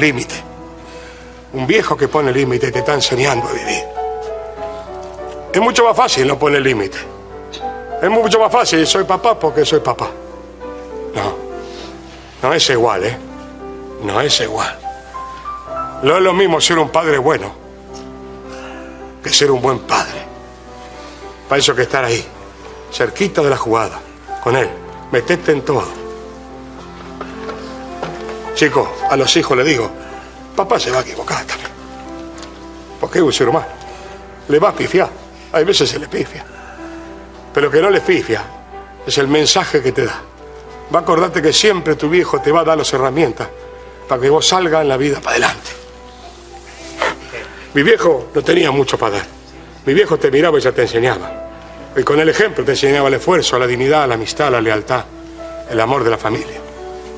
[0.00, 0.42] límites.
[1.52, 3.84] Un viejo que pone límites te está enseñando a vivir.
[5.52, 7.00] Es mucho más fácil no poner límites.
[8.02, 10.08] Es mucho más fácil, soy papá porque soy papá.
[11.14, 11.34] No,
[12.42, 13.16] no es igual, ¿eh?
[14.02, 14.78] No es igual.
[16.02, 17.60] No es lo mismo ser un padre bueno
[19.22, 20.22] que ser un buen padre.
[21.48, 22.24] Para eso que estar ahí,
[22.92, 24.00] cerquita de la jugada,
[24.42, 24.68] con él,
[25.12, 25.99] meterte en todo.
[28.54, 29.90] Chicos, a los hijos le digo,
[30.56, 31.70] papá se va a equivocar también.
[33.00, 33.66] Porque es un ser humano.
[34.48, 35.08] Le va a pifiar.
[35.52, 36.44] Hay veces se le pifia.
[37.52, 38.44] Pero que no le pifia
[39.06, 40.20] es el mensaje que te da.
[40.94, 43.48] Va a acordarte que siempre tu viejo te va a dar las herramientas
[44.08, 45.70] para que vos salgas en la vida para adelante.
[47.74, 49.26] Mi viejo no tenía mucho para dar.
[49.86, 51.48] Mi viejo te miraba y ya te enseñaba.
[51.96, 55.04] Y con el ejemplo te enseñaba el esfuerzo, la dignidad, la amistad, la lealtad,
[55.70, 56.69] el amor de la familia.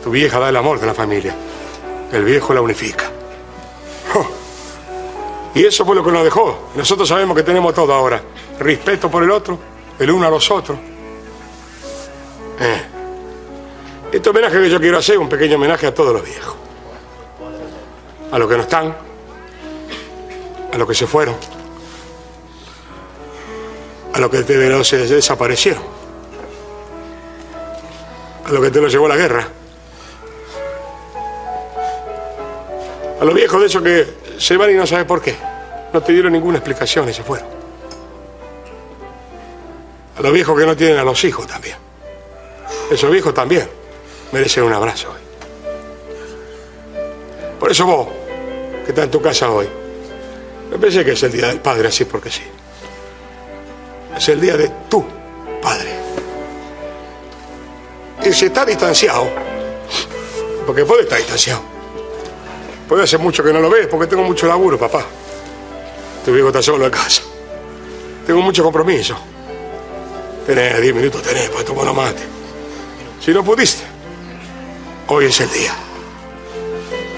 [0.02, 1.34] Tu vieja da el amor de la familia.
[2.12, 3.10] El viejo la unifica.
[4.14, 4.26] Oh.
[5.54, 6.70] Y eso fue lo que nos dejó.
[6.74, 8.20] Nosotros sabemos que tenemos todo ahora.
[8.58, 9.58] Respeto por el otro,
[9.98, 10.78] el uno a los otros.
[12.60, 12.82] Eh.
[14.12, 16.54] Este homenaje que yo quiero hacer un pequeño homenaje a todos los viejos.
[18.30, 18.94] A los que no están,
[20.72, 21.36] a los que se fueron,
[24.12, 25.82] a los que te se desaparecieron,
[28.44, 29.48] a los que te lo llevó la guerra,
[33.22, 34.06] a los viejos de esos que
[34.36, 35.36] se van y no sabes por qué,
[35.92, 37.46] no te dieron ninguna explicación y se fueron,
[40.16, 41.76] a los viejos que no tienen a los hijos también,
[42.90, 43.68] esos viejos también
[44.32, 45.20] merecen un abrazo hoy.
[47.60, 48.08] Por eso vos,
[48.84, 49.68] que estás en tu casa hoy,
[50.72, 52.42] me parece que es el día del padre, así porque sí.
[54.16, 55.06] Es el día de tu
[55.62, 55.94] padre.
[58.24, 59.30] Y si está distanciado,
[60.66, 61.71] porque puede estar distanciado.
[62.92, 65.02] Puede hacer mucho que no lo ves, porque tengo mucho laburo, papá.
[66.26, 67.22] Tu viejo está solo en casa.
[68.26, 69.16] Tengo mucho compromiso.
[70.44, 72.22] Tenés 10 minutos, tenés para tomar una mate.
[73.18, 73.82] Si no pudiste,
[75.06, 75.72] hoy es el día.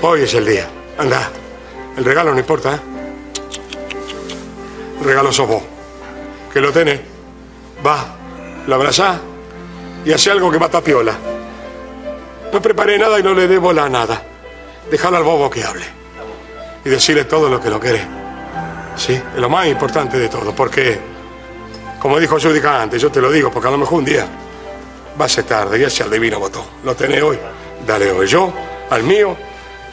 [0.03, 0.71] Hoy es el día.
[0.97, 1.28] Anda,
[1.97, 2.81] el regalo no importa, ¿eh?
[5.03, 5.62] regalo sos vos,
[6.53, 7.00] que lo tenés,
[7.84, 8.15] va,
[8.69, 9.19] lo abrazás
[10.04, 11.19] y hace algo que mata piola.
[12.53, 14.34] No preparé nada y no le dé bola a nada.
[14.91, 15.84] Déjalo al bobo que hable
[16.84, 18.06] y decirle todo lo que lo quiere.
[18.97, 20.99] Sí, es lo más importante de todo, porque,
[22.00, 24.27] como dijo Judica antes, yo te lo digo, porque a lo mejor un día
[25.21, 26.65] va a ser tarde y hacia el divino botón.
[26.84, 27.39] Lo tenés hoy,
[27.87, 28.27] dale hoy.
[28.27, 28.53] Yo,
[28.91, 29.37] al mío,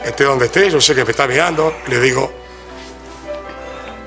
[0.03, 2.31] esté donde esté, yo sé que me está mirando, le digo,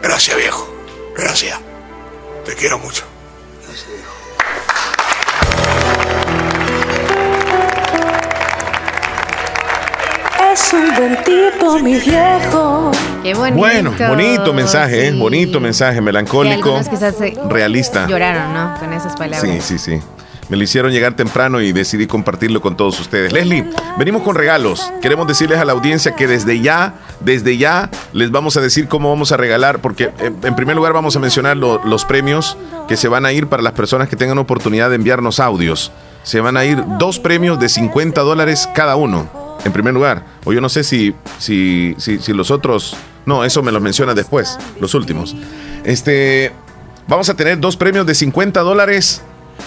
[0.03, 0.75] gracias viejo.
[1.17, 1.59] Gracias.
[2.45, 3.14] Te quiero mucho.
[10.75, 12.91] Un buen tipo, mi viejo.
[13.23, 13.59] Qué bonito.
[13.59, 15.13] Bueno, bonito mensaje, ¿eh?
[15.13, 16.81] bonito mensaje, melancólico,
[17.49, 18.07] realista.
[18.07, 18.79] Lloraron, ¿no?
[18.79, 19.41] Con esas palabras.
[19.41, 20.01] Sí, sí, sí.
[20.49, 23.33] Me lo hicieron llegar temprano y decidí compartirlo con todos ustedes.
[23.33, 23.65] Leslie,
[23.99, 24.93] venimos con regalos.
[25.01, 29.09] Queremos decirles a la audiencia que desde ya, desde ya, les vamos a decir cómo
[29.09, 32.59] vamos a regalar, porque eh, en primer lugar vamos a mencionar los premios
[32.89, 35.93] que se van a ir para las personas que tengan oportunidad de enviarnos audios.
[36.25, 39.29] Se van a ir dos premios de 50 dólares cada uno,
[39.65, 40.25] en primer lugar.
[40.45, 42.97] O yo no sé si, si, si, si los otros...
[43.27, 45.35] No, eso me lo menciona después, los últimos.
[45.85, 46.53] Este,
[47.09, 49.23] vamos a tener dos premios de 50 dólares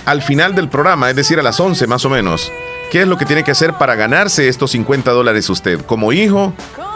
[0.06, 2.52] al final del programa, es decir, a las 11 más o menos.
[2.92, 5.84] ¿Qué es lo que tiene que hacer para ganarse estos 50 dólares usted?
[5.86, 6.54] Como hijo,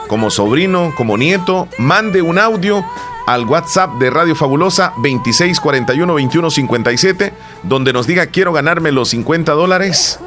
[0.07, 2.85] como sobrino, como nieto, mande un audio
[3.27, 7.31] al WhatsApp de Radio Fabulosa 2641-2157,
[7.63, 10.19] donde nos diga quiero ganarme los 50 dólares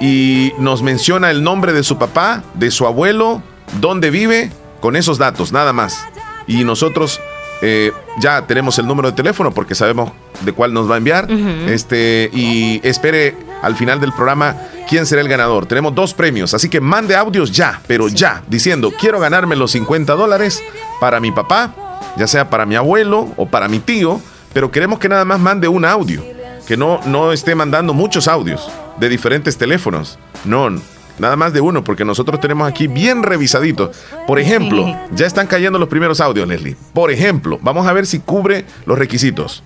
[0.00, 3.42] y nos menciona el nombre de su papá, de su abuelo,
[3.80, 6.04] dónde vive, con esos datos, nada más.
[6.46, 7.20] Y nosotros
[7.62, 10.12] eh, ya tenemos el número de teléfono porque sabemos
[10.42, 11.28] de cuál nos va a enviar.
[11.30, 14.56] Este, y espere al final del programa
[14.88, 15.66] quién será el ganador.
[15.66, 20.14] Tenemos dos premios, así que mande audios ya, pero ya, diciendo quiero ganarme los 50
[20.14, 20.62] dólares
[21.00, 21.74] para mi papá,
[22.16, 24.20] ya sea para mi abuelo o para mi tío,
[24.52, 26.22] pero queremos que nada más mande un audio,
[26.66, 30.18] que no, no esté mandando muchos audios de diferentes teléfonos.
[30.44, 30.70] No,
[31.18, 33.90] nada más de uno, porque nosotros tenemos aquí bien revisadito.
[34.26, 36.76] Por ejemplo, ya están cayendo los primeros audios, Leslie.
[36.92, 39.62] Por ejemplo, vamos a ver si cubre los requisitos.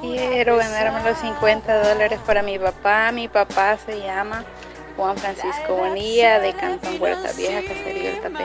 [0.00, 3.10] Quiero ganarme los 50 dólares para mi papá.
[3.12, 4.44] Mi papá se llama
[4.96, 8.44] Juan Francisco Bonilla de Cantón Huerta Vieja, Caserío El Tapé.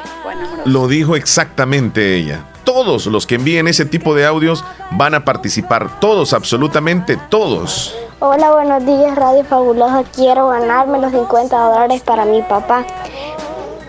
[0.66, 2.46] Lo dijo exactamente ella.
[2.64, 6.00] Todos los que envíen ese tipo de audios van a participar.
[6.00, 7.96] Todos, absolutamente todos.
[8.26, 10.06] Hola, buenos días, Radio Fabulosa.
[10.16, 12.86] Quiero ganarme los 50 dólares para mi papá.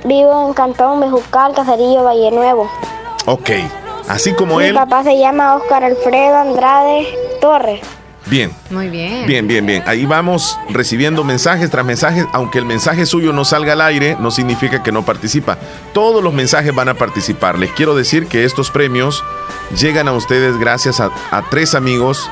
[0.04, 2.68] Vivo en Cantón Mejucal, Caserillo, Valle Nuevo.
[3.26, 3.50] Ok,
[4.08, 4.74] así como Mi él.
[4.74, 7.06] papá se llama Oscar Alfredo Andrade
[7.40, 7.80] Torres.
[8.26, 8.50] Bien.
[8.70, 9.24] Muy bien.
[9.24, 9.84] Bien, bien, bien.
[9.86, 12.26] Ahí vamos recibiendo mensajes tras mensajes.
[12.32, 15.58] Aunque el mensaje suyo no salga al aire, no significa que no participa.
[15.92, 17.56] Todos los mensajes van a participar.
[17.56, 19.22] Les quiero decir que estos premios
[19.78, 22.28] llegan a ustedes gracias a, a tres amigos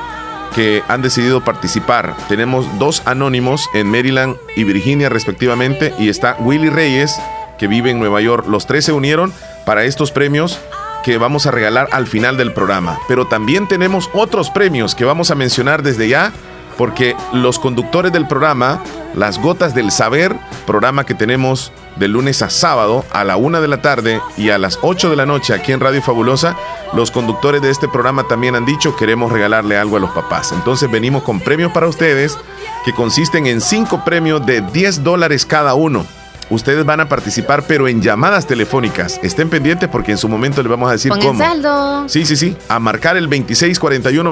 [0.53, 2.15] que han decidido participar.
[2.29, 7.19] Tenemos dos anónimos en Maryland y Virginia respectivamente y está Willy Reyes
[7.57, 8.45] que vive en Nueva York.
[8.47, 9.33] Los tres se unieron
[9.65, 10.59] para estos premios
[11.03, 12.99] que vamos a regalar al final del programa.
[13.07, 16.31] Pero también tenemos otros premios que vamos a mencionar desde ya,
[16.77, 18.81] porque los conductores del programa,
[19.13, 20.35] Las Gotas del Saber,
[20.65, 24.57] programa que tenemos de lunes a sábado a la una de la tarde y a
[24.57, 26.55] las 8 de la noche aquí en Radio Fabulosa,
[26.93, 30.51] los conductores de este programa también han dicho queremos regalarle algo a los papás.
[30.51, 32.37] Entonces venimos con premios para ustedes
[32.85, 36.05] que consisten en cinco premios de 10 dólares cada uno.
[36.49, 39.19] Ustedes van a participar, pero en llamadas telefónicas.
[39.23, 41.39] Estén pendientes porque en su momento les vamos a decir Pongan cómo.
[41.39, 42.09] saldo.
[42.09, 42.55] Sí, sí, sí.
[42.67, 44.31] A marcar el 26 41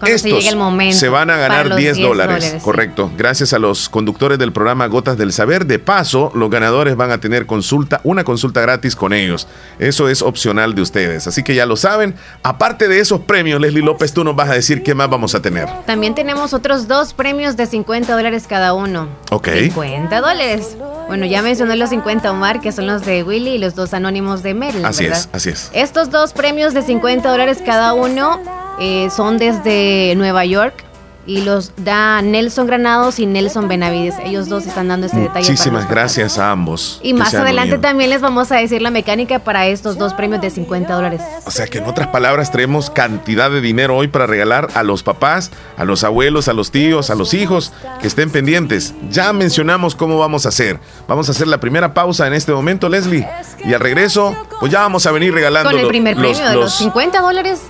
[0.00, 0.18] 21 57.
[0.18, 2.56] Cuando se llegue el momento se van a ganar los 10 10 dólares.
[2.62, 3.10] Correcto.
[3.16, 5.66] Gracias a los conductores del programa Gotas del Saber.
[5.66, 9.46] De paso, los ganadores van a tener consulta, una consulta gratis con ellos.
[9.78, 11.26] Eso es opcional de ustedes.
[11.26, 12.14] Así que ya lo saben.
[12.42, 15.42] Aparte de esos premios, Leslie López, tú nos vas a decir qué más vamos a
[15.42, 15.68] tener.
[15.86, 19.08] También tenemos otros dos premios de 50 dólares cada uno.
[19.30, 19.48] Ok.
[19.48, 20.76] 50 dólares.
[21.08, 24.42] Bueno, ya mencioné los 50 Omar, que son los de Willy y los dos anónimos
[24.42, 24.86] de Maryland.
[24.86, 25.20] Así ¿verdad?
[25.20, 25.70] es, así es.
[25.72, 28.38] Estos dos premios de 50 dólares cada uno
[28.80, 30.84] eh, son desde Nueva York
[31.26, 34.14] y los da Nelson Granados y Nelson Benavides.
[34.24, 35.40] Ellos dos están dando ese detalle.
[35.40, 37.00] Muchísimas gracias a ambos.
[37.02, 37.80] Y más adelante unido.
[37.82, 41.20] también les vamos a decir la mecánica para estos dos premios de 50 dólares.
[41.44, 45.02] O sea que en otras palabras traemos cantidad de dinero hoy para regalar a los
[45.02, 48.94] papás, a los abuelos, a los tíos, a los hijos que estén pendientes.
[49.10, 50.80] Ya mencionamos cómo vamos a hacer.
[51.06, 53.28] Vamos a hacer la primera pausa en este momento, Leslie.
[53.66, 56.54] Y al regreso, pues ya vamos a venir regalando Con el primer los- premio de
[56.54, 57.60] los los- 50 dólares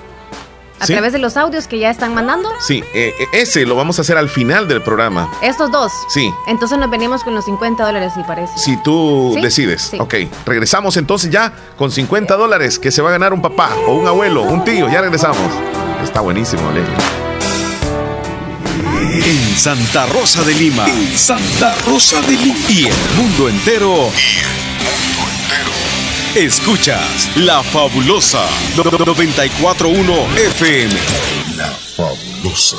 [0.81, 0.93] a Sí.
[0.93, 2.49] través de los audios que ya están mandando.
[2.67, 5.29] Sí, eh, eh, ese lo vamos a hacer al final del programa.
[5.43, 5.91] Estos dos.
[6.09, 6.31] Sí.
[6.47, 8.53] Entonces nos venimos con los 50 dólares, si parece.
[8.59, 9.83] Si tú Sí, decides.
[9.83, 9.99] sí.
[10.01, 10.15] Ok,
[10.47, 14.07] regresamos entonces ya con 50 dólares que se va a ganar un papá o un
[14.07, 14.89] abuelo, un tío.
[14.89, 15.39] Ya regresamos.
[16.03, 16.95] Está buenísimo, Leslie.
[19.25, 20.87] En Santa Rosa de Lima.
[20.89, 22.57] En Santa Rosa de Lima.
[22.69, 24.11] Y el mundo entero.
[26.37, 28.47] Escuchas La Fabulosa
[28.77, 30.95] 941 FM.
[31.57, 32.77] La fabulosa.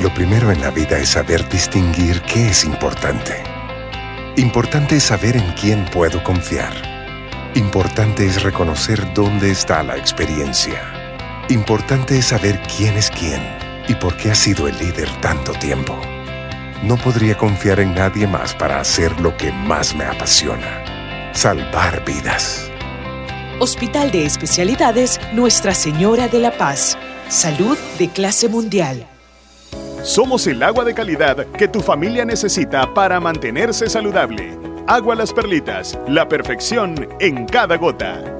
[0.00, 3.42] Lo primero en la vida es saber distinguir qué es importante.
[4.36, 6.72] Importante es saber en quién puedo confiar.
[7.56, 10.80] Importante es reconocer dónde está la experiencia.
[11.48, 13.42] Importante es saber quién es quién
[13.88, 16.00] y por qué ha sido el líder tanto tiempo.
[16.84, 20.89] No podría confiar en nadie más para hacer lo que más me apasiona.
[21.32, 22.68] Salvar vidas.
[23.60, 26.98] Hospital de Especialidades Nuestra Señora de la Paz.
[27.28, 29.06] Salud de clase mundial.
[30.02, 34.58] Somos el agua de calidad que tu familia necesita para mantenerse saludable.
[34.88, 38.39] Agua Las Perlitas, la perfección en cada gota.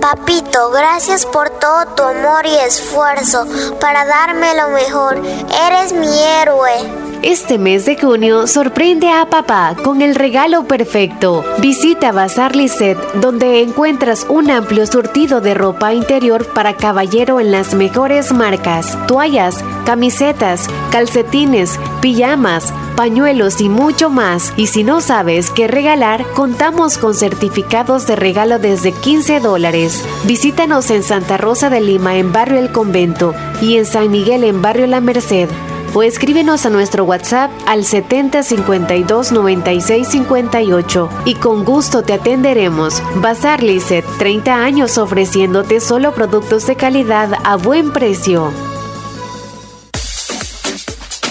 [0.00, 3.46] Papito, gracias por todo tu amor y esfuerzo
[3.80, 5.20] para darme lo mejor.
[5.66, 6.08] Eres mi
[6.40, 6.72] héroe.
[7.22, 11.44] Este mes de junio sorprende a papá con el regalo perfecto.
[11.58, 17.74] Visita Bazar Lisset, donde encuentras un amplio surtido de ropa interior para caballero en las
[17.74, 24.52] mejores marcas: toallas, camisetas, calcetines, pijamas, pañuelos y mucho más.
[24.56, 30.04] Y si no sabes qué regalar, contamos con certificados de regalo desde 15 dólares.
[30.24, 34.62] Visítanos en Santa Rosa de Lima, en Barrio El Convento, y en San Miguel, en
[34.62, 35.48] Barrio La Merced.
[35.92, 43.02] o escríbenos a nuestro WhatsApp al 70 52 96 58 y con gusto te atenderemos.
[43.16, 48.52] Bazar Lizet, 30 años ofreciéndote solo productos de calidad a buen precio.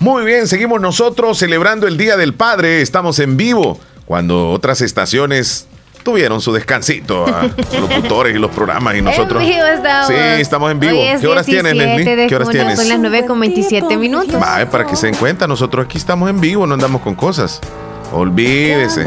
[0.00, 2.82] Muy bien, seguimos nosotros celebrando el Día del Padre.
[2.82, 5.66] Estamos en vivo cuando otras estaciones
[6.02, 9.42] tuvieron su descansito, a los locutores y los programas y nosotros.
[9.42, 10.06] En vivo estamos.
[10.08, 10.92] Sí, estamos en vivo.
[10.92, 12.16] Hoy es ¿Qué horas tienes, 17 Leslie?
[12.16, 12.78] de ¿Qué horas tienes?
[12.78, 14.38] Son las 9 con 27 minutos.
[14.38, 17.60] Vale, para que se den cuenta, nosotros aquí estamos en vivo, no andamos con cosas.
[18.12, 19.04] Olvídese.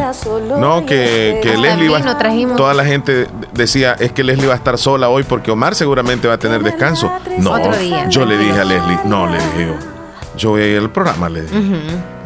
[0.60, 2.18] No, que, que Está Leslie va.
[2.18, 2.58] trajimos.
[2.58, 6.28] Toda la gente decía, es que Leslie va a estar sola hoy porque Omar seguramente
[6.28, 7.10] va a tener descanso.
[7.38, 8.10] No, Otro día.
[8.10, 9.99] yo le dije a Leslie, no, le dije yo.
[10.40, 11.56] Yo voy a ir al programa, le dije.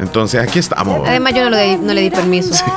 [0.00, 1.06] Entonces aquí estamos.
[1.06, 2.64] Además, yo no le, di- no le di permiso.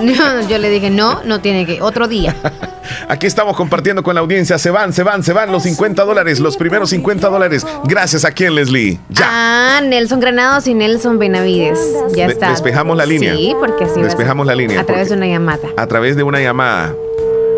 [0.00, 1.80] No, yo le dije, no, no tiene que.
[1.82, 2.34] Otro día.
[3.08, 4.58] Aquí estamos compartiendo con la audiencia.
[4.58, 7.64] Se van, se van, se van los 50 dólares, los primeros 50 dólares.
[7.84, 8.98] Gracias a quién, Leslie.
[9.10, 9.28] Ya.
[9.30, 11.78] Ah, Nelson Granados y Nelson Benavides.
[12.16, 12.50] Ya está.
[12.50, 13.36] despejamos la línea.
[13.36, 15.68] Sí, porque así Despejamos la línea, A través de una llamada.
[15.76, 16.92] a través de una llamada.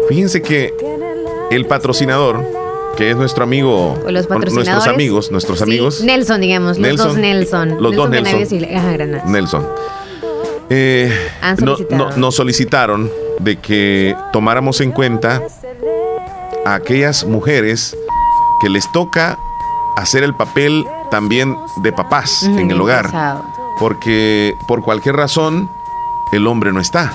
[0.08, 0.75] Fíjense que
[1.52, 2.44] el patrocinador,
[2.97, 4.55] que es nuestro amigo, O los patrocinadores.
[4.75, 6.79] nuestros amigos, nuestros Sí, amigos, Nelson, digamos.
[6.79, 7.76] Los dos Nelson.
[7.83, 9.29] los dos Nelson, y ajá, Granados.
[9.31, 9.67] Nelson,
[10.71, 11.12] eh,
[11.43, 12.11] Han no- solicitado.
[12.11, 13.11] no- nos solicitaron
[13.41, 15.43] de que tomáramos en cuenta
[16.65, 17.97] a aquellas mujeres
[18.61, 19.38] que les toca
[19.97, 23.11] hacer el papel también de papás en el hogar,
[23.79, 25.71] porque por cualquier razón
[26.33, 27.12] el hombre no está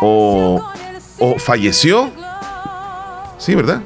[0.00, 0.60] o,
[1.18, 2.10] o falleció,
[3.44, 3.82] sí, ¿verdad?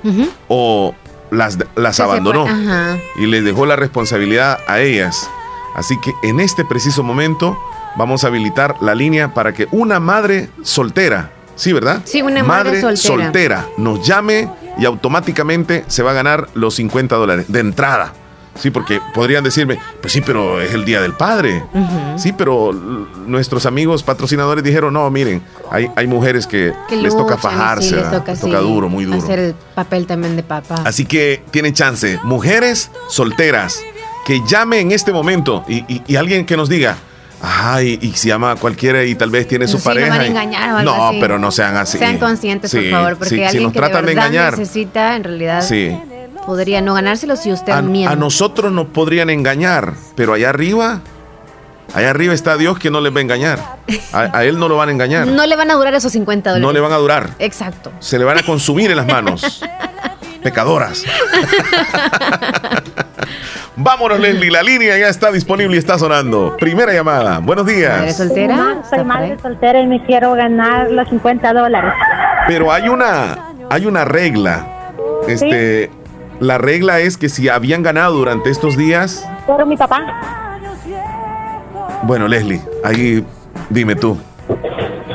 [0.48, 0.94] O
[1.30, 2.96] las, las abandonó Ajá.
[3.16, 5.28] y les dejó la responsabilidad a ellas.
[5.74, 7.58] Así que en este preciso momento
[7.96, 12.02] vamos a habilitar la línea para que una madre soltera, sí, ¿verdad?
[12.04, 13.24] Sí, una madre soltera.
[13.24, 14.48] soltera nos llame
[14.78, 18.12] y automáticamente se va a ganar los 50 dólares de entrada.
[18.58, 21.62] Sí, porque podrían decirme, pues sí, pero es el Día del Padre.
[22.16, 27.36] Sí, pero nuestros amigos patrocinadores dijeron, no, miren, hay, hay mujeres que, Que les toca
[27.38, 29.18] fajarse, sí, les toca, les toca sí, duro, muy duro.
[29.18, 30.82] Hacer el papel también de papá.
[30.84, 32.18] Así que tienen chance.
[32.24, 33.80] Mujeres solteras
[34.26, 36.96] que llame en este momento y, y- y alguien que nos diga,
[37.40, 40.08] ay, y se llama cualquiera y tal vez tiene su Sí, pareja.
[40.10, 40.28] van a y-".
[40.30, 41.18] engañar o algo no, así.
[41.20, 41.96] pero no sean así.
[41.98, 44.58] Sean conscientes, por favor, porque sí, si alguien nos que tratan de de engañar.
[44.58, 45.96] necesita, en realidad, Sí.
[46.48, 48.10] Podría no ganárselo si usted A, miente.
[48.10, 51.00] a nosotros nos podrían engañar, pero allá arriba,
[51.92, 53.58] allá arriba está Dios que no les va a engañar.
[54.14, 55.26] A, a Él no lo van a engañar.
[55.26, 56.66] No le van a durar esos 50 dólares.
[56.66, 57.28] No le van a durar.
[57.38, 57.92] Exacto.
[57.98, 59.62] Se le van a consumir en las manos.
[60.42, 61.04] Pecadoras.
[63.76, 64.50] Vámonos, Leslie.
[64.50, 66.56] La línea ya está disponible y está sonando.
[66.58, 67.40] Primera llamada.
[67.40, 68.16] Buenos días.
[68.16, 68.78] soltera?
[68.88, 71.92] Soy madre soltera y me quiero ganar los 50 dólares.
[72.46, 74.66] Pero hay una, hay una regla.
[75.28, 75.90] Este,
[76.40, 80.58] la regla es que si habían ganado durante estos días, Pero mi papá,
[82.02, 83.24] bueno, Leslie, ahí
[83.70, 84.16] dime tú,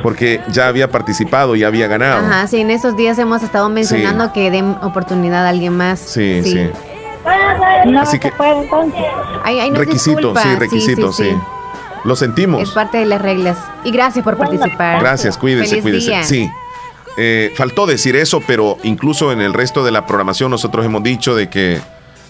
[0.01, 2.25] porque ya había participado, ya había ganado.
[2.25, 5.99] Ajá, sí, en esos días hemos estado mencionando que den oportunidad a alguien más.
[5.99, 6.69] Sí, sí.
[7.85, 8.69] no Así que- puede.
[9.43, 11.29] Ay, ay, Requisito, sí, requisito, sí.
[12.03, 12.61] Lo sentimos.
[12.61, 13.57] Es parte de las reglas.
[13.85, 14.99] Y gracias por participar.
[14.99, 16.09] Gracias, cuídese, Feliz cuídese.
[16.09, 16.23] día.
[16.23, 16.51] Sí.
[17.17, 21.35] Eh, faltó decir eso, pero incluso en el resto de la programación nosotros hemos dicho
[21.35, 21.79] de que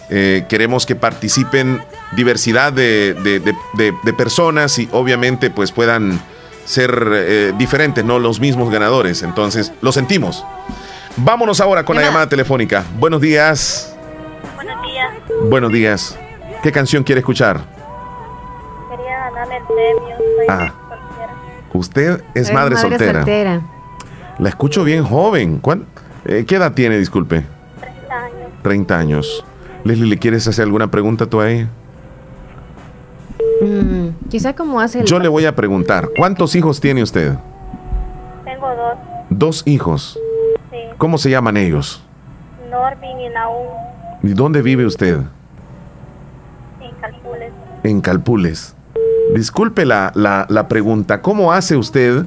[0.09, 1.81] eh, queremos que participen
[2.15, 6.19] diversidad de, de- de- de- de personas y obviamente pues puedan
[6.65, 9.23] ser eh, diferentes, no los mismos ganadores.
[9.23, 10.45] Entonces, lo sentimos.
[11.15, 12.83] Vámonos ahora con la llamada telefónica.
[12.99, 13.95] Buenos días.
[14.55, 15.09] Buenos días.
[15.49, 16.19] Buenos días.
[16.61, 17.61] ¿Qué canción quiere escuchar?
[18.89, 20.17] Quería ganarme el premio.
[20.17, 20.73] Soy Ah.
[20.89, 21.33] soltera.
[21.73, 23.13] Usted es madre, soltera.
[23.19, 23.61] soltera.
[24.39, 25.59] La escucho bien joven.
[25.59, 25.85] ¿Cuán-
[26.25, 27.43] eh, ¿Qué edad tiene, disculpe?
[27.79, 28.49] 30 años.
[28.61, 29.45] 30 años.
[29.83, 31.67] Leslie, ¿le quieres hacer alguna pregunta tú a ella?
[33.61, 35.05] Mm, quizá como hace el...
[35.05, 37.33] Yo le voy a preguntar, ¿cuántos hijos tiene usted?
[38.43, 38.97] Tengo dos.
[39.29, 40.19] Dos hijos.
[40.71, 40.77] Sí.
[40.97, 42.01] ¿Cómo se llaman ellos?
[42.69, 43.67] Norbin y Naum
[44.23, 45.17] ¿Y dónde vive usted?
[46.81, 47.51] en Calpules.
[47.83, 48.75] En Calpules.
[49.35, 52.23] Disculpe la, la, la pregunta, ¿cómo hace usted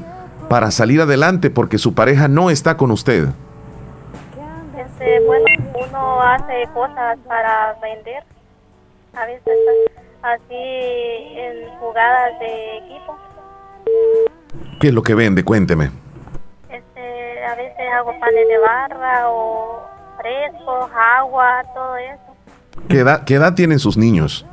[0.49, 3.29] para salir adelante porque su pareja no está con usted?
[4.77, 8.23] Este, bueno, uno hace cosas para vender.
[9.15, 9.57] A veces
[10.23, 13.17] así en jugadas de equipo.
[14.81, 15.45] ¿Qué es lo que vende?
[15.45, 15.91] Cuénteme.
[16.69, 19.83] Este, a veces hago panes de barra o
[20.19, 22.37] frescos, agua, todo eso.
[22.89, 24.45] ¿Qué edad, qué edad tienen sus niños?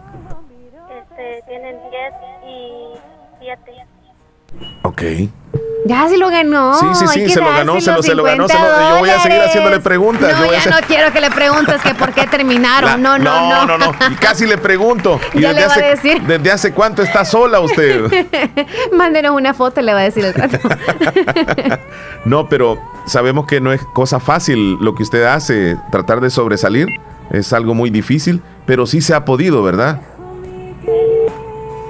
[0.90, 2.14] Este, tienen 10
[2.48, 2.94] y
[3.40, 3.72] 7.
[4.84, 5.02] Ok.
[5.86, 6.80] Ya se lo ganó.
[6.80, 8.48] Sí, sí, sí, se lo ganó, se lo, se lo ganó.
[8.48, 10.32] se lo- 50 yo voy a seguir haciéndole preguntas.
[10.32, 12.90] No, yo voy a ya hacer- no quiero que le preguntes que por qué terminaron.
[12.92, 13.66] La- no, no, no.
[13.66, 13.94] no, no.
[14.12, 15.20] Y casi le pregunto.
[15.34, 16.22] ¿Y Ya desde, le va a hace, decir.
[16.22, 18.06] desde hace cuánto está sola usted?
[18.94, 20.58] Mándenos una foto, le va a decir el rato.
[22.26, 26.88] No, pero sabemos que no es cosa fácil lo que usted hace, tratar de sobresalir.
[27.32, 30.00] Es algo muy difícil, pero sí se ha podido, ¿verdad?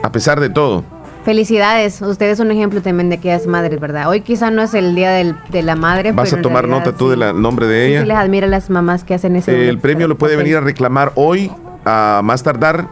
[0.02, 0.84] A pesar de todo.
[1.26, 4.10] Felicidades, usted es un ejemplo también de aquellas madres, ¿verdad?
[4.10, 6.12] Hoy quizá no es el día del- de la madre.
[6.12, 7.18] ¿Vas pero a tomar realidad nota tú sí.
[7.18, 8.02] del nombre de Sí, ella?
[8.02, 10.62] sí les admira a las mamás que hacen ese El premio lo puede venir a
[10.62, 11.50] reclamar hoy,
[11.86, 12.88] a más tardar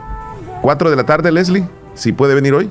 [0.61, 1.65] 4 de la tarde, Leslie.
[1.93, 2.69] Si puede venir hoy.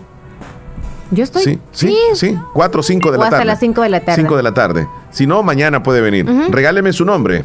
[1.10, 1.42] Yo estoy.
[1.42, 2.38] Sí, sí, sí.
[2.54, 3.46] 4 o 5 de O la hasta tarde.
[3.46, 4.22] las 5 de la tarde.
[4.22, 4.86] 5 de la tarde.
[5.10, 6.24] Si no, mañana puede venir.
[6.50, 7.44] Regáleme su nombre.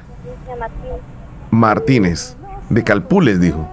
[1.58, 2.36] Martínez.
[2.70, 3.68] De Calpules, dijo.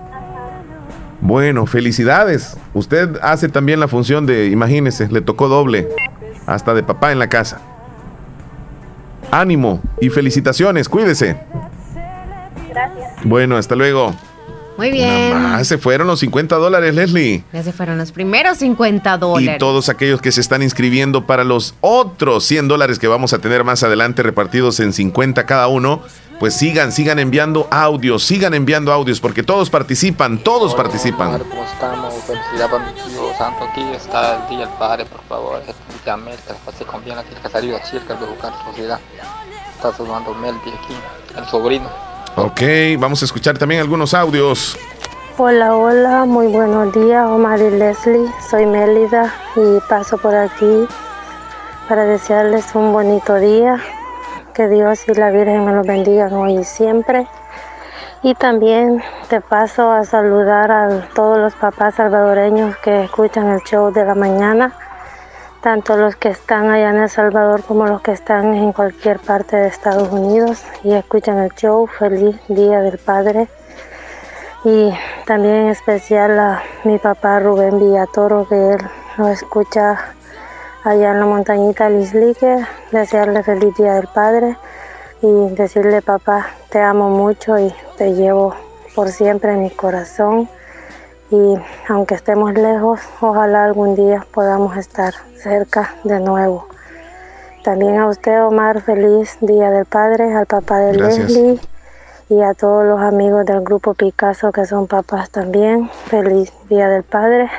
[1.21, 2.57] Bueno, felicidades.
[2.73, 5.87] Usted hace también la función de, imagínese, le tocó doble,
[6.45, 7.61] hasta de papá en la casa.
[9.31, 11.37] Ánimo y felicitaciones, cuídese.
[12.69, 13.11] Gracias.
[13.23, 14.13] Bueno, hasta luego.
[14.77, 15.31] Muy bien.
[15.33, 17.43] Ah, se fueron los 50 dólares, Leslie.
[17.53, 19.55] Ya se fueron los primeros 50 dólares.
[19.55, 23.39] Y todos aquellos que se están inscribiendo para los otros 100 dólares que vamos a
[23.39, 26.01] tener más adelante repartidos en 50 cada uno,
[26.39, 31.39] pues sigan, sigan enviando audios, sigan enviando audios, porque todos participan, todos participan.
[31.39, 32.13] ¿Cómo estamos?
[32.25, 33.63] Felicidad para mi tío Santo.
[33.63, 35.61] Aquí está el Día del Padre, por favor.
[36.05, 38.99] De América, se conviene aquí que ha salido a Chirca de buscar sociedad.
[39.75, 40.95] Está saludando Meldy aquí,
[41.35, 41.89] el sobrino.
[42.35, 42.61] Ok,
[42.99, 44.77] vamos a escuchar también algunos audios.
[45.37, 48.29] Hola, hola, muy buenos días, Omar y Leslie.
[48.49, 50.87] Soy Mélida y paso por aquí
[51.89, 53.81] para desearles un bonito día.
[54.55, 57.27] Que Dios y la Virgen me los bendigan hoy y siempre.
[58.23, 63.91] Y también te paso a saludar a todos los papás salvadoreños que escuchan el show
[63.91, 64.73] de la mañana,
[65.59, 69.57] tanto los que están allá en El Salvador como los que están en cualquier parte
[69.57, 71.85] de Estados Unidos y escuchan el show.
[71.87, 73.49] Feliz Día del Padre.
[74.63, 74.93] Y
[75.25, 78.77] también en especial a mi papá Rubén Villatoro, que él
[79.17, 80.15] lo escucha
[80.85, 84.55] allá en la montañita Lislique, desearle feliz día del padre
[85.21, 88.53] y decirle papá, te amo mucho y te llevo
[88.93, 90.47] por siempre en mi corazón.
[91.31, 91.55] Y
[91.89, 96.67] aunque estemos lejos, ojalá algún día podamos estar cerca de nuevo.
[97.63, 101.31] También a usted, Omar, feliz Día del Padre, al papá de Gracias.
[101.31, 101.59] Leslie
[102.29, 105.89] y a todos los amigos del grupo Picasso que son papás también.
[105.89, 107.49] Feliz Día del Padre.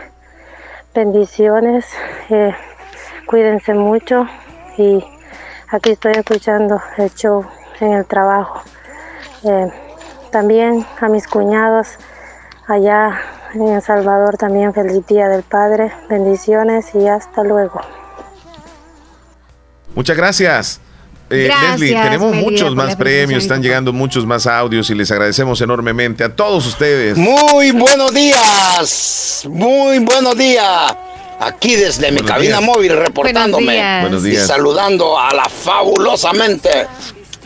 [0.94, 1.86] Bendiciones.
[2.30, 2.54] eh,
[3.26, 4.26] cuídense mucho
[4.78, 5.04] y
[5.68, 7.44] aquí estoy escuchando el show
[7.80, 8.62] en el trabajo.
[9.44, 9.68] Eh,
[10.30, 11.88] también a mis cuñados
[12.66, 13.18] allá
[13.54, 15.92] en El Salvador también feliz Día del Padre.
[16.08, 17.80] Bendiciones y hasta luego.
[19.94, 20.80] Muchas gracias.
[21.28, 25.60] Eh, Gracias, Leslie, tenemos muchos más premios, están llegando muchos más audios y les agradecemos
[25.60, 27.18] enormemente a todos ustedes.
[27.18, 30.96] Muy buenos días, muy buenos días.
[31.38, 32.62] Aquí desde mi cabina días.
[32.62, 34.44] móvil reportándome Buenos días.
[34.44, 36.86] y saludando a la fabulosamente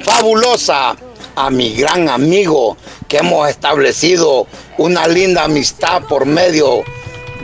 [0.02, 0.96] fabulosa
[1.36, 2.76] a mi gran amigo
[3.08, 4.46] que hemos establecido
[4.78, 6.84] una linda amistad por medio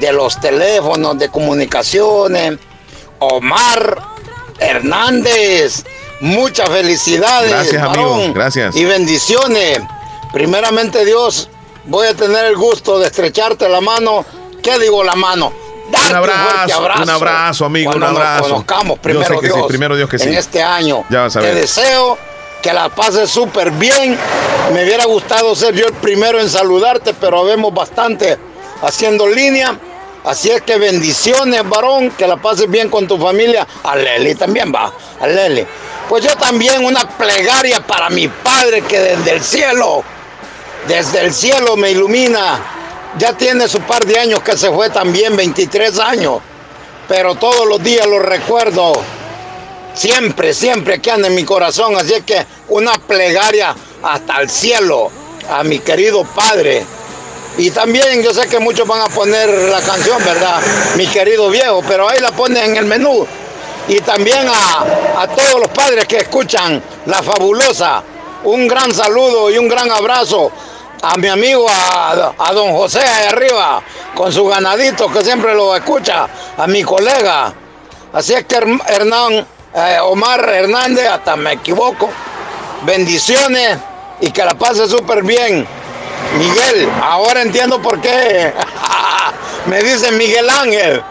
[0.01, 2.59] de los teléfonos de comunicaciones,
[3.19, 4.03] Omar
[4.59, 5.85] Hernández.
[6.21, 7.51] Muchas felicidades.
[7.51, 8.33] Gracias, amigo.
[8.33, 8.77] Gracias.
[8.77, 9.81] Y bendiciones.
[10.33, 11.49] Primeramente, Dios,
[11.85, 14.25] voy a tener el gusto de estrecharte la mano.
[14.63, 15.53] ¿Qué digo la mano?
[15.90, 18.49] Darte Un abrazo, un abrazo, amigo, Cuando un nos abrazo.
[18.51, 19.66] conozcamos, Yo primero sé que sí, Dios.
[19.68, 20.29] primero Dios que sí.
[20.29, 21.05] En este año.
[21.11, 21.55] Ya vas a Te ver.
[21.57, 22.18] deseo
[22.62, 24.18] que la pases súper bien.
[24.72, 28.37] Me hubiera gustado ser yo el primero en saludarte, pero vemos bastante
[28.83, 29.77] haciendo línea.
[30.25, 33.64] Así es que bendiciones, varón, que la pases bien con tu familia.
[33.85, 35.64] A Leli también va, a Leli.
[36.09, 40.03] Pues yo también una plegaria para mi padre que desde el cielo,
[40.88, 42.59] desde el cielo me ilumina.
[43.19, 46.41] Ya tiene su par de años que se fue también, 23 años.
[47.09, 48.93] Pero todos los días lo recuerdo
[49.95, 51.97] siempre, siempre que anda en mi corazón.
[51.97, 55.11] Así es que una plegaria hasta el cielo
[55.51, 56.85] a mi querido padre.
[57.57, 60.61] Y también yo sé que muchos van a poner la canción, ¿verdad?
[60.97, 63.27] Mi querido viejo, pero ahí la ponen en el menú.
[63.89, 68.03] Y también a, a todos los padres que escuchan La Fabulosa,
[68.45, 70.51] un gran saludo y un gran abrazo
[71.03, 73.83] a mi amigo, a, a don José ahí arriba,
[74.15, 77.53] con su ganadito que siempre lo escucha, a mi colega.
[78.13, 82.09] Así es que Hernán, eh, Omar Hernández, hasta me equivoco.
[82.83, 83.79] Bendiciones
[84.21, 85.67] y que la pase súper bien.
[86.39, 88.53] Miguel, ahora entiendo por qué
[89.67, 91.03] me dicen Miguel Ángel.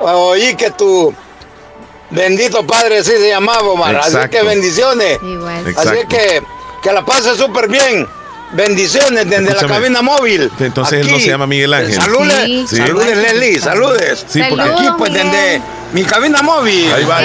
[0.00, 1.14] Oí que tu
[2.10, 3.96] bendito padre sí se llamaba Omar.
[3.96, 4.36] Así Exacto.
[4.36, 5.18] que bendiciones.
[5.22, 5.74] Igual.
[5.76, 6.42] Así que
[6.82, 8.06] que la pase súper bien.
[8.52, 10.50] Bendiciones desde la cabina móvil.
[10.60, 11.94] Entonces él no se llama Miguel Ángel.
[11.94, 12.66] Saludes, Sí.
[12.68, 12.76] Sí.
[12.76, 14.24] saludes Leslie, saludes.
[14.28, 15.60] Sí, porque- Aquí pues desde
[15.92, 16.92] mi cabina móvil.
[16.92, 17.18] Ahí va,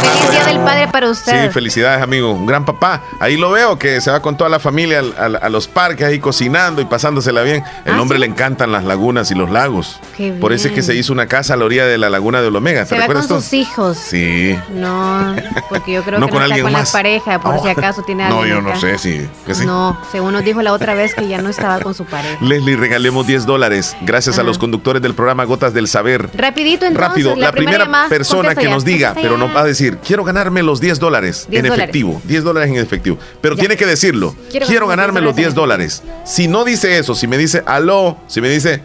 [0.00, 1.46] Feliz Día del Padre para usted.
[1.46, 2.32] Sí, felicidades, amigo.
[2.32, 3.02] Un gran papá.
[3.20, 6.06] Ahí lo veo que se va con toda la familia al- al- a, los parques
[6.06, 7.62] ahí cocinando y pasándosela bien.
[7.84, 8.20] El Ah, hombre ¿sí?
[8.20, 10.00] le encantan las lagunas y los lagos.
[10.16, 12.40] Qué Por eso es que se hizo una casa a la orilla de la laguna
[12.40, 12.82] de Olomega.
[12.84, 13.42] ¿Te Se va con recuerdas tú?
[13.42, 13.96] sus hijos.
[13.98, 14.58] Sí.
[14.70, 15.34] No,
[15.68, 16.88] porque yo creo No que con no está alguien con más.
[16.88, 17.62] la pareja, por No.
[17.62, 19.28] si acaso tiene No, alguien yo no sé si.
[19.56, 19.66] Sí.
[19.66, 22.38] No, según nos dijo la otra vez que ya no estaba con su pareja.
[22.40, 26.28] Leslie, regalemos 10 dólares gracias a los conductores del programa Gotas del Saber.
[26.34, 29.64] Rapidito entonces, Rápido, la, primera, llamada, persona que ya, nos diga, pero nos va a
[29.64, 31.82] decir, quiero ganarme los 10 dólares 10 en dólares.
[31.84, 32.20] efectivo.
[32.24, 33.18] 10 dólares en efectivo.
[33.40, 33.60] Pero Ya.
[33.60, 34.34] tiene que decirlo.
[34.50, 36.02] Quiero, Quiero ganarme los 10 dólares.
[36.24, 38.82] Si no dice eso, si me dice aló, si me dice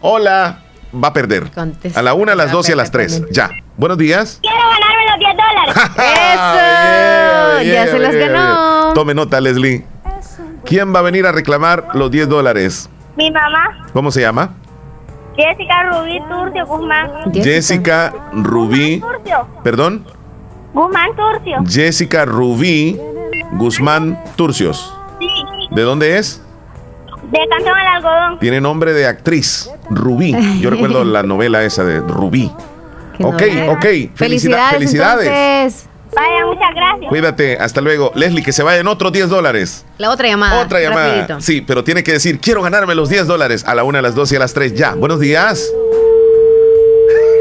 [0.00, 1.50] hola, va a perder.
[1.50, 1.98] Contesta.
[1.98, 3.32] A la una, a las Va a dos y a las perder tres.
[3.32, 3.50] Ya.
[3.76, 4.40] Buenos días.
[4.42, 5.90] Quiero ganarme los 10 dólares.
[7.62, 7.62] ¡Eso!
[7.72, 8.92] ya se las ganó.
[8.94, 9.84] Tome nota, Leslie.
[10.70, 12.88] ¿Quién va a venir a reclamar los 10 dólares?
[13.16, 14.54] Mi mamá, ¿Cómo se llama?
[15.36, 17.10] Jessica Rubí Turcio Guzmán.
[17.34, 19.00] Jessica Rubí.
[19.00, 19.46] Turcio.
[19.64, 20.06] Perdón.
[20.72, 21.58] Guzmán Turcio.
[21.68, 22.98] Jessica Rubí
[23.52, 24.96] Guzmán Turcios.
[25.18, 25.28] Sí.
[25.72, 26.40] ¿De dónde es?
[27.32, 28.38] De Cantón al Algodón.
[28.38, 30.34] Tiene nombre de actriz, Rubí.
[30.60, 32.50] Yo recuerdo la novela esa de Rubí.
[33.18, 33.72] Qué Ok, novela.
[33.72, 33.82] ok.
[34.14, 34.70] Felicida- Felicidades.
[34.72, 35.26] felicidades.
[35.26, 35.89] entonces.
[36.14, 37.08] Vaya, muchas gracias.
[37.08, 38.10] Cuídate, hasta luego.
[38.14, 39.84] Leslie, que se vayan otros 10 dólares.
[39.98, 40.60] La otra llamada.
[40.62, 41.08] Otra llamada.
[41.08, 41.40] Rapidito.
[41.40, 44.14] Sí, pero tiene que decir, quiero ganarme los 10 dólares a la una, a las
[44.14, 44.74] dos y a las tres.
[44.74, 44.94] Ya.
[44.94, 45.70] Buenos días.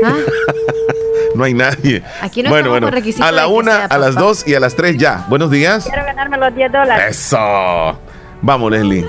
[0.03, 0.13] Ah,
[1.35, 2.03] No hay nadie.
[2.21, 2.87] Aquí no bueno, bueno.
[2.87, 4.21] A la de que una, sea a las papá.
[4.25, 4.97] dos y a las tres.
[4.97, 5.25] Ya.
[5.29, 5.85] Buenos días.
[5.85, 7.17] Quiero ganarme los 10 dólares.
[7.17, 7.97] Eso.
[8.41, 9.05] Vamos, Leslie.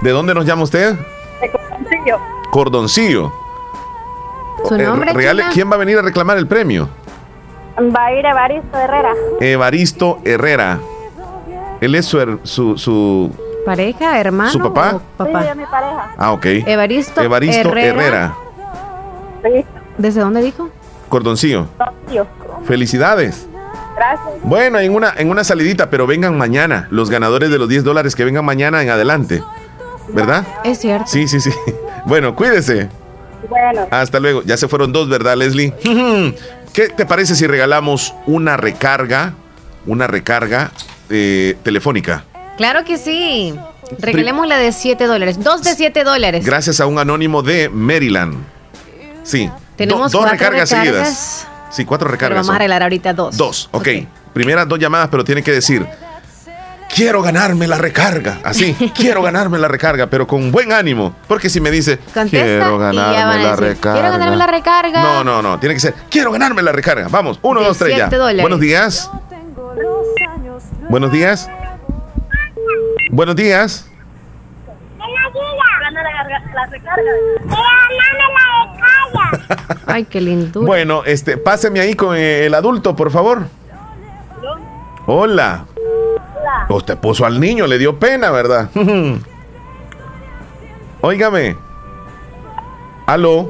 [0.00, 0.94] ¿De dónde nos llama usted?
[1.40, 2.18] De Costoncillo.
[2.50, 3.32] Cordoncillo.
[4.68, 5.50] ¿Su Eh, nombre, regale- China?
[5.54, 6.88] ¿Quién va a venir a reclamar el premio?
[7.78, 9.12] Va a ir Evaristo Herrera.
[9.40, 10.78] Evaristo Herrera.
[11.80, 13.30] Él es su, su, su-
[13.64, 14.50] ¿Pareja, hermano?
[14.50, 14.96] ¿Su papá?
[14.96, 15.42] o papá?
[15.42, 16.14] Sí, es mi pareja.
[16.16, 16.44] Ah, ok.
[16.66, 17.88] Evaristo Evaristo Herrera.
[17.90, 18.34] Herrera.
[19.44, 19.64] Sí,
[19.98, 20.68] ¿Desde dónde dijo?
[21.08, 21.66] Cordoncillo.
[22.06, 22.26] socio.
[22.64, 23.46] Felicidades.
[23.96, 24.28] Gracias.
[24.42, 26.88] Bueno, en una, en una salidita, pero vengan mañana.
[26.90, 29.42] Los ganadores de los 10 dólares que vengan mañana en adelante.
[30.08, 30.44] ¿Verdad?
[30.64, 31.06] Es cierto.
[31.06, 31.50] Sí, sí, sí.
[32.04, 32.88] Bueno, cuídese.
[33.48, 33.86] Bueno.
[33.92, 34.42] Hasta luego.
[34.42, 35.72] Ya se fueron dos, ¿verdad, Leslie?
[36.72, 39.34] ¿Qué te parece si regalamos una recarga?
[39.86, 40.70] Una recarga
[41.10, 42.24] eh, telefónica.
[42.56, 43.54] Claro que sí.
[43.98, 45.42] Regalemos la de 7 dólares.
[45.42, 46.46] Dos de 7 dólares.
[46.46, 48.36] Gracias a un anónimo de Maryland.
[49.22, 49.50] Sí.
[49.76, 51.48] Tenemos Do- dos recargas, recargas, seguidas.
[51.70, 52.36] Sí, cuatro Pero recargas.
[52.46, 53.36] vamos a arreglar ahorita dos.
[53.36, 53.88] Dos, ok.
[54.32, 55.86] Primeras dos llamadas, pero tiene que decir,
[56.94, 58.38] quiero ganarme la recarga.
[58.44, 61.14] Así, quiero ganarme la recarga, pero con buen ánimo.
[61.26, 63.92] Porque si me dice, Contesta quiero ganarme a la recarga.
[63.92, 65.02] Quiero ganarme la recarga.
[65.02, 67.08] No, no, no, tiene que ser, quiero ganarme la recarga.
[67.08, 68.08] Vamos, uno, De dos, tres, ya.
[68.08, 68.42] dólares.
[68.42, 69.10] Buenos días.
[70.88, 71.48] Buenos días.
[73.10, 73.88] Buenos días.
[75.80, 76.10] Gana la,
[76.54, 77.10] la recarga.
[79.86, 80.62] Ay, qué lindo.
[80.62, 83.46] Bueno, este, páseme ahí con el adulto, por favor.
[85.06, 85.64] Hola.
[86.68, 88.70] Usted puso al niño, le dio pena, ¿verdad?
[91.00, 91.56] Óigame.
[93.06, 93.48] Aló.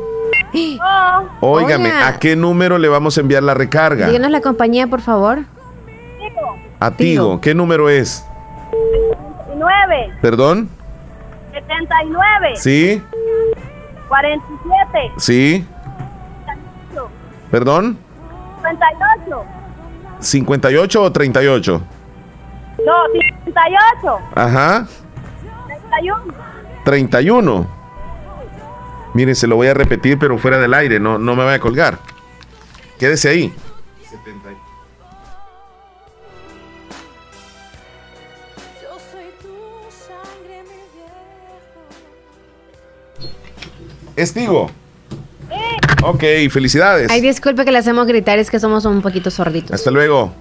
[1.40, 2.08] Óigame, Hola.
[2.08, 4.06] ¿a qué número le vamos a enviar la recarga?
[4.08, 5.40] Díganos la compañía, por favor.
[6.80, 7.40] A Tigo.
[7.40, 8.24] ¿Qué número es?
[9.56, 10.68] 9, ¿Perdón?
[11.52, 13.02] 79, ¿Sí?
[14.08, 15.66] 47, ¿Sí?
[17.50, 17.96] ¿Perdón?
[18.62, 19.44] 58,
[20.20, 21.82] ¿58 o 38?
[22.86, 24.86] No, 58, Ajá.
[25.90, 26.34] 31.
[26.84, 27.66] 31.
[29.14, 31.60] Mire, se lo voy a repetir, pero fuera del aire, no, no me vaya a
[31.60, 31.98] colgar.
[32.98, 33.54] Quédese ahí.
[44.16, 44.70] Estigo.
[46.02, 47.10] Ok, felicidades.
[47.10, 49.72] Ay, disculpe que le hacemos gritar, es que somos un poquito sorditos.
[49.72, 50.32] Hasta luego.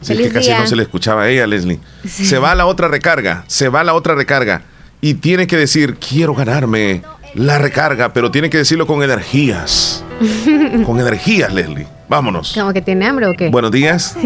[0.00, 0.60] Sí, Feliz que casi día.
[0.60, 1.80] no se le escuchaba a ella, Leslie.
[2.06, 4.62] Se va a la otra recarga, se va a la otra recarga.
[5.00, 7.02] Y tiene que decir, quiero ganarme
[7.34, 10.02] la recarga, pero tiene que decirlo con energías.
[10.86, 11.86] Con energías, Leslie.
[12.08, 12.54] Vámonos.
[12.54, 13.50] ¿Como que tiene hambre o qué?
[13.50, 14.16] Buenos días.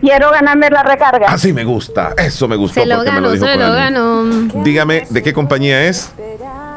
[0.00, 1.26] Quiero ganarme la recarga.
[1.26, 2.14] Así me gusta.
[2.16, 4.24] Eso me gustó se lo porque me lo dijo se lo ganó.
[4.62, 6.12] Dígame, ¿de qué compañía es?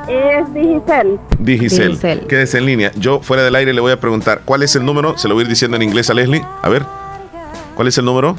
[0.08, 1.20] Es Digicel.
[1.38, 1.88] Digicel.
[1.90, 2.26] Digicel.
[2.28, 2.92] Quédese en línea.
[2.96, 5.18] Yo fuera del aire le voy a preguntar, ¿cuál es el número?
[5.20, 6.44] Se lo voy a ir diciendo en inglés a Leslie.
[6.64, 6.84] A ver.
[7.82, 8.38] ¿Cuál es el número?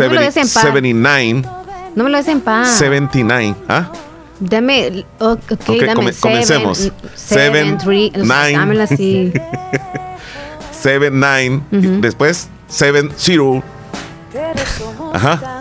[0.00, 0.62] No me lo des en paz.
[0.64, 1.42] 79.
[1.94, 2.68] No me lo des en paz.
[2.78, 3.54] 79.
[3.68, 3.92] ¿Ah?
[4.40, 6.78] Dame, ok, Ok, dame come- seven, comencemos.
[6.78, 8.58] Seven, Seven, three, nine.
[8.58, 9.32] dámelo así.
[10.72, 11.62] 79.
[12.00, 13.14] Después, 70.
[15.12, 15.60] Ajá.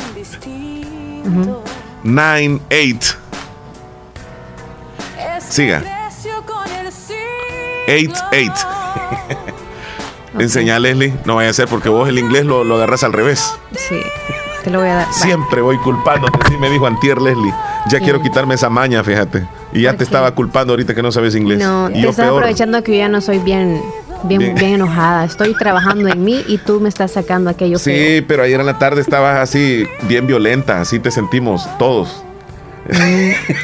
[2.03, 3.15] 98.
[5.47, 5.83] Siga.
[7.87, 8.82] 88.
[10.39, 11.13] Enseñá, Leslie.
[11.25, 13.53] No vaya a ser porque vos el inglés lo, lo agarras al revés.
[13.71, 13.99] Sí,
[14.63, 15.13] te lo voy a dar.
[15.13, 16.39] Siempre voy culpándote.
[16.49, 17.53] Sí, me dijo Antier Leslie.
[17.89, 18.03] Ya Sí.
[18.03, 19.47] quiero quitarme esa maña, fíjate.
[19.73, 21.59] Y ya te estaba culpando ahorita que no sabes inglés.
[21.59, 22.37] No, y te yo estás peor.
[22.39, 23.81] aprovechando que yo ya no soy bien,
[24.23, 24.55] bien, Bien.
[24.55, 25.25] bien, enojada.
[25.25, 27.93] Estoy trabajando en mí y tú me estás sacando aquello feo.
[28.19, 30.79] Sí, pero ayer en la tarde estabas así, bien violenta.
[30.81, 32.23] Así te sentimos todos.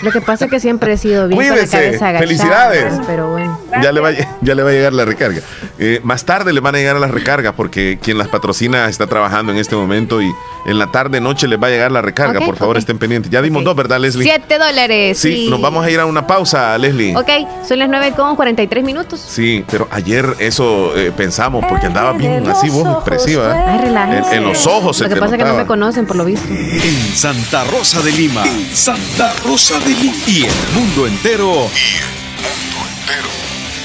[0.02, 1.60] Lo que pasa es que siempre he sido bien Cuídese.
[1.60, 2.20] con la cabeza agachada.
[2.28, 2.94] Felicidades.
[3.08, 3.60] Pero bueno.
[3.82, 5.42] Ya le, va, a- ya le va a llegar la recarga.
[5.78, 9.08] Eh, más tarde le van a llegar a las recargas porque quien las patrocina está
[9.08, 10.32] trabajando en este momento y
[10.66, 12.40] en la tarde, noche les va a llegar la recarga.
[12.42, 13.32] Por favor, estén pendientes.
[13.32, 14.24] Ya dimos dos, ¿verdad, Leslie?
[14.24, 15.18] Siete dólares.
[15.18, 17.16] Sí, nos vamos a ir a una pausa, Leslie.
[17.16, 17.30] Ok,
[17.68, 19.20] son las 9 con 43 minutos.
[19.26, 23.56] Sí, pero ayer eso eh, pensamos porque andaba bien así vos expresiva.
[23.58, 23.64] ¿eh?
[23.68, 24.32] Ay, relájense.
[24.32, 26.16] En, en los ojos se Lo que te pasa es que no me conocen por
[26.18, 26.48] lo visto.
[26.52, 28.44] En Santa Rosa de Lima.
[28.74, 29.09] Santa
[29.44, 30.16] Rosa de Lima.
[30.28, 31.70] Y el mundo entero.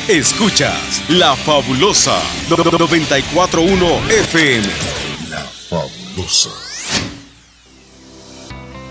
[0.09, 4.69] Escuchas La Fabulosa 941 FM.
[5.31, 6.51] La fabulosa.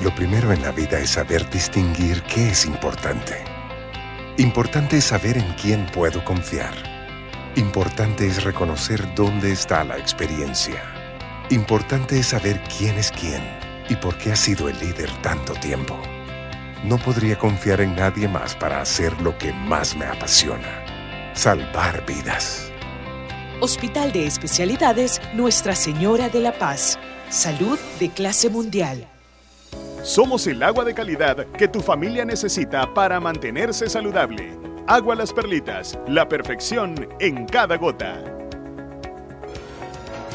[0.01, 3.43] Lo primero en la vida es saber distinguir qué es importante.
[4.37, 6.73] Importante es saber en quién puedo confiar.
[7.55, 10.83] Importante es reconocer dónde está la experiencia.
[11.51, 13.41] Importante es saber quién es quién
[13.87, 15.99] y por qué ha sido el líder tanto tiempo.
[16.83, 20.83] No podría confiar en nadie más para hacer lo que más me apasiona.
[21.33, 22.69] Salvar vidas.
[23.61, 26.99] Hospital de Especialidades Nuestra Señora de la Paz.
[27.29, 29.07] Salud de clase mundial.
[30.03, 34.53] Somos el agua de calidad que tu familia necesita para mantenerse saludable.
[34.85, 38.21] Agua Las Perlitas, la perfección en cada gota.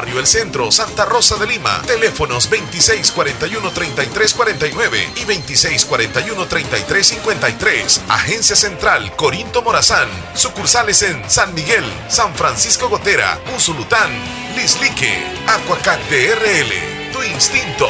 [0.00, 1.82] Barrio El Centro, Santa Rosa de Lima.
[1.82, 8.00] Teléfonos 2641-3349 y 2641-3353.
[8.08, 10.08] Agencia Central Corinto Morazán.
[10.32, 14.10] Sucursales en San Miguel, San Francisco Gotera, Usulután,
[14.56, 17.12] Lislique, Aquacac de RL.
[17.12, 17.86] Tu instinto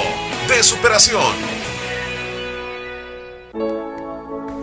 [0.49, 1.37] de superación.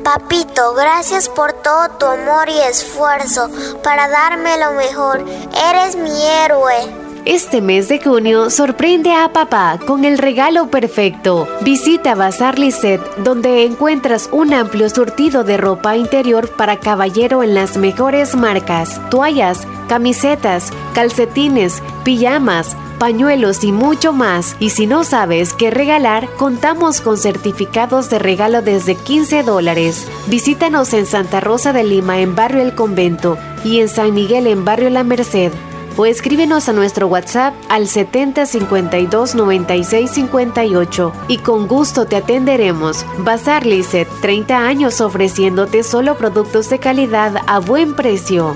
[0.04, 3.50] Papito, gracias por todo tu amor y esfuerzo
[3.86, 5.24] para darme lo mejor.
[5.56, 7.07] Eres mi héroe.
[7.28, 11.46] Este mes de junio sorprende a papá con el regalo perfecto.
[11.60, 17.76] Visita Bazar Lisset, donde encuentras un amplio surtido de ropa interior para caballero en las
[17.76, 24.56] mejores marcas, toallas, camisetas, calcetines, pijamas, pañuelos y mucho más.
[24.62, 30.08] Y si no sabes qué regalar, contamos con certificados de regalo desde 15 dólares.
[30.28, 34.64] Visítanos en Santa Rosa de Lima en Barrio El Convento y en San Miguel en
[34.64, 35.52] Barrio La Merced.
[35.98, 43.04] O escríbenos a nuestro WhatsApp al 70 52 96 58 y con gusto te atenderemos.
[43.20, 48.56] Bazar Lizet, 30 años ofreciéndote solo productos de calidad a buen precio.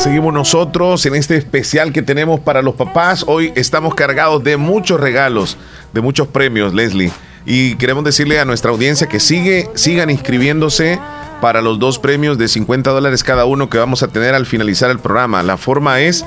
[0.00, 3.22] Seguimos nosotros en este especial que tenemos para los papás.
[3.26, 5.58] Hoy estamos cargados de muchos regalos,
[5.92, 7.12] de muchos premios, Leslie.
[7.44, 10.98] Y queremos decirle a nuestra audiencia que sigue, sigan inscribiéndose
[11.42, 14.90] para los dos premios de 50 dólares cada uno que vamos a tener al finalizar
[14.90, 15.42] el programa.
[15.42, 16.24] La forma es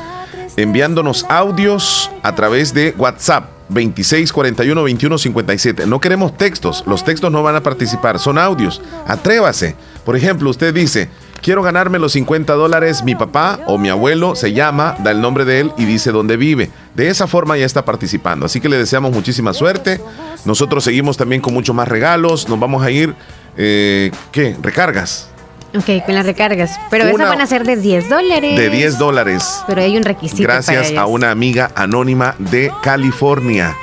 [0.55, 5.88] enviándonos audios a través de WhatsApp 2641 2157.
[5.88, 8.83] No queremos textos, los textos no van a participar, son audios.
[9.07, 9.75] Atrévase.
[10.05, 11.09] Por ejemplo, usted dice,
[11.43, 15.45] quiero ganarme los 50 dólares, mi papá o mi abuelo se llama, da el nombre
[15.45, 16.71] de él y dice dónde vive.
[16.95, 18.45] De esa forma ya está participando.
[18.47, 20.01] Así que le deseamos muchísima suerte.
[20.45, 22.49] Nosotros seguimos también con muchos más regalos.
[22.49, 23.13] Nos vamos a ir,
[23.58, 24.56] eh, ¿qué?
[24.62, 25.29] Recargas.
[25.75, 26.79] Ok, con las recargas.
[26.89, 28.58] Pero esas van a ser de 10 dólares.
[28.58, 29.63] De 10 dólares.
[29.67, 30.43] Pero hay un requisito.
[30.43, 33.75] Gracias para a una amiga anónima de California.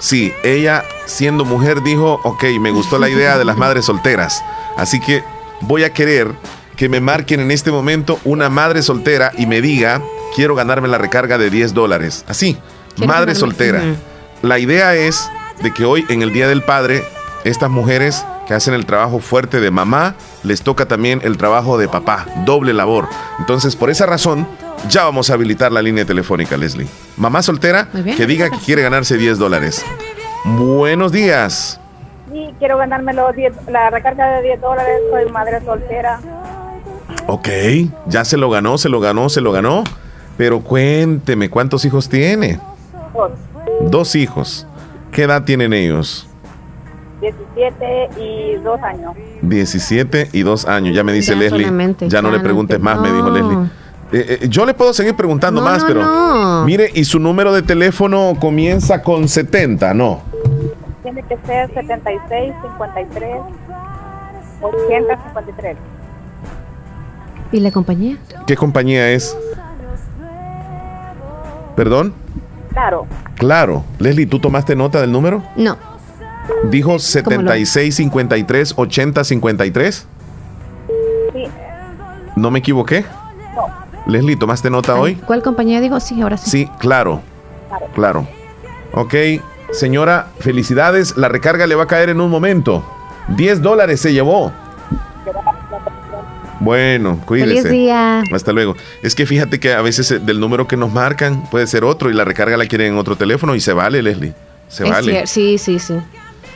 [0.00, 4.42] Sí, ella siendo mujer dijo, ok, me gustó la idea de las madres solteras.
[4.76, 5.22] Así que
[5.60, 6.34] voy a querer
[6.78, 10.00] que me marquen en este momento una madre soltera y me diga,
[10.36, 12.24] quiero ganarme la recarga de 10 dólares.
[12.28, 12.56] Así,
[12.94, 13.82] Quiero madre ganarme- soltera.
[14.42, 15.28] La idea es
[15.62, 17.02] de que hoy, en el Día del Padre,
[17.44, 20.14] estas mujeres que hacen el trabajo fuerte de mamá,
[20.44, 23.08] les toca también el trabajo de papá, doble labor.
[23.40, 24.46] Entonces, por esa razón,
[24.88, 26.86] ya vamos a habilitar la línea telefónica, Leslie.
[27.16, 29.84] Mamá soltera que diga que quiere ganarse 10 dólares.
[30.44, 31.80] Buenos días.
[32.32, 34.94] Sí, quiero ganarme los 10 la recarga de 10 dólares.
[35.10, 36.20] Soy madre soltera.
[37.30, 37.48] Ok,
[38.06, 39.84] ya se lo ganó, se lo ganó, se lo ganó.
[40.38, 42.58] Pero cuénteme, ¿cuántos hijos tiene?
[43.12, 43.32] Dos,
[43.90, 44.66] Dos hijos.
[45.12, 46.26] ¿Qué edad tienen ellos?
[47.20, 49.12] 17 y 2 años.
[49.42, 50.94] 17 y 2 años.
[50.94, 51.64] Ya me dice Ya Leslie.
[51.64, 53.28] solamente, ya no ya le preguntes te- más, me dijo.
[53.30, 53.58] Leslie.
[54.12, 56.02] Eh, eh, yo le puedo seguir preguntando No, más, no, pero.
[56.02, 56.64] no.
[56.64, 60.22] Mire, y su número de teléfono comienza con 70, ¿no?
[61.02, 63.36] Tiene que ser 76, 53,
[64.62, 65.76] 80, 53.
[67.52, 68.16] ¿Y la compañía?
[68.46, 69.36] ¿Qué compañía es?
[71.76, 72.12] ¿Perdón?
[72.72, 73.06] Claro,
[73.36, 73.84] Claro.
[73.98, 75.42] Leslie, ¿tú tomaste nota del número?
[75.56, 75.76] No.
[76.64, 80.06] Dijo 76 53 80 53.
[81.32, 81.44] sí,
[82.36, 83.04] ¿No me equivoqué?
[83.54, 84.12] no.
[84.12, 85.14] Leslie, ¿tomaste nota hoy?
[85.16, 86.00] ¿Cuál compañía digo?
[86.00, 86.50] Sí, ahora sí.
[86.50, 87.20] Sí, claro.
[87.94, 88.26] Claro.
[88.92, 89.14] Ok,
[89.72, 91.16] señora, felicidades.
[91.16, 92.82] La recarga le va a caer en un momento.
[93.28, 94.50] 10 dólares se llevó.
[96.60, 97.62] Bueno, cuídese.
[97.62, 98.22] Feliz día.
[98.32, 98.76] Hasta luego.
[99.02, 102.10] Es que fíjate que a veces eh, del número que nos marcan puede ser otro
[102.10, 104.34] y la recarga la quieren en otro teléfono y se vale, Leslie.
[104.68, 105.26] Se Es vale.
[105.26, 105.94] Sí, sí, sí.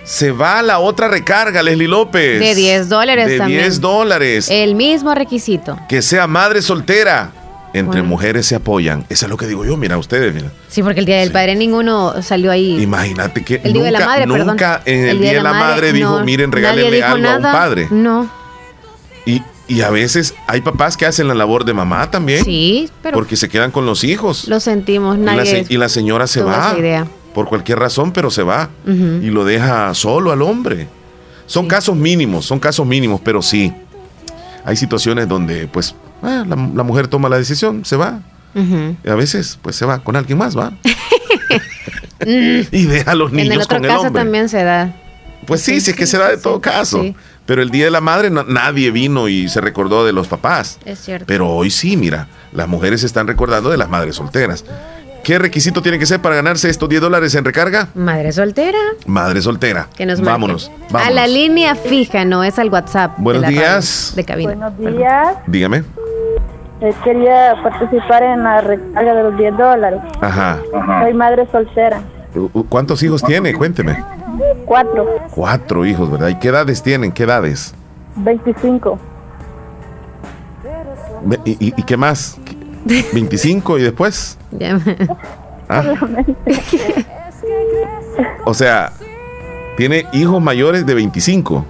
[0.05, 2.41] Se va la otra recarga, Leslie López.
[2.41, 3.61] De 10 dólares De también.
[3.61, 4.49] 10 dólares.
[4.51, 5.79] El mismo requisito.
[5.89, 7.31] Que sea madre soltera.
[7.75, 8.05] Entre Bueno.
[8.09, 9.07] mujeres se apoyan.
[9.09, 9.79] Eso es lo que digo yo.
[9.79, 10.49] Mira, ustedes, mira.
[10.69, 12.83] Sí, porque el Día del Padre ninguno salió ahí.
[12.83, 14.47] Imagínate que El Día de la nunca, Madre, perdón.
[14.47, 17.89] nunca en el, Día de la Madre, dijo, no, miren, regálenle algo a un padre.
[17.91, 18.31] No.
[19.25, 19.41] Y,
[19.73, 22.45] y a veces hay papás que hacen la labor de mamá también.
[22.45, 24.47] Sí, pero Porque se quedan con los hijos.
[24.49, 25.17] lo sentimos.
[25.17, 26.75] Y la, Nadie y la señora se va.
[26.79, 27.07] idea.
[27.35, 28.69] Por cualquier razón, pero se va.
[28.87, 30.89] Y lo deja solo al hombre.
[31.47, 33.73] Son casos mínimos, son casos mínimos, pero sí.
[34.65, 38.21] Hay situaciones donde, pues, ah, la, la mujer toma la decisión, se va.
[38.55, 40.73] Y a veces, pues, se va con alguien más, va.
[42.27, 44.23] y deja a los niños en el otro con el caso hombre.
[44.23, 44.95] también se da.
[45.47, 47.03] Pues sí, sí, es que se da de todo caso.
[47.47, 50.79] Pero el Día de la Madre na- nadie vino y se recordó de los papás.
[50.85, 51.27] Es cierto.
[51.27, 54.65] Pero hoy sí, mira, las mujeres se están recordando de las madres solteras.
[55.25, 57.89] ¿Qué requisito tiene que ser para ganarse estos 10 dólares en recarga?
[57.95, 58.79] Madre soltera.
[59.07, 59.87] Madre soltera.
[59.97, 60.31] Que nos marque.
[60.33, 61.15] vámonos, A vámonos.
[61.15, 63.17] la línea fija, no es al WhatsApp.
[63.19, 64.13] de Buenos días.
[64.17, 64.55] De cabina.
[64.77, 65.29] Buenos días.
[65.47, 65.85] Dígame.
[66.81, 70.01] Eh, quería participar en la recarga de los 10 dólares.
[70.21, 70.59] Ajá.
[71.03, 72.03] Soy madre soltera.
[72.69, 73.53] ¿Cuántos hijos tiene?
[73.55, 74.03] Cuénteme.
[74.65, 75.07] Cuatro.
[75.31, 76.29] Cuatro hijos, ¿verdad?
[76.29, 77.13] ¿Y qué edades tienen?
[77.13, 77.75] ¿Qué edades?
[78.17, 78.99] 25.
[81.25, 82.39] Ve- ¿Y, y- y qué más?
[82.87, 84.39] ¿25 y después?
[85.69, 85.85] Ah,
[88.45, 88.93] o sea,
[89.77, 91.65] tiene hijos mayores de 25.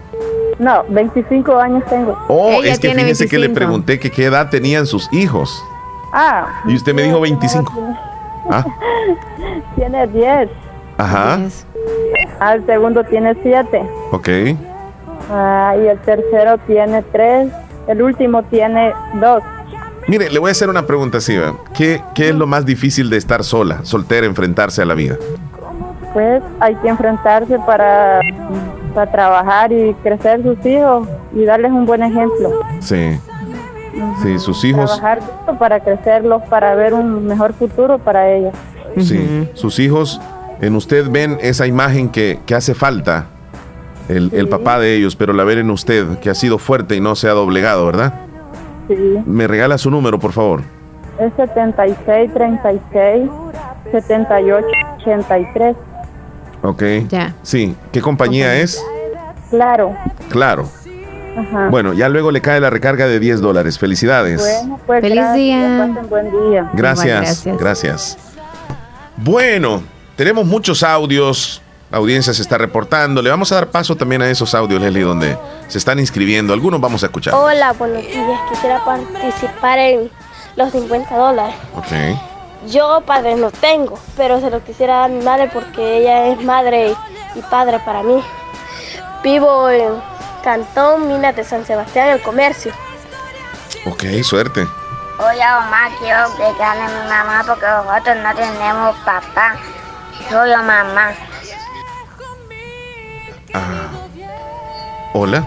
[0.59, 2.17] No, 25 años tengo.
[2.29, 5.63] Oh, es que fíjese que le pregunté que qué edad tenían sus hijos.
[6.13, 6.63] Ah.
[6.67, 7.73] Y usted me dijo 25.
[8.51, 8.65] Ah,
[9.77, 10.49] Tiene 10.
[10.99, 11.39] Ajá.
[12.55, 13.83] El segundo tiene 7.
[14.11, 14.29] Ok.
[15.31, 17.49] Ah, y el tercero tiene 3.
[17.89, 19.43] El último tiene 2.
[20.09, 21.55] Mire, le voy a hacer una pregunta ¿verdad?
[21.75, 25.17] ¿Qué, ¿Qué es lo más difícil de estar sola, soltera, enfrentarse a la vida?
[26.13, 28.21] Pues hay que enfrentarse para,
[28.95, 32.61] para trabajar y crecer sus hijos y darles un buen ejemplo.
[32.81, 33.19] Sí.
[34.23, 35.21] Sí, sus hijos, Trabajar
[35.59, 38.55] para crecerlos, para ver un mejor futuro para ellos.
[38.99, 40.21] sí, sus hijos,
[40.63, 43.27] en usted ven esa imagen que, que hace falta,
[44.09, 47.01] el, el papá de ellos, pero la ven en usted, que ha sido fuerte y
[47.01, 48.15] no se ha doblegado, ¿verdad?
[48.89, 48.95] Sí.
[49.27, 50.63] Me regala su número, por favor.
[51.19, 53.31] Es 76, 36,
[53.91, 54.67] 78,
[55.01, 55.77] 83.
[56.63, 56.83] Ok.
[57.09, 57.35] Ya.
[57.43, 57.75] Sí.
[57.91, 58.83] ¿Qué compañía es?
[59.51, 59.95] Claro.
[60.31, 60.69] Claro.
[61.37, 61.69] Ajá.
[61.71, 63.79] Bueno, ya luego le cae la recarga de 10 dólares.
[63.79, 64.41] Felicidades.
[64.41, 65.87] Bueno, pues Feliz gracias, día.
[65.95, 66.71] pasen buen día.
[66.75, 67.59] Gracias, gracias.
[67.59, 68.19] gracias.
[69.17, 69.83] Bueno,
[70.17, 71.63] tenemos muchos audios.
[71.91, 73.21] La audiencia se está reportando.
[73.21, 75.37] Le vamos a dar paso también a esos audios, Leslie, donde
[75.69, 76.55] se están inscribiendo.
[76.55, 77.35] Algunos vamos a escuchar.
[77.35, 78.41] Hola, buenos días.
[78.49, 80.11] Quisiera participar en
[80.57, 81.55] los 50 dólares.
[81.77, 81.93] Ok.
[82.71, 86.43] Yo padre no tengo, pero se lo quisiera dar a mi madre porque ella es
[86.43, 86.95] madre
[87.35, 88.23] y padre para mí.
[89.23, 89.93] Vivo en
[90.43, 92.73] Cantón Minas de San Sebastián, el comercio.
[93.87, 94.67] Ok, suerte.
[95.19, 99.57] Oye, mamá, quiero que gane mi mamá porque nosotros no tenemos papá.
[100.29, 101.13] Solo mamá.
[105.13, 105.47] Hola.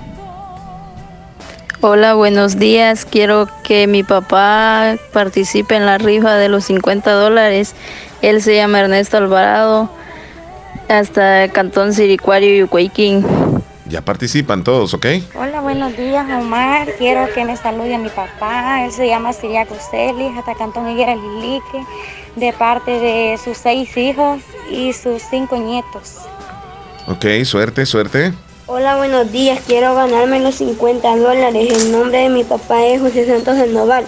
[1.82, 3.06] Hola, buenos días.
[3.06, 7.76] Quiero que mi papá participe en la rifa de los 50 dólares.
[8.22, 9.90] Él se llama Ernesto Alvarado,
[10.90, 13.26] hasta Cantón Siricuario y Ucuayquín.
[13.88, 15.06] Ya participan todos, ¿ok?
[15.36, 16.88] Hola, buenos días, Omar.
[16.98, 18.84] Quiero que me salude a mi papá.
[18.84, 21.86] Él se llama Siriaco Celis, hasta Cantón Higuera Lilique,
[22.36, 26.16] de parte de sus seis hijos y sus cinco nietos.
[27.08, 28.34] Ok, suerte, suerte.
[28.66, 29.60] Hola, buenos días.
[29.68, 31.84] Quiero ganarme los 50 dólares.
[31.84, 34.06] El nombre de mi papá es José Santos del Noval,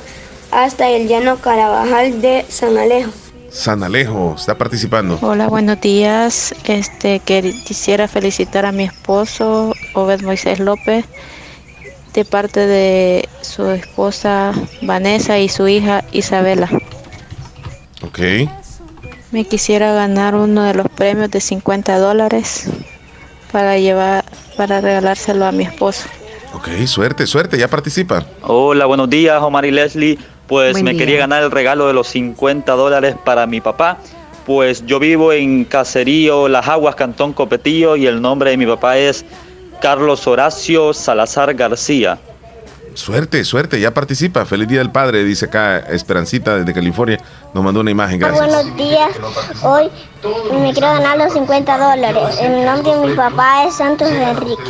[0.50, 3.12] hasta el llano Carabajal de San Alejo.
[3.50, 5.18] San Alejo está participando.
[5.22, 6.54] Hola, buenos días.
[6.66, 11.06] Este que quisiera felicitar a mi esposo Obed Moisés López
[12.14, 16.70] de parte de su esposa Vanessa y su hija Isabela.
[18.02, 18.20] Ok.
[19.32, 22.70] Me quisiera ganar uno de los premios de 50 dólares
[23.52, 24.26] para llevar
[24.56, 26.08] para regalárselo a mi esposo.
[26.54, 28.26] Ok, suerte, suerte, ya participa.
[28.42, 30.18] Hola, buenos días, Omar y Leslie.
[30.48, 31.00] Pues Buen me día.
[31.00, 33.98] quería ganar el regalo de los 50 dólares para mi papá.
[34.46, 38.98] Pues yo vivo en Caserío, Las Aguas, Cantón Copetillo y el nombre de mi papá
[38.98, 39.26] es
[39.82, 42.18] Carlos Horacio Salazar García.
[42.98, 44.44] Suerte, suerte, ya participa.
[44.46, 47.20] Feliz Día del Padre, dice acá Esperancita desde California.
[47.54, 48.48] Nos mandó una imagen, Ah, gracias.
[48.48, 49.12] buenos días.
[49.62, 49.92] Hoy
[50.60, 52.38] me quiero ganar los 50 dólares.
[52.42, 54.64] El nombre de mi papá es Santos Enrique.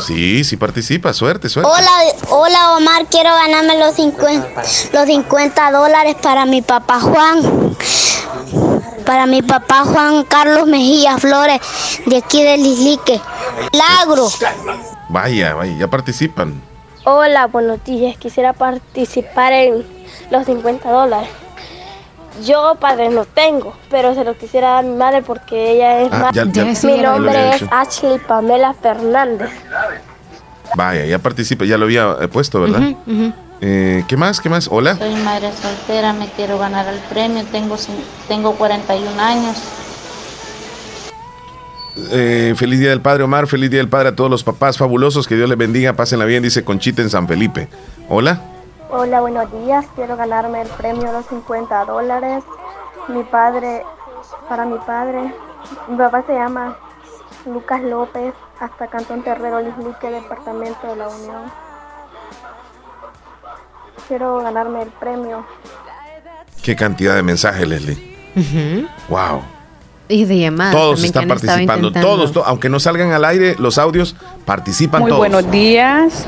[0.00, 1.70] Sí, sí participa, suerte, suerte.
[1.70, 1.90] Hola,
[2.30, 7.76] hola Omar, quiero ganarme los 50, los 50 dólares para mi papá Juan.
[9.06, 11.60] Para mi papá Juan Carlos Mejía Flores,
[12.06, 13.20] de aquí de Lislique.
[13.72, 14.28] Lagro.
[15.08, 16.60] Vaya, vaya, ya participan.
[17.04, 18.16] Hola, buenos días.
[18.16, 19.84] Quisiera participar en
[20.30, 21.28] los 50 dólares.
[22.44, 26.12] Yo padre no tengo, pero se lo quisiera dar a mi madre porque ella es
[26.12, 26.32] Ah, madre.
[26.34, 27.64] ya- ya- mi ya nombre es.
[27.70, 29.50] Ashley Pamela Fernández.
[30.74, 32.80] Vaya, ya participa, ya lo había eh, puesto, ¿verdad?
[33.60, 34.40] Eh, ¿Qué más?
[34.40, 34.66] ¿Qué más?
[34.70, 34.96] Hola.
[34.96, 39.56] Soy madre soltera, me quiero ganar el premio, tengo, cin- tengo 41 años.
[41.96, 43.46] Eh, feliz Día del Padre, Omar.
[43.46, 45.26] Feliz Día del Padre a todos los papás fabulosos.
[45.26, 45.92] Que Dios les bendiga.
[45.92, 47.68] Pásenla bien, dice Conchita en San Felipe.
[48.08, 48.40] Hola.
[48.90, 49.86] Hola, buenos días.
[49.94, 52.44] Quiero ganarme el premio de los 50 dólares.
[53.08, 53.82] Mi padre,
[54.48, 55.34] para mi padre,
[55.88, 56.76] mi papá se llama
[57.46, 61.42] Lucas López, hasta Cantón Terrero, Lislique, Departamento de la Unión.
[64.08, 65.44] Quiero ganarme el premio.
[66.62, 68.16] Qué cantidad de mensajes, Leslie.
[69.08, 69.42] Wow.
[70.12, 70.72] Y de llamadas.
[70.74, 71.92] Todos también están participando.
[71.92, 75.18] Todos, to- aunque no salgan al aire los audios, participan Muy todos.
[75.20, 76.26] buenos días.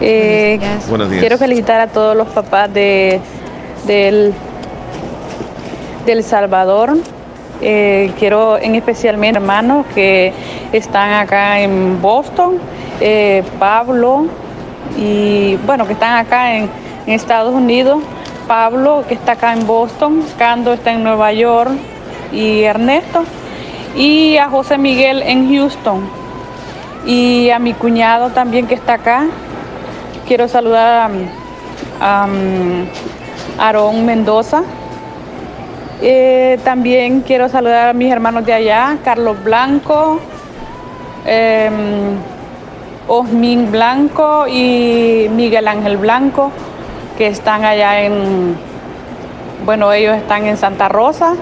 [0.00, 1.20] Eh, Buenos días.
[1.20, 3.20] Quiero felicitar a todos los papás de,
[3.86, 4.32] del,
[6.06, 6.96] del Salvador.
[7.60, 10.32] Eh, quiero en especial a mis hermanos que
[10.72, 12.58] están acá en Boston,
[13.00, 14.26] eh, Pablo
[14.96, 16.70] y bueno, que están acá en,
[17.06, 18.00] en Estados Unidos.
[18.46, 21.70] Pablo, que está acá en Boston, Cando está en Nueva York
[22.32, 23.24] y Ernesto.
[23.96, 26.08] Y a José Miguel en Houston.
[27.06, 29.26] Y a mi cuñado también que está acá.
[30.26, 31.10] Quiero saludar
[32.00, 32.86] a, um,
[33.58, 34.62] Aarón Mendoza.
[36.00, 40.20] Eh, también quiero saludar a mis hermanos de allá, Carlos Blanco,
[41.26, 41.68] eh,
[43.08, 46.52] Osmin Blanco y Miguel Ángel Blanco,
[47.16, 48.56] que están allá en,
[49.64, 51.34] bueno, ellos están en Santa Rosa.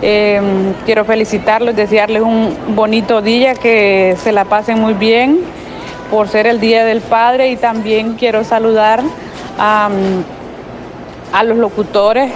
[0.00, 0.40] Eh,
[0.86, 5.40] quiero felicitarlos, desearles un bonito día, que se la pasen muy bien
[6.10, 9.02] por ser el Día del Padre y también quiero saludar
[9.58, 9.88] a,
[11.44, 12.30] los locutores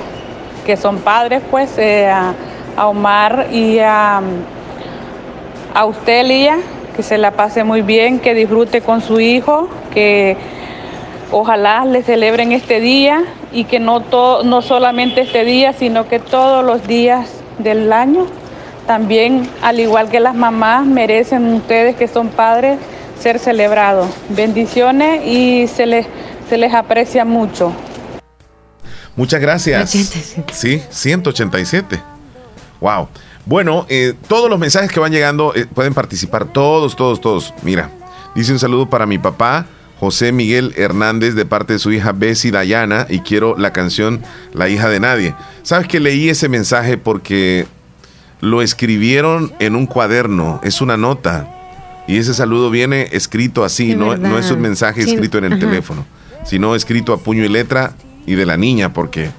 [0.67, 2.35] que son padres, pues eh, a,
[2.77, 4.21] a Omar y a,
[5.75, 6.59] a usted, Lía,
[6.97, 10.37] que se la pase muy bien, que disfrute con su hijo, que
[11.31, 16.19] ojalá le celebren este día y que no, to- no solamente este día, sino que
[16.19, 18.27] todos los días del año.
[18.87, 22.79] También, al igual que las mamás, merecen ustedes que son padres
[23.21, 24.09] ser celebrados.
[24.31, 26.07] Bendiciones y se les,
[26.49, 27.73] se les aprecia mucho.
[29.15, 29.91] Muchas gracias.
[30.53, 32.01] Sí, 187.
[32.81, 33.09] Wow.
[33.45, 36.47] Bueno, eh, todos los mensajes que van llegando eh, pueden participar.
[36.47, 37.55] Todos, todos, todos.
[37.63, 37.91] Mira,
[38.35, 39.67] dice un saludo para mi papá,
[40.03, 43.07] José Miguel Hernández, de parte de su hija Bessie Dayana.
[43.09, 44.21] Y quiero la canción
[44.53, 45.37] La hija de nadie.
[45.63, 47.69] ¿Sabes que leí ese mensaje porque
[48.41, 50.61] lo escribieron en un cuaderno?
[50.65, 51.49] Es una nota.
[52.09, 55.45] Y ese saludo viene escrito así, Sí, no, no es un mensaje Sí, escrito en
[55.45, 55.61] el ajá.
[55.61, 56.05] teléfono,
[56.45, 57.93] sino escrito a puño y letra
[58.27, 59.31] y de la niña, porque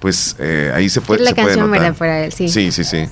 [0.00, 2.48] pues eh, ahí se puede, Es la se puede canción, él, sí.
[2.48, 3.04] Sí, sí, sí.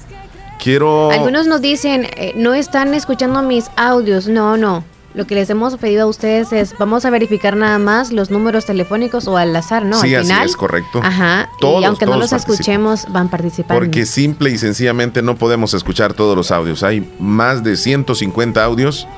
[0.61, 1.12] Quiero.
[1.12, 4.26] Algunos nos dicen, eh, no están escuchando mis audios.
[4.26, 4.82] No, no.
[5.15, 8.67] Lo que les hemos pedido a ustedes es, vamos a verificar nada más los números
[8.67, 10.01] telefónicos o al azar, ¿no?
[10.01, 10.47] sí, al así final.
[10.47, 11.01] es correcto.
[11.03, 11.51] Ajá.
[11.61, 12.53] Todos, y aunque no los participan.
[12.55, 13.81] escuchemos, van participando.
[13.81, 16.83] Porque simple y sencillamente no podemos escuchar todos los audios.
[16.83, 19.09] Hay más de 150 audios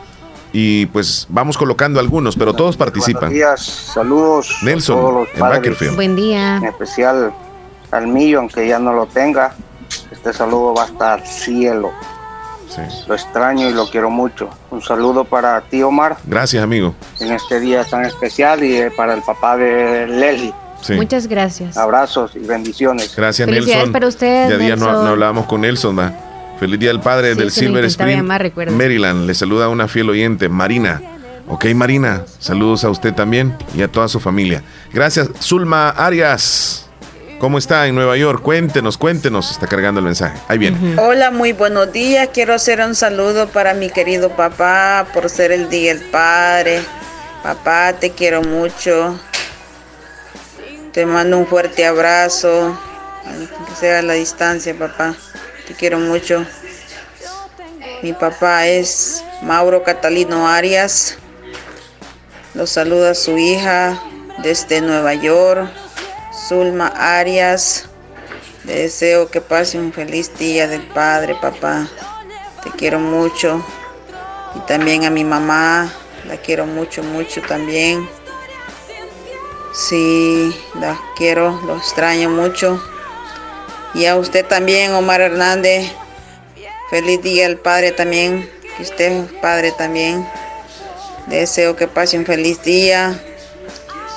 [0.53, 3.31] y pues vamos colocando alguos, pero todos participan.
[3.31, 5.97] Buenos días, saludos Nelson, a todos los en padres, Bakersfield.
[5.97, 6.57] Buen día.
[6.57, 7.33] en especial
[7.91, 9.55] al mío, aunque ya no lo tenga.
[10.11, 11.91] Este saludo va hasta el cielo.
[13.07, 14.49] Lo extraño y lo quiero mucho.
[14.71, 16.95] Un saludo para ti, Omar, Gracias, amigo.
[17.21, 20.55] en este día tan especial y eh, para el papá de Leslie.
[20.81, 20.95] Sí.
[20.95, 21.77] Muchas gracias.
[21.77, 23.15] Abrazos y bendiciones.
[23.15, 23.93] Gracias, Nelson.
[23.93, 26.13] para usted, Ya día no, no hablábamos con Nelson, ¿va?
[26.59, 28.53] Feliz Día del Padre Sí, del Silver Spring, llamar.
[28.71, 29.27] Maryland.
[29.27, 31.01] Le saluda una fiel oyente, Marina.
[31.49, 34.63] Ok, Marina, saludos a usted también y a toda su familia.
[34.93, 36.90] Gracias, Zulma Arias.
[37.41, 38.43] ¿Cómo está en Nueva York?
[38.43, 39.51] Cuéntenos, cuéntenos.
[39.51, 40.39] Está cargando el mensaje.
[40.47, 41.01] Ahí viene.
[41.01, 42.29] Hola, muy buenos días.
[42.35, 46.83] Quiero hacer un saludo para mi querido papá por ser el Día del Padre.
[47.43, 49.19] Papá, te quiero mucho.
[50.93, 52.79] Te mando un fuerte abrazo,
[53.25, 55.15] aunque sea a la distancia, papá.
[55.67, 56.45] Te quiero mucho.
[58.03, 61.17] Mi papá es Mauro Catalino Arias.
[62.53, 63.99] Los saluda su hija
[64.43, 65.71] desde Nueva York,
[66.49, 67.87] Zulma Arias.
[68.65, 71.89] Deseo que pase un feliz día del Padre, papá.
[72.63, 73.65] Te quiero mucho.
[74.55, 75.93] Y también a mi mamá,
[76.27, 78.09] la quiero mucho, mucho también.
[79.73, 82.83] Sí, la quiero, lo extraño mucho.
[83.95, 85.91] Y a usted también, Omar Hernández.
[86.91, 88.51] Feliz día del Padre también.
[88.77, 90.29] Que usted Padre también.
[91.27, 93.19] Deseo que pase un feliz día.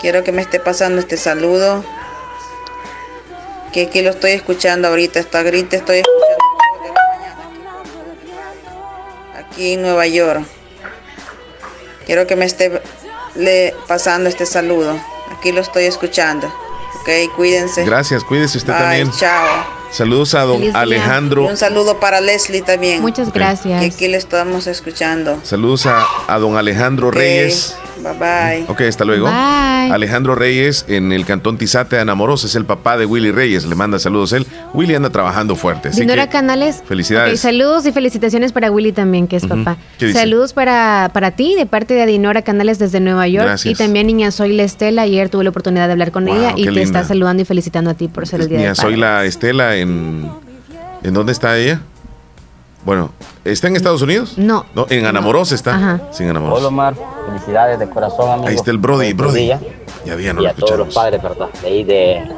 [0.01, 1.83] Quiero que me esté pasando este saludo.
[3.73, 5.19] Que aquí lo estoy escuchando ahorita.
[5.19, 6.43] Esta grita estoy escuchando.
[9.35, 10.43] Aquí en Nueva York.
[12.05, 12.81] Quiero que me esté
[13.35, 14.97] le pasando este saludo.
[15.35, 16.47] Aquí lo estoy escuchando.
[17.01, 17.83] Ok, cuídense.
[17.83, 19.11] Gracias, cuídese usted Bye, también.
[19.11, 19.65] Chao.
[19.91, 20.75] Saludos a don Feliz.
[20.75, 21.43] Alejandro.
[21.43, 23.01] Y un saludo para Leslie también.
[23.01, 23.79] Muchas gracias.
[23.79, 25.39] Que aquí le estamos escuchando.
[25.43, 27.75] Saludos a, a don Alejandro Reyes.
[28.03, 28.65] Bye bye.
[28.67, 29.25] Ok, hasta luego.
[29.27, 29.91] Bye.
[29.91, 33.65] Alejandro Reyes en el cantón Tizate de Anamoros es el papá de Willy Reyes.
[33.65, 34.45] Le manda saludos él.
[34.73, 35.89] Willy anda trabajando fuerte.
[35.89, 36.83] Así Dinora que Canales.
[36.85, 37.33] felicidades.
[37.33, 39.77] Ok, saludos y felicitaciones para Willy también, que es papá.
[40.13, 43.45] Saludos para, para ti, de parte de Adinora Canales desde Nueva York.
[43.47, 43.73] Gracias.
[43.73, 45.03] Y también niña Soy la Estela.
[45.03, 47.89] Ayer tuve la oportunidad de hablar con Wow, ella y te está saludando y felicitando
[47.89, 48.97] a ti por ser el día Mira, del soy padre.
[48.97, 50.29] la Estela en.
[51.03, 51.81] ¿En dónde está ella?
[52.85, 53.11] Bueno,
[53.45, 54.37] ¿está en Estados Unidos?
[54.37, 54.65] No.
[54.75, 55.75] No, en Anamoros está.
[55.75, 56.01] Ajá.
[56.11, 56.59] Sí, en Anamoros.
[56.59, 56.95] Hola Omar,
[57.27, 58.49] felicidades de corazón amigo.
[58.49, 59.47] Ahí está el Brody, Brody.
[60.05, 61.47] Ya había, no y lo a todos los padres, ¿verdad?
[61.61, 62.29] De ahí de,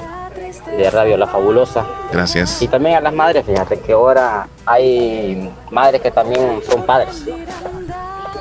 [0.77, 1.83] de Radio La Fabulosa.
[2.11, 2.61] Gracias.
[2.61, 7.25] Y también a las madres, fíjate que ahora hay madres que también son padres.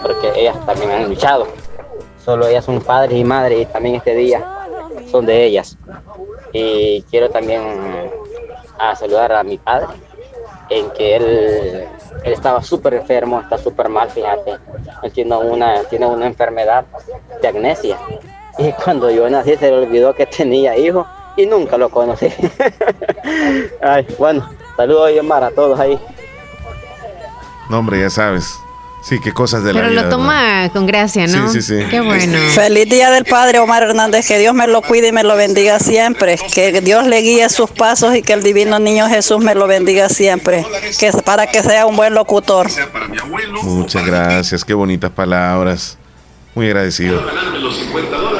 [0.02, 1.48] Porque ellas también han luchado.
[2.22, 4.44] Solo ellas son padres y madres y también este día
[5.10, 5.78] son de ellas.
[6.52, 7.62] Y quiero también
[8.78, 9.88] a saludar a mi padre
[10.70, 11.88] en que él,
[12.24, 14.54] estaba súper enfermo, está súper mal, fíjate.
[15.02, 16.84] Él tiene una, tiene una enfermedad
[17.42, 17.98] de amnesia.
[18.58, 21.06] Y cuando yo nací se le olvidó que tenía hijo
[21.36, 22.28] y nunca lo conocí.
[24.18, 25.98] Bueno, saludos y Omar a todos ahí.
[27.68, 28.58] No, hombre, ya sabes.
[29.06, 30.02] Sí, qué cosas de la Pero vida.
[30.02, 30.16] lo ¿verdad?
[30.16, 31.50] toma con gracia, ¿no?
[31.52, 31.86] Sí, sí, sí.
[31.90, 32.38] Qué bueno.
[32.54, 35.78] Feliz día del Padre Omar Hernández, que Dios me lo cuide y me lo bendiga
[35.78, 39.66] siempre, que Dios le guíe sus pasos y que el divino niño Jesús me lo
[39.66, 40.64] bendiga siempre,
[40.98, 42.66] que para que sea un buen locutor.
[43.62, 45.98] Muchas gracias, qué bonitas palabras.
[46.54, 47.20] Muy agradecido.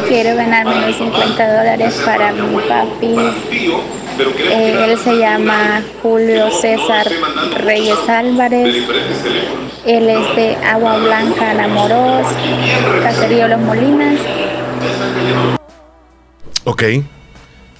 [0.08, 3.16] Quiero ganarme los 50 dólares para mi papi.
[4.16, 7.06] Eh, él se llama Julio César
[7.64, 8.84] Reyes Álvarez.
[9.84, 12.26] Él es de Agua Blanca, Anamoros,
[13.02, 14.20] Caserío Los Molinas.
[16.64, 16.82] Ok.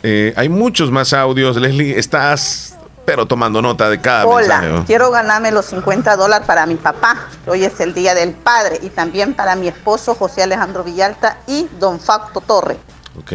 [0.03, 1.57] Eh, hay muchos más audios.
[1.57, 4.67] Leslie, estás, pero tomando nota de cada mensaje.
[4.67, 4.85] Hola, ¿no?
[4.85, 7.29] quiero ganarme los 50 dólares para mi papá.
[7.47, 11.69] Hoy es el Día del Padre y también para mi esposo José Alejandro Villalta y
[11.79, 12.77] don Facto Torre.
[13.19, 13.33] Ok.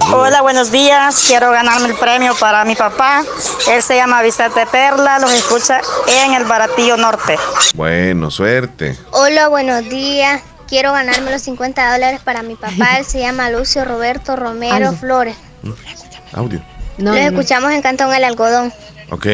[0.00, 1.24] Hola, buenos días.
[1.26, 3.22] Quiero ganarme el premio para mi papá.
[3.70, 7.36] Él se llama Vicente Perla, los escucha en el Baratillo Norte.
[7.74, 8.98] Bueno, suerte.
[9.12, 10.42] Hola, buenos días.
[10.68, 12.98] Quiero ganarme los 50 dólares para mi papá.
[12.98, 14.92] Él se llama Lucio Roberto Romero.
[14.94, 15.36] Flores.
[16.32, 16.60] Audio.
[16.98, 17.28] No, Los no.
[17.28, 18.72] escuchamos en Cantón El Algodón.
[19.10, 19.26] Ok.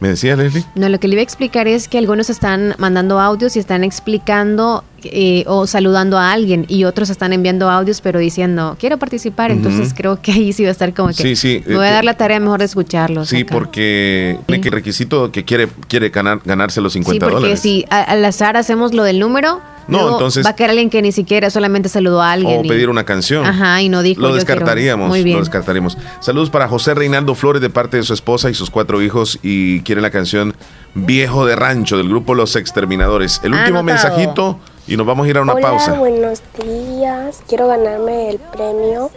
[0.00, 0.64] ¿Me decías, Leslie?
[0.76, 3.82] No, lo que le iba a explicar es que algunos están mandando audios y están
[3.82, 9.50] explicando eh, o saludando a alguien y otros están enviando audios pero diciendo, quiero participar,
[9.50, 11.90] entonces creo que ahí sí va a estar como que Sí, sí, me voy a
[11.90, 13.28] eh, dar la tarea mejor de escucharlos.
[13.28, 13.54] Sí, acá.
[13.54, 17.60] porque tiene que requisito que quiere, quiere ganar, ganarse los 50 Sí, porque dólares.
[17.60, 20.90] si a- al azar hacemos lo del número, No, luego entonces- va a quedar alguien
[20.90, 22.60] que ni siquiera solamente saludó a alguien.
[22.60, 23.46] O y- pedir una canción.
[23.46, 24.20] Ajá, y no dijo.
[24.20, 25.08] Lo descartaríamos.
[25.08, 25.36] Muy bien.
[25.36, 25.96] Lo descartaríamos.
[26.20, 29.80] Saludos para José Reinaldo Flores de parte de su esposa y sus cuatro hijos y
[29.80, 30.54] quiere la canción
[30.94, 33.40] Viejo de Rancho del grupo Los Exterminadores.
[33.44, 33.84] El último Anotado.
[34.16, 34.58] mensajito
[34.88, 35.92] y nos vamos a ir a una Hola, pausa.
[35.98, 37.42] buenos días.
[37.46, 39.10] Quiero ganarme el premio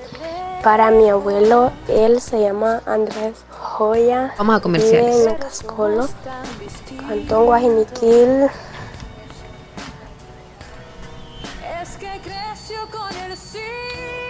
[0.63, 1.71] para mi abuelo.
[1.87, 4.33] Él se llama Andrés Joya.
[4.37, 5.15] Vamos a comerciales.
[5.17, 6.07] Vive en Cascolo,
[7.07, 8.49] Cantón Guajiniquil.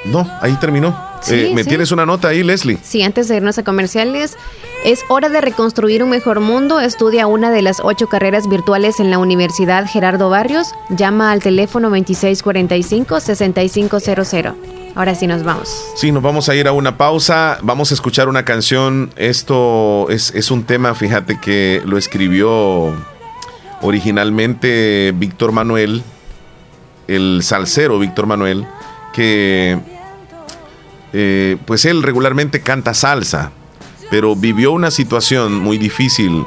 [0.06, 0.98] No, ahí terminó.
[1.22, 1.70] Sí, Eh, ¿Me sí.
[1.70, 2.80] tienes una nota ahí, Leslie?
[2.82, 4.36] Sí, antes de irnos a comerciales,
[4.84, 6.80] es hora de reconstruir un mejor mundo.
[6.80, 10.74] Estudia una de las ocho carreras virtuales en la Universidad Gerardo Barrios.
[10.90, 14.56] Llama al teléfono 2645-6500.
[14.96, 15.70] Ahora sí nos vamos.
[15.96, 17.60] Sí, nos vamos a ir a una pausa.
[17.62, 19.12] Vamos a escuchar una canción.
[19.16, 22.92] Esto es, un tema, fíjate que lo escribió
[23.82, 26.02] originalmente Víctor Manuel,
[27.08, 28.66] el salsero Víctor Manuel,
[29.14, 29.78] que
[31.14, 33.52] eh, pues él regularmente canta salsa,
[34.12, 36.45] pero vivió una situación muy difícil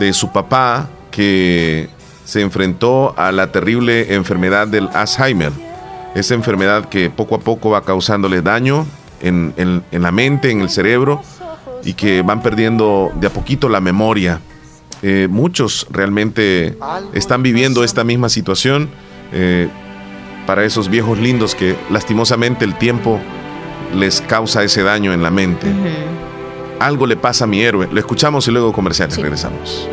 [0.00, 1.88] de su papá que
[2.24, 5.52] se enfrentó a la terrible enfermedad del Alzheimer
[6.14, 8.86] esa enfermedad que poco a poco va causándole daño
[9.20, 11.22] en, la mente, en el cerebro,
[11.84, 14.40] y que van perdiendo de a poquito la memoria.
[15.02, 16.76] Eh, muchos realmente
[17.12, 18.88] están viviendo esta misma situación
[19.32, 19.68] eh,
[20.46, 23.20] para esos viejos lindos que lastimosamente el tiempo
[23.94, 25.66] les causa ese daño en la mente.
[26.80, 27.88] Algo le pasa a mi héroe.
[27.90, 29.16] Lo escuchamos y luego comerciales.
[29.16, 29.88] Regresamos.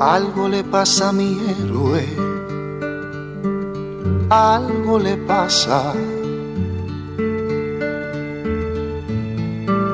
[0.00, 2.06] Algo le pasa a mi héroe,
[4.30, 5.92] algo le pasa.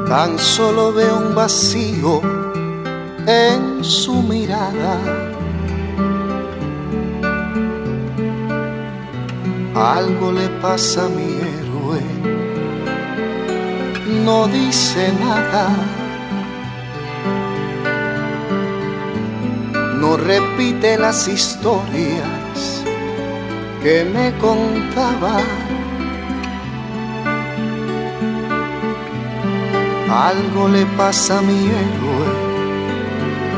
[0.09, 2.36] Tan solo veo un vacío
[3.27, 4.99] en su mirada.
[9.75, 12.01] Algo le pasa a mi héroe,
[14.25, 15.69] no dice nada
[20.07, 22.85] no repite las historias
[23.83, 25.41] que me contaba.
[30.29, 32.29] Algo le pasa a mi héroe,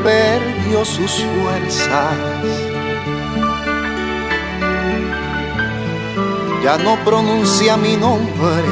[0.03, 2.15] perdió sus fuerzas.
[6.63, 8.69] Ya no pronuncia mi nombre,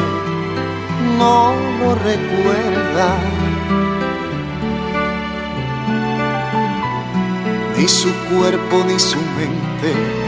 [1.17, 3.17] no lo recuerda
[7.78, 10.28] ni su cuerpo ni su mente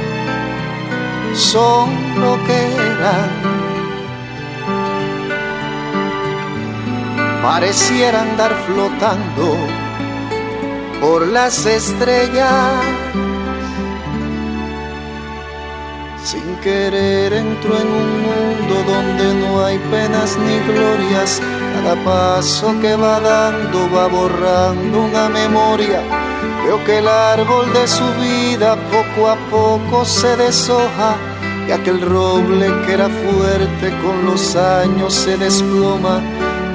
[1.33, 1.89] son
[2.19, 3.29] lo que eran.
[7.41, 9.57] Pareciera andar flotando
[11.01, 12.83] por las estrellas.
[16.23, 21.41] Sin querer entró en un mundo donde no hay penas ni glorias.
[21.75, 26.01] Cada paso que va dando va borrando una memoria
[26.63, 31.15] Veo que el árbol de su vida poco a poco se deshoja
[31.67, 36.21] y aquel roble que era fuerte con los años se desploma.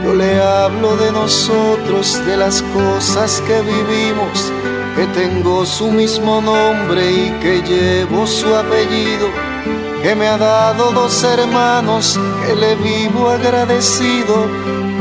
[0.05, 4.53] Yo le hablo de nosotros, de las cosas que vivimos,
[4.95, 9.29] que tengo su mismo nombre y que llevo su apellido,
[10.03, 14.47] que me ha dado dos hermanos, que le vivo agradecido,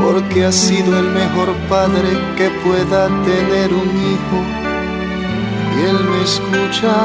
[0.02, 4.40] porque ha sido el mejor padre que pueda tener un hijo.
[5.76, 6.96] Y él me escucha,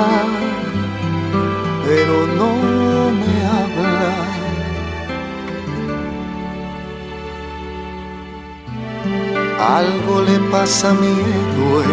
[9.58, 11.84] Algo le pasa a mi héroe,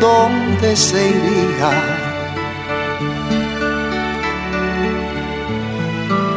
[0.00, 1.70] ¿dónde se iría?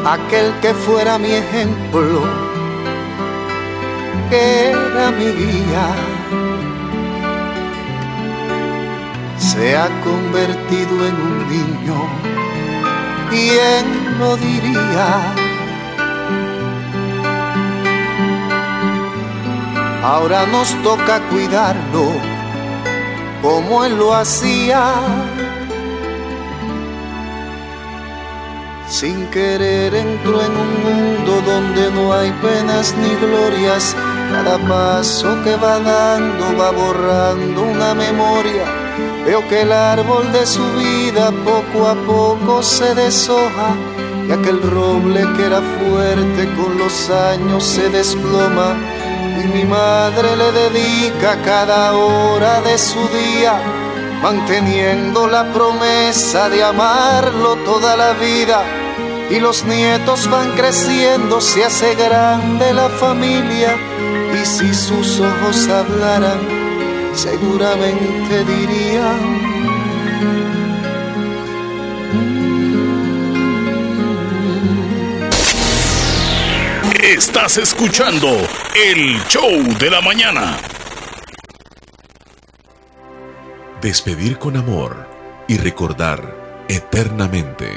[0.06, 2.24] Aquel que fuera mi ejemplo,
[4.30, 5.88] que era mi guía
[9.38, 12.00] se ha convertido en un niño.
[13.30, 15.49] ¿Quién lo diría?
[20.12, 22.05] Ahora nos toca cuidarlo
[23.43, 24.91] como él lo hacía.
[28.88, 33.95] Sin querer entró en un mundo donde no hay penas ni glorias.
[34.32, 38.66] Cada paso que va dando va borrando una memoria
[39.26, 43.76] Veo que el árbol de su vida poco a poco se deshoja
[44.28, 48.76] y aquel roble que era fuerte con los años se desploma
[49.54, 53.54] mi madre le dedica cada hora de su día
[54.22, 58.64] manteniendo la promesa de amarlo toda la vida
[59.30, 63.78] y los nietos van creciendo, se hace grande la familia
[64.34, 66.39] y si sus ojos hablaran
[67.14, 69.38] seguramente dirían.
[77.10, 78.28] Estás escuchando
[78.76, 79.49] el show
[79.80, 80.60] de la mañana.
[83.82, 85.10] Despedir con amor
[85.47, 87.72] y recordar eternamente.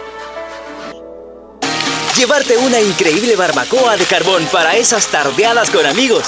[2.17, 6.25] Llevarte una increíble barbacoa de carbón para esas tardeadas con amigos.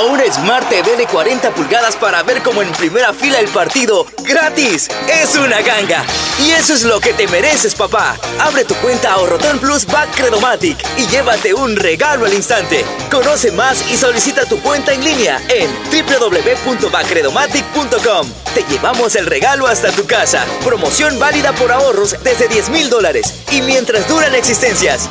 [0.00, 4.08] O un Smart TV de 40 pulgadas para ver como en primera fila el partido
[4.24, 4.88] gratis.
[5.08, 6.04] Es una ganga.
[6.40, 8.16] Y eso es lo que te mereces, papá.
[8.40, 12.84] Abre tu cuenta Ahorrotón Plus Back Credomatic y llévate un regalo al instante.
[13.08, 18.32] Conoce más y solicita tu cuenta en línea en www.backcredomatic.com.
[18.52, 20.44] Te llevamos el regalo hasta tu casa.
[20.64, 25.03] Promoción válida por ahorros desde 10 mil dólares y mientras duran existencias.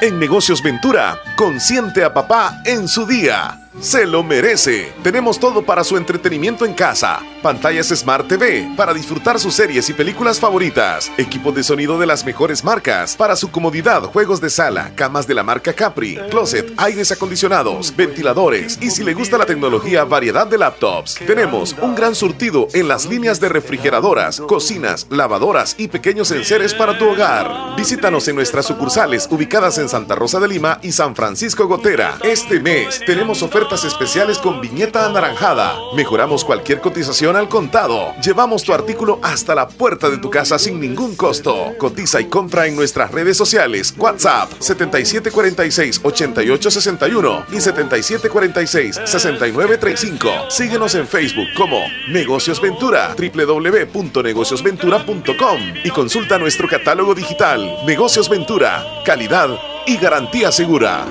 [0.00, 3.67] En Negocios Ventura, consiente a papá en su día.
[3.80, 4.92] Se lo merece.
[5.04, 7.20] Tenemos todo para su entretenimiento en casa.
[7.44, 11.12] Pantallas Smart TV para disfrutar sus series y películas favoritas.
[11.16, 13.14] Equipo de sonido de las mejores marcas.
[13.14, 18.78] Para su comodidad, juegos de sala, camas de la marca Capri, closet, aires acondicionados, ventiladores
[18.82, 21.14] y si le gusta la tecnología, variedad de laptops.
[21.24, 26.98] Tenemos un gran surtido en las líneas de refrigeradoras, cocinas, lavadoras y pequeños enseres para
[26.98, 27.76] tu hogar.
[27.76, 32.18] Visítanos en nuestras sucursales ubicadas en Santa Rosa de Lima y San Francisco Gotera.
[32.24, 35.76] Este mes tenemos ofertas especiales con viñeta anaranjada.
[35.94, 38.14] Mejoramos cualquier cotización al contado.
[38.22, 41.74] Llevamos tu artículo hasta la puerta de tu casa sin ningún costo.
[41.78, 43.94] Cotiza y compra en nuestras redes sociales.
[43.98, 50.50] WhatsApp 7746-8861 y 7746-6935.
[50.50, 57.76] Síguenos en Facebook como Negocios Ventura, www.negociosventura.com y consulta nuestro catálogo digital.
[57.86, 59.50] Negocios Ventura, calidad
[59.86, 61.06] y garantía segura.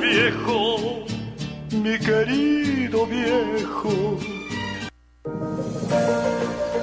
[1.88, 4.18] Mi querido viejo.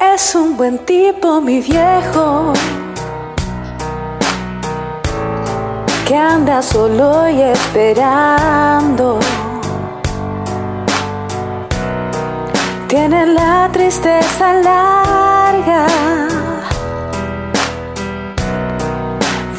[0.00, 2.52] Es un buen tipo, mi viejo,
[6.06, 9.18] que anda solo y esperando.
[12.88, 15.86] Tiene la tristeza larga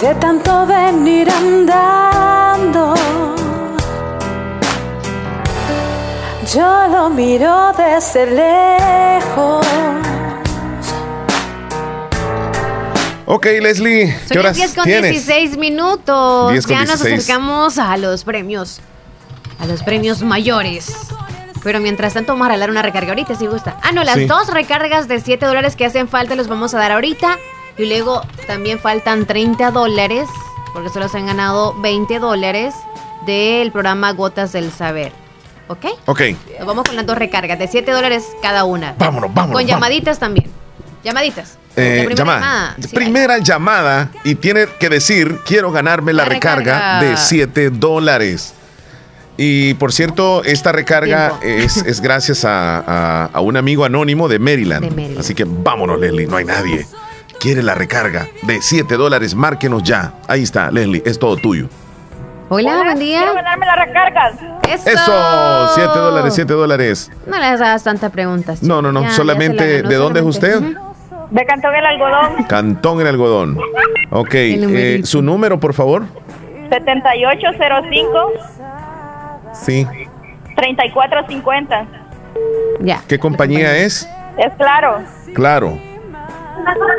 [0.02, 2.94] de tanto venir andando.
[6.54, 9.95] Yo lo miro desde lejos.
[13.28, 15.12] Ok, Leslie, Son ¿qué las horas 10 con tienes?
[15.12, 16.52] 16 minutos.
[16.52, 17.20] 10 con ya nos 16.
[17.24, 18.82] acercamos a los premios.
[19.60, 20.94] A los premios mayores.
[21.64, 23.78] Pero mientras tanto vamos a regalar una recarga ahorita, si gusta.
[23.82, 24.26] Ah, no, las Sí.
[24.26, 27.40] dos recargas de 7 dólares que hacen falta los vamos a dar ahorita.
[27.78, 30.28] Y luego también faltan 30 dólares,
[30.74, 32.76] porque solo se han ganado 20 dólares
[33.26, 35.12] del programa Gotas del Saber.
[35.68, 35.86] ¿Ok?
[36.06, 36.22] Ok,
[36.60, 38.94] Nos vamos con las dos recargas de 7 dólares cada una.
[39.00, 39.34] vámonos, vámonos.
[39.34, 39.66] Con vámonos.
[39.68, 40.52] llamaditas también.
[41.04, 41.58] Llamaditas.
[41.78, 42.40] Eh, primera llamada.
[42.40, 42.76] llamada.
[42.82, 47.02] Sí, primera llamada y tiene que decir, quiero ganarme la, La recarga, recarga.
[47.02, 48.54] de 7 dólares.
[49.38, 54.40] Y por cierto, esta recarga es, es gracias a, a- a un amigo anónimo de
[54.40, 54.84] Maryland.
[54.86, 55.20] De Maryland.
[55.20, 56.88] Así que vámonos, Leslie, no hay nadie.
[57.40, 60.14] Quiere la recarga de 7 dólares, márquenos ya.
[60.30, 61.68] Ahí está, Leslie, es todo tuyo.
[62.48, 63.18] Hola, buen día.
[63.20, 64.34] Quiero ganarme las recargas.
[64.70, 64.90] Eso.
[64.90, 67.12] Eso, 7 dólares, 7 dólares.
[67.28, 68.64] No le hagas tanta preguntas.
[68.64, 70.54] No, no, no, Ya, solamente, se la ganó, ¿de dónde es usted?
[70.54, 70.80] solamente.
[71.32, 72.44] De Cantón el Algodón.
[72.48, 73.58] Cantón en algodón.
[74.12, 76.04] Ok, eh, su número, por favor.
[76.70, 78.32] 7805
[79.54, 79.88] Sí.
[80.56, 81.86] 3450.
[82.82, 83.02] Ya.
[83.08, 84.10] ¿Qué compañía es?
[84.38, 85.00] Es claro.
[85.34, 85.78] Claro.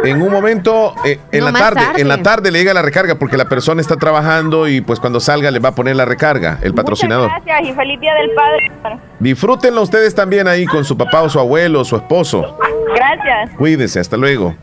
[0.04, 2.00] En un momento, eh, en No, la tarde, tarde.
[2.02, 5.18] en la tarde le llega la recarga porque la persona está trabajando y pues cuando
[5.20, 7.28] salga le va a poner la recarga, el patrocinador.
[7.30, 9.00] Muchas gracias y feliz día del padre.
[9.18, 12.56] Disfrútenlo ustedes también ahí con su papá o su abuelo o su esposo.
[12.94, 13.50] Gracias.
[13.56, 14.54] Cuídense, hasta luego.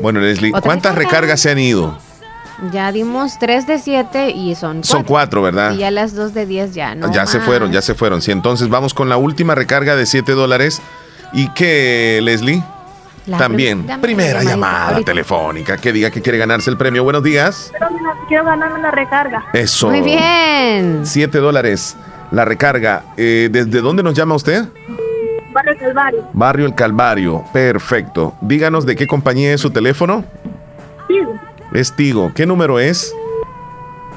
[0.00, 1.16] Bueno, Leslie, ¿cuántas recarga.
[1.20, 1.98] recargas se han ido?
[2.72, 4.84] Ya dimos 3 de 7 y son 4.
[4.90, 5.72] Son cuatro, ¿verdad?
[5.74, 7.12] Y ya las 2 de 10 ya, ¿no?
[7.12, 8.20] ya se fueron, ya se fueron.
[8.20, 10.80] Sí, entonces vamos con la última recarga de 7 dólares.
[11.32, 12.62] ¿Y qué, Leslie?
[13.28, 15.12] La También, primera llamada ahorita.
[15.12, 17.04] telefónica que diga que quiere ganarse el premio.
[17.04, 17.70] Buenos días.
[18.26, 19.44] Quiero ganarme la recarga.
[19.52, 19.88] Eso.
[19.90, 21.00] Muy bien.
[21.04, 21.94] 7 dólares
[22.30, 23.02] la recarga.
[23.18, 24.64] Eh, ¿Desde dónde nos llama usted?
[25.52, 26.28] Barrio Calvario.
[26.32, 27.44] Barrio El Calvario.
[27.52, 28.34] Perfecto.
[28.40, 30.24] Díganos de qué compañía es su teléfono.
[31.06, 31.18] Sí.
[31.74, 32.32] Es Tigo.
[32.34, 33.12] ¿Qué número es?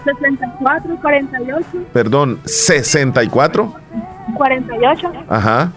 [0.06, 3.74] 64, 48, Perdón, 64.
[4.36, 5.70] 48, Ajá.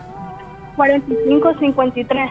[0.77, 2.31] 45, 53.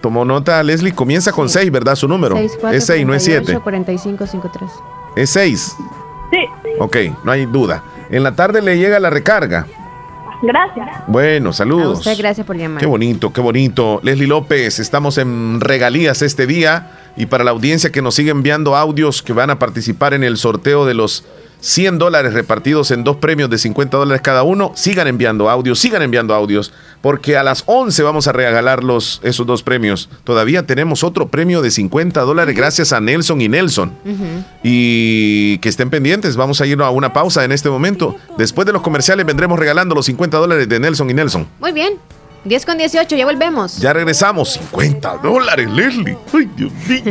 [0.00, 0.92] Tomó nota, Leslie.
[0.94, 1.94] Comienza con 6, ¿verdad?
[1.94, 2.34] Su número.
[2.36, 3.60] 64, es 6, no es 7.
[3.60, 4.70] 45, 53.
[5.16, 5.76] Es 6.
[6.30, 6.38] Sí.
[6.78, 7.82] Ok, no hay duda.
[8.10, 9.66] En la tarde le llega la recarga.
[10.40, 10.88] Gracias.
[11.08, 11.98] Bueno, A saludos.
[11.98, 12.78] usted, gracias por llamar.
[12.80, 13.98] Qué bonito, qué bonito.
[14.04, 18.76] Leslie López, estamos en regalías este día y para la audiencia que nos sigue enviando
[18.76, 21.24] audios que van a participar en el sorteo de los
[21.60, 26.02] 100 dólares repartidos en dos premios de 50 dólares cada uno, sigan enviando audios, sigan
[26.02, 30.08] enviando audios, porque a las 11 vamos a regalar los, esos dos premios.
[30.24, 33.92] Todavía tenemos otro premio de 50 dólares gracias a Nelson y Nelson.
[34.62, 38.16] Y que estén pendientes, vamos a ir a una pausa en este momento.
[38.36, 41.48] Después de los comerciales vendremos regalando los 50 dólares de Nelson y Nelson.
[41.60, 41.94] Muy bien.
[42.44, 43.78] 10 con 18, ya volvemos.
[43.78, 44.52] Ya regresamos.
[44.54, 46.16] 50 dólares, Leslie.
[46.32, 47.02] Ay, Dios mío.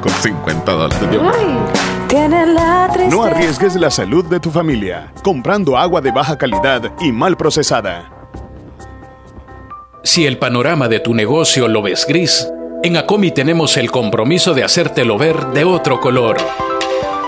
[0.00, 1.10] Con 50 dólares.
[1.10, 1.66] Dios mío.
[2.08, 3.16] Tiene la tristeza.
[3.16, 8.10] No arriesgues la salud de tu familia comprando agua de baja calidad y mal procesada.
[10.04, 12.48] Si el panorama de tu negocio lo ves gris,
[12.82, 16.36] en Acomi tenemos el compromiso de hacértelo ver de otro color.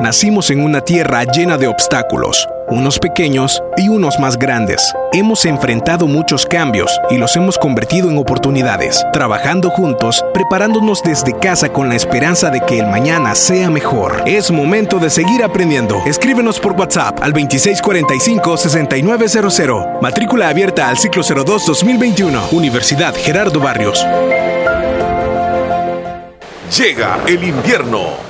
[0.00, 4.94] Nacimos en una tierra llena de obstáculos, unos pequeños y unos más grandes.
[5.12, 11.70] Hemos enfrentado muchos cambios y los hemos convertido en oportunidades, trabajando juntos, preparándonos desde casa
[11.70, 14.22] con la esperanza de que el mañana sea mejor.
[14.24, 16.00] Es momento de seguir aprendiendo.
[16.06, 20.00] Escríbenos por WhatsApp al 2645-6900.
[20.00, 22.52] Matrícula abierta al ciclo 02-2021.
[22.52, 24.02] Universidad Gerardo Barrios.
[26.74, 28.29] Llega el invierno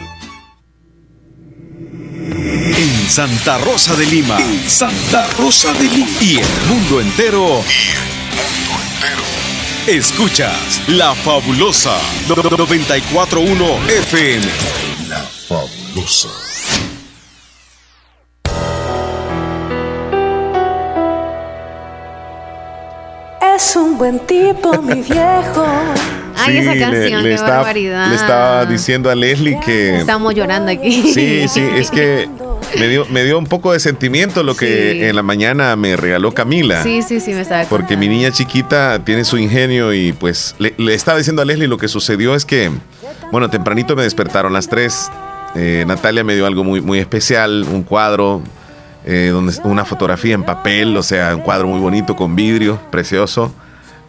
[3.11, 4.37] Santa Rosa de Lima.
[4.67, 6.07] Santa Rosa de Lima.
[6.21, 7.61] Y el mundo entero.
[9.85, 11.97] Escuchas La Fabulosa
[12.29, 14.45] 941 FM.
[15.09, 16.29] La Fabulosa.
[23.57, 25.65] Es un buen tipo, mi viejo.
[26.37, 28.07] Ay, esa canción, qué estaba, barbaridad.
[28.07, 29.97] le estaba diciendo a Leslie que...
[29.97, 31.13] Estamos llorando aquí.
[31.13, 32.29] Sí, sí, es que
[32.79, 35.03] me dio, me dio un poco de sentimiento lo que Sí.
[35.03, 36.83] en la mañana me regaló Camila.
[36.83, 40.73] Sí, sí, sí, me estaba Porque mi niña chiquita tiene su ingenio y pues le,
[40.77, 42.71] le estaba diciendo a Leslie lo que sucedió es que,
[43.31, 45.09] bueno, tempranito me despertaron las tres.
[45.55, 48.41] Eh, Natalia me dio algo muy, muy especial, un cuadro,
[49.05, 53.53] eh, donde una fotografía en papel, o sea, un cuadro muy bonito con vidrio, precioso.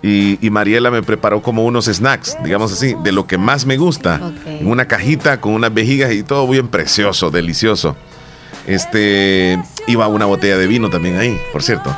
[0.05, 3.77] Y, y Mariela me preparó como unos snacks, digamos así, de lo que más me
[3.77, 4.21] gusta.
[4.47, 7.97] En una cajita con unas vejigas y todo bien precioso, delicioso.
[8.67, 11.95] Este, iba una botella de vino también ahí, por cierto.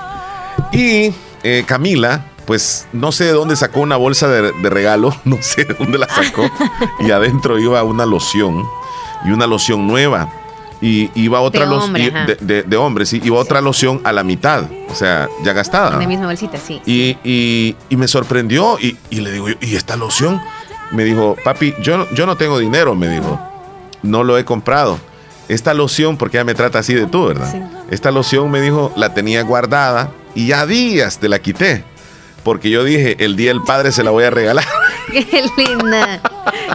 [0.73, 1.13] Y
[1.43, 5.65] eh, Camila, pues no sé de dónde sacó una bolsa de, de regalo, no sé
[5.65, 6.49] de dónde la sacó.
[7.01, 8.65] y adentro iba una loción
[9.25, 10.31] y una loción nueva.
[10.81, 12.27] Y iba otra De hombre, ajá.
[12.27, 15.95] de, de- de hombre, sí, iba otra loción a la mitad, o sea, ya gastada.
[15.95, 16.83] En la misma bolsita, sí.
[16.85, 20.43] Y, y- y me sorprendió y, y le digo, ¿y esta loción?
[20.93, 23.41] Me dijo, papi, yo, yo no tengo dinero, me dijo,
[24.03, 24.99] no lo he comprado.
[25.49, 27.55] Esta loción, porque ella me trata así de tú, ¿verdad?
[27.91, 31.85] Esta loción, me dijo, la tenía guardada y ya días te la quité.
[32.43, 34.65] Porque yo dije, el día del padre se la voy a regalar.
[35.13, 36.21] Qué linda.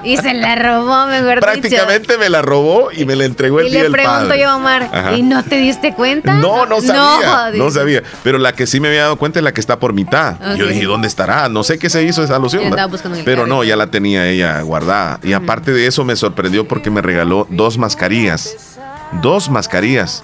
[0.04, 3.72] Y se la robó, mejor Prácticamente me la robó y me la entregó el Y
[3.72, 5.18] día le pregunto yo a Omar, Ajá.
[5.18, 6.36] ¿y no te diste cuenta?
[6.36, 7.52] No, no sabía.
[7.52, 7.80] No, dice.
[7.80, 8.04] sabía.
[8.24, 10.36] Pero la que sí me había dado cuenta es la que está por mitad.
[10.56, 11.50] Yo dije, ¿dónde estará?
[11.50, 15.20] No sé qué se hizo esa el Pero no, ya la tenía ella guardada.
[15.24, 18.78] Y aparte de eso me sorprendió porque me regaló dos mascarillas.
[19.22, 20.24] Dos mascarillas.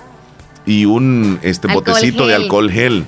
[0.66, 3.06] Y un este, Alcohol botecito de alcohol gel.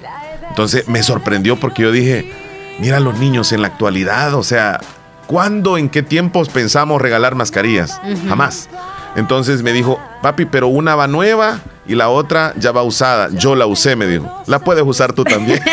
[0.50, 2.32] Entonces me sorprendió porque yo dije,
[2.80, 4.80] mira los niños en la actualidad, o sea,
[5.28, 8.00] ¿cuándo, en qué tiempos pensamos regalar mascarillas?
[8.28, 8.70] Jamás.
[9.16, 13.30] Entonces me dijo, papi, pero una va nueva y la otra ya va usada.
[13.32, 14.44] Yo la usé, me dijo.
[14.48, 15.60] La puedes usar tú también.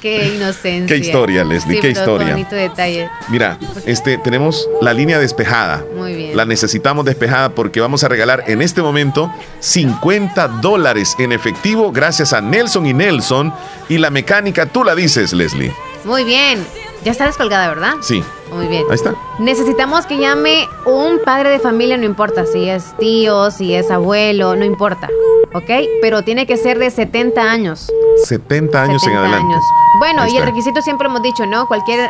[0.00, 0.86] Qué inocencia.
[0.86, 2.30] Qué historia, Leslie, Sí, qué historia.
[2.32, 3.10] bonito detalle.
[3.28, 5.84] Mira, este, tenemos la línea despejada.
[5.94, 6.36] Muy bien.
[6.36, 12.32] La necesitamos despejada porque vamos a regalar en este momento 50 dólares en efectivo gracias
[12.32, 13.52] a Nelson y Nelson.
[13.88, 15.72] Y la mecánica, tú la dices, Leslie.
[16.04, 16.64] Muy bien.
[17.04, 17.94] Ya está descolgada, ¿verdad?
[18.02, 18.22] Sí.
[18.52, 18.84] Muy bien.
[18.90, 19.14] Ahí está.
[19.38, 24.54] Necesitamos que llame un padre de familia, no importa si es tío, si es abuelo,
[24.56, 25.08] no importa.
[25.54, 25.70] ¿Ok?
[26.02, 27.90] Pero tiene que ser de 70 años.
[28.24, 29.52] 70 años 70 en adelante.
[29.54, 29.64] años.
[29.98, 31.66] Bueno, Ahí y el requisito siempre hemos dicho, ¿no?
[31.66, 32.08] Cualquier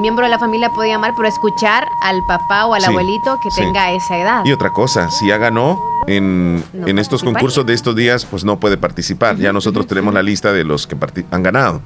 [0.00, 3.50] miembro de la familia puede llamar, pero escuchar al papá o al Sí, abuelito que
[3.50, 3.60] sí.
[3.62, 4.44] tenga esa edad.
[4.44, 8.58] Y otra cosa, si ya ganó, en, en estos concursos de estos días, pues no
[8.58, 9.36] puede participar.
[9.36, 10.96] Ya nosotros tenemos la lista de los que
[11.30, 11.80] han ganado.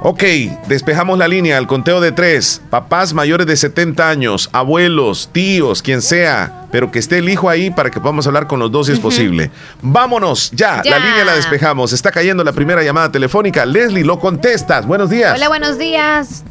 [0.00, 0.22] Ok,
[0.68, 2.62] despejamos la línea al conteo de tres.
[2.70, 7.70] Papás mayores de 70 años, abuelos, tíos, quien sea, pero que esté el hijo ahí
[7.72, 9.50] para que podamos hablar con los dos si es posible.
[9.82, 10.92] Vámonos, ya, Ya.
[10.92, 11.92] la línea la despejamos.
[11.92, 13.66] Está cayendo la primera llamada telefónica.
[13.66, 14.86] Leslie, lo contestas.
[14.86, 15.34] Buenos días.
[15.36, 16.44] Hola, buenos días.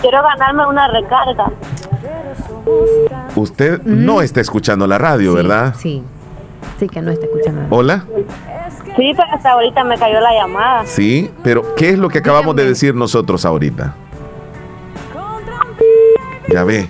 [0.00, 1.52] Quiero ganarme una recarga.
[3.36, 5.74] Usted no está escuchando la radio, ¿verdad?
[5.78, 6.02] Sí.
[6.78, 7.66] Sí, que no está escuchando.
[7.70, 8.04] Hola.
[8.96, 10.86] Sí, pero hasta ahorita me cayó la llamada.
[10.86, 13.94] Sí, pero ¿qué es lo que acabamos de decir nosotros ahorita?
[16.48, 16.88] Ya ve.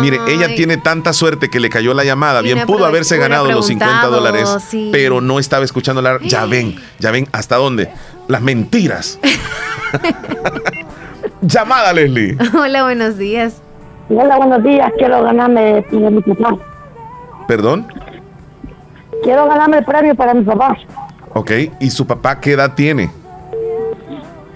[0.00, 2.40] Mire, ella tiene tanta suerte que le cayó la llamada.
[2.40, 4.88] Y Bien pudo haberse ganado los 50 preguntado, dólares, sí.
[4.92, 6.18] pero no estaba escuchando la.
[6.20, 7.90] Ya ven, ya ven hasta dónde.
[8.28, 9.20] Las mentiras.
[11.42, 12.36] Llamada, Leslie.
[12.58, 13.60] Hola, buenos días.
[14.08, 14.90] Hola, buenos días.
[14.96, 16.56] Quiero ganarme mi papá.
[17.46, 17.86] Perdón.
[19.24, 20.76] Quiero ganarme el premio para mi papá.
[21.32, 21.50] Ok.
[21.80, 23.10] ¿Y su papá qué edad tiene?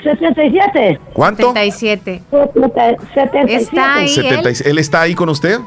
[0.02, 1.00] 77.
[1.12, 1.52] ¿Cuánto?
[1.52, 2.22] 77.
[2.30, 3.54] 77.
[3.54, 4.08] Está ahí.
[4.08, 5.58] 70 y- ¿Él está ahí con usted?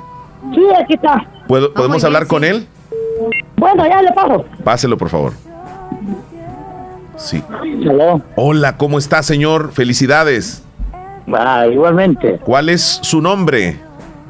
[0.56, 1.26] Sí, aquí está.
[1.48, 2.66] ¿Puedo- ¿Podemos hablar con él?
[3.58, 4.46] Bueno, ya le paso.
[4.64, 5.34] Páselo, por favor.
[7.18, 7.44] Sí.
[8.36, 9.72] Hola, ¿cómo está, señor?
[9.74, 10.64] Felicidades.
[11.32, 12.40] Ah, igualmente.
[12.44, 13.78] ¿Cuál es su nombre?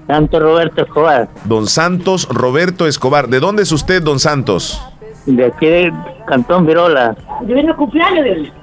[0.08, 1.30] Santo Roberto Escobar.
[1.46, 3.28] Don Santos Roberto Escobar.
[3.28, 4.82] ¿De dónde es usted, don Santos?
[5.26, 5.94] De aquí del
[6.28, 7.16] Cantón Virola.
[7.42, 8.54] Yo vine el cumpleaños de él.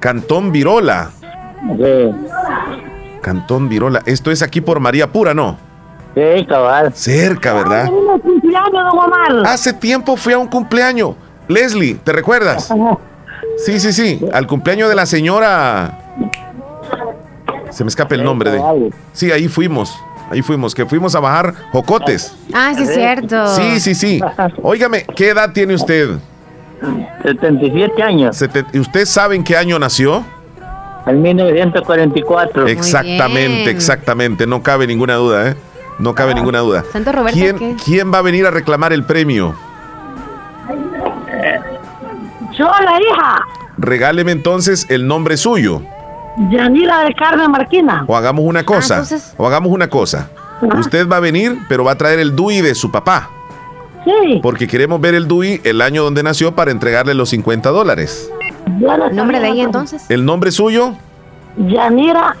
[0.00, 1.10] Cantón Virola.
[3.20, 4.02] Cantón Virola.
[4.06, 5.56] Esto es aquí por María Pura, ¿no?
[6.14, 6.92] Sí, cabal.
[6.94, 7.88] Cerca, ¿verdad?
[8.22, 9.46] Cumpleaños, don Omar.
[9.46, 11.14] Hace tiempo fui a un cumpleaños.
[11.48, 12.72] Leslie, ¿te recuerdas?
[13.56, 14.24] Sí, sí, sí.
[14.32, 15.98] Al cumpleaños de la señora.
[17.70, 18.92] Se me escapa el nombre de.
[19.12, 19.98] Sí, ahí fuimos.
[20.30, 22.34] Ahí fuimos, que fuimos a bajar jocotes.
[22.52, 23.46] Ah, sí, es cierto.
[23.56, 24.20] Sí, sí, sí.
[24.62, 26.10] Óigame, ¿qué edad tiene usted?
[27.22, 28.36] 77 años.
[28.36, 30.24] Sete- ¿Y usted sabe en qué año nació?
[31.06, 32.66] En 1944.
[32.68, 34.46] Exactamente, exactamente.
[34.46, 35.56] No cabe ninguna duda, ¿eh?
[35.98, 36.84] No cabe ninguna duda.
[36.92, 37.76] Santo Roberto, ¿Quién, ¿qué?
[37.84, 39.54] ¿Quién va a venir a reclamar el premio?
[42.56, 43.40] Yo, la hija.
[43.78, 45.82] Regáleme entonces el nombre suyo.
[46.50, 48.04] Yanira del Carmen Marquina.
[48.06, 48.94] O hagamos una cosa.
[48.96, 50.28] entonces- O hagamos una cosa.
[50.78, 53.30] Usted va a venir, pero va a traer el DUI de su papá.
[54.04, 54.40] Sí.
[54.42, 58.30] Porque queremos ver el DUI el año donde nació para entregarle los 50 dólares.
[58.66, 60.04] ¿El nombre de ella entonces?
[60.10, 60.94] ¿El nombre suyo?
[61.56, 62.36] Yanira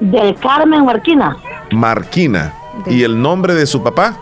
[0.00, 1.36] del Carmen Marquina.
[1.72, 2.52] Marquina.
[2.86, 4.16] ¿Y el nombre de su papá?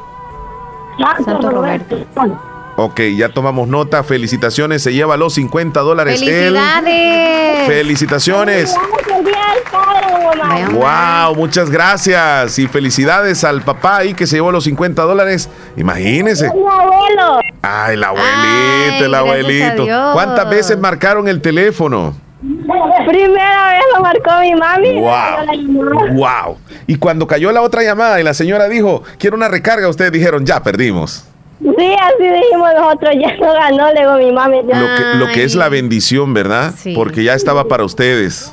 [1.24, 1.96] Santo, Roberto.
[2.84, 4.02] Ok, ya tomamos nota.
[4.02, 4.82] Felicitaciones.
[4.82, 6.20] Se lleva los 50 dólares.
[6.20, 6.28] él.
[6.28, 7.66] ¡Felicidades!
[7.68, 8.74] Felicitaciones.
[9.16, 11.26] El día del padre, mamá.
[11.28, 15.48] Wow, muchas gracias y felicidades al papá ahí que se llevó los 50 dólares.
[15.76, 16.46] Imagínense.
[16.48, 17.40] Abuelo.
[17.62, 18.28] Ay, el abuelito,
[18.98, 19.86] Ay, el abuelito.
[20.12, 22.16] ¿Cuántas veces marcaron el teléfono?
[23.06, 25.00] Primera vez lo marcó mi mami.
[25.00, 26.14] Wow.
[26.14, 26.58] Wow.
[26.88, 30.44] Y cuando cayó la otra llamada y la señora dijo, quiero una recarga, ustedes dijeron,
[30.44, 31.24] ya perdimos.
[31.62, 34.56] Sí, así dijimos nosotros, ya no ganó, le digo mi mami.
[34.68, 34.80] ya.
[34.80, 36.74] Lo que, lo que es la bendición, ¿verdad?
[36.94, 38.52] Porque ya estaba para ustedes.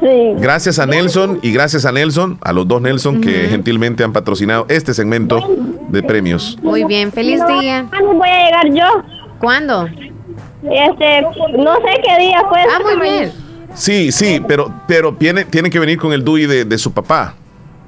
[0.00, 0.34] Sí.
[0.36, 4.66] Gracias a Nelson y gracias a Nelson, a los dos Nelson que gentilmente han patrocinado
[4.68, 5.40] este segmento
[5.88, 6.58] de premios.
[6.62, 7.86] Muy bien, feliz día.
[7.88, 9.02] ¿Cuándo voy a llegar yo?
[9.38, 9.86] ¿Cuándo?
[9.86, 11.20] Este,
[11.58, 12.60] no sé qué día fue.
[12.60, 13.32] Ah, muy bien.
[13.74, 17.34] Sí, sí, pero, pero tiene, tiene que venir con el DUI de, de su papá.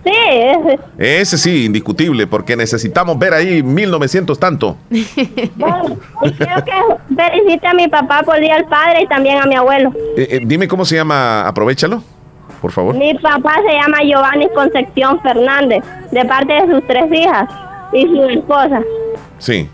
[0.06, 0.12] Sí,
[0.98, 1.36] ese.
[1.36, 4.76] Sí, indiscutible, porque necesitamos ver ahí 1900 tanto.
[5.56, 6.44] Bueno, y que
[7.16, 9.92] felicite a mi papá por el Día del Padre y también a mi abuelo.
[10.16, 12.02] Eh, eh, dime cómo se llama, aprovechalo,
[12.60, 12.94] por favor.
[12.94, 17.48] Mi papá se llama Giovanni Concepción Fernández, de parte de sus tres hijas
[17.92, 18.82] y su esposa.
[19.38, 19.68] Sí.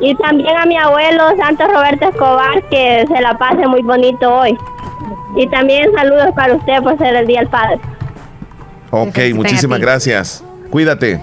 [0.00, 4.56] Y también a mi abuelo Santos Roberto Escobar, que se la pase muy bonito hoy.
[5.36, 7.78] Y también saludos para usted por ser el Día del Padre.
[8.90, 10.42] Ok, muchísimas gracias.
[10.70, 11.20] Cuídate.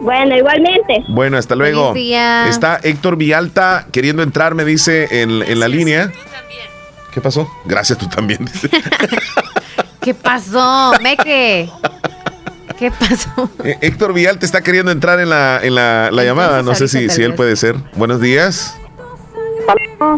[0.00, 1.04] Bueno, igualmente.
[1.08, 1.94] Bueno, hasta luego.
[1.96, 6.12] Está Héctor Vialta queriendo entrar, me dice, en, en la línea.
[7.12, 7.48] ¿Qué pasó?
[7.64, 8.44] Gracias, tú también.
[8.44, 8.68] dice.
[10.00, 10.92] ¿Qué pasó?
[11.02, 11.70] Meque.
[12.78, 13.50] ¿Qué pasó?
[13.64, 16.62] Eh, Héctor Vialta está queriendo entrar en la, en la, la llamada.
[16.62, 17.74] No sé si, si él puede ser.
[17.94, 18.76] Buenos días.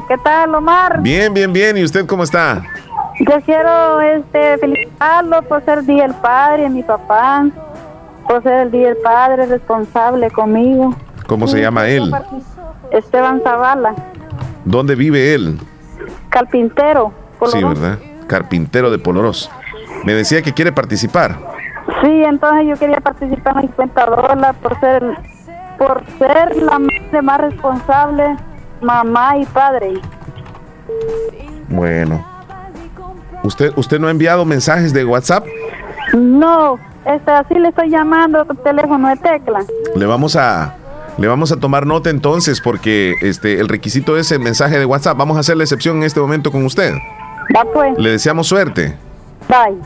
[0.09, 1.01] ¿Qué tal, Omar?
[1.01, 1.79] Bien, bien, bien.
[1.79, 2.65] ¿Y usted cómo está?
[3.21, 7.47] Yo quiero este, felicitarlo por ser Día del Padre, mi papá,
[8.29, 10.95] por ser el Día del Padre responsable conmigo.
[11.27, 12.13] ¿Cómo se llama él?
[12.91, 13.95] Esteban Zavala,
[14.65, 15.59] ¿Dónde vive él?
[16.31, 17.13] carpintero.
[17.33, 17.69] Sí, Colorado.
[17.69, 17.99] ¿verdad?
[18.27, 19.51] Carpintero de Poloros.
[20.05, 21.37] Me decía que quiere participar.
[22.03, 25.03] Sí, entonces yo quería participar en 50 dólares por ser
[25.79, 28.37] por ser la madre más responsable,
[28.81, 29.95] mamá y padre.
[31.69, 32.25] Bueno.
[33.43, 35.45] ¿Usted, ¿Usted no ha enviado mensajes de WhatsApp?
[36.15, 39.61] No, este, así le estoy llamando teléfono de tecla.
[39.95, 40.75] Le vamos a
[41.19, 45.17] le vamos a tomar nota entonces porque este el requisito es el mensaje de WhatsApp.
[45.19, 46.95] Vamos a hacer la excepción en este momento con usted.
[47.55, 47.99] Va pues.
[47.99, 48.97] Le deseamos suerte.
[49.49, 49.79] Bye.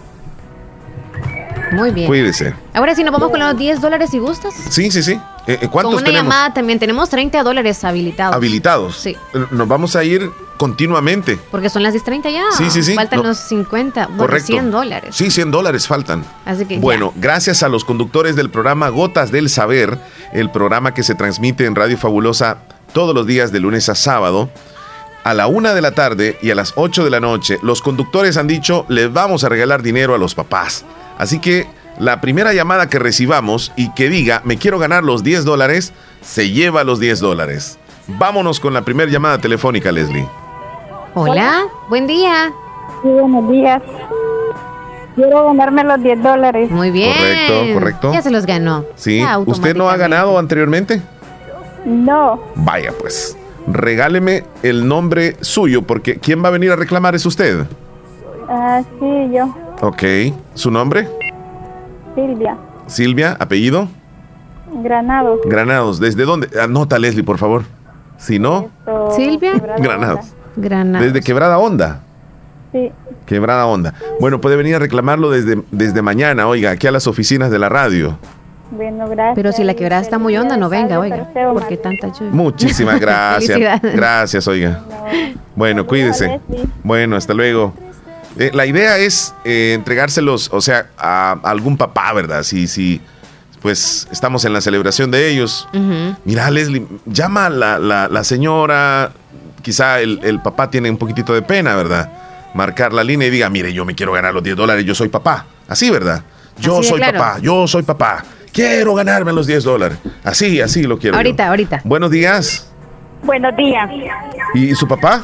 [1.72, 2.06] Muy bien.
[2.06, 2.54] Cuídese.
[2.74, 4.52] Ahora sí, nos vamos con los 10 dólares si gustas.
[4.68, 5.12] Sí, sí, sí.
[5.46, 8.36] Eh, eh, Con ¿Cuántos una tenemos llamada también tenemos 30 dólares habilitados.
[8.36, 8.96] habilitados?
[8.96, 9.16] Sí.
[9.50, 11.38] Nos vamos a ir continuamente.
[11.50, 12.44] Porque son las 10.30 ya.
[12.56, 12.94] Sí, sí, sí.
[12.94, 13.28] Faltan No.
[13.28, 14.46] los 50, bueno, Correcto.
[14.46, 15.16] 100 dólares.
[15.16, 16.24] Sí, 100 dólares faltan.
[16.44, 16.80] Así que ya.
[16.80, 19.98] Bueno, gracias a los conductores del programa Gotas del Saber,
[20.32, 22.58] el programa que se transmite en Radio Fabulosa
[22.92, 24.50] todos los días de lunes a sábado,
[25.24, 28.36] a la una de la tarde y a las 8 de la noche, los conductores
[28.36, 30.84] han dicho, les vamos a regalar dinero a los papás.
[31.16, 31.66] Así que
[31.98, 35.92] la primera llamada que recibamos y que diga, me quiero ganar los 10 dólares,
[36.22, 37.78] se lleva los 10 dólares.
[38.08, 40.26] Vámonos con la primera llamada telefónica, Leslie.
[41.14, 42.52] Hola, buen día.
[43.02, 43.82] Sí, buenos días.
[45.14, 46.70] Quiero ganarme los 10 dólares.
[46.70, 47.12] Muy bien.
[47.12, 48.12] Correcto, correcto.
[48.14, 48.86] Ya se los ganó.
[48.94, 51.02] Sí, ¿usted no ha ganado anteriormente?
[51.84, 52.40] No.
[52.54, 53.36] Vaya pues,
[53.66, 57.66] regáleme el nombre suyo porque ¿quién va a venir a reclamar es usted?
[58.48, 59.54] Ah, sí, yo.
[59.82, 60.02] Ok,
[60.54, 61.08] ¿su nombre?
[62.14, 62.56] Silvia.
[62.86, 63.88] Silvia, apellido?
[64.82, 65.40] Granado.
[65.44, 66.48] Granados, ¿desde dónde?
[66.58, 67.64] Anota Leslie, por favor.
[68.16, 68.70] Si no,
[69.14, 69.52] Silvia.
[69.78, 70.32] Granados.
[70.56, 71.04] Granada.
[71.04, 72.00] Desde Quebrada Onda.
[72.72, 72.90] Sí.
[73.26, 73.94] Quebrada Onda.
[74.20, 77.68] Bueno, puede venir a reclamarlo desde, desde mañana, oiga, aquí a las oficinas de la
[77.68, 78.16] radio.
[78.70, 79.34] Bueno, gracias.
[79.36, 81.28] Pero si la quebrada está muy honda, no venga, oiga.
[81.52, 82.30] Porque tanta lluvia.
[82.32, 83.80] Muchísimas gracias.
[83.82, 84.80] Gracias, oiga.
[85.54, 86.40] Bueno, cuídese.
[86.82, 87.74] Bueno, hasta luego.
[88.38, 92.42] Eh, la idea es eh, entregárselos, o sea, a, a algún papá, ¿verdad?
[92.44, 93.02] Si, si,
[93.60, 95.68] pues estamos en la celebración de ellos.
[95.74, 96.16] Ujú.
[96.24, 99.12] Mira, Leslie, llama a la, la- la señora,
[99.62, 102.10] quizá el, el papá tiene un poquitito de pena, ¿verdad?
[102.54, 105.08] Marcar la línea y diga, mire, yo me quiero ganar los 10 dólares, yo soy
[105.08, 105.46] papá.
[105.68, 106.22] Así, ¿verdad?
[106.58, 107.18] Yo Así soy claro.
[107.18, 108.24] papá, yo soy papá.
[108.52, 109.98] Quiero ganarme los 10 dólares.
[110.22, 111.14] Así, así lo quiero.
[111.14, 111.18] yo.
[111.18, 111.80] Ahorita, ahorita.
[111.84, 112.70] Buenos días.
[113.22, 113.88] Buenos días.
[114.54, 115.22] ¿Y su papá?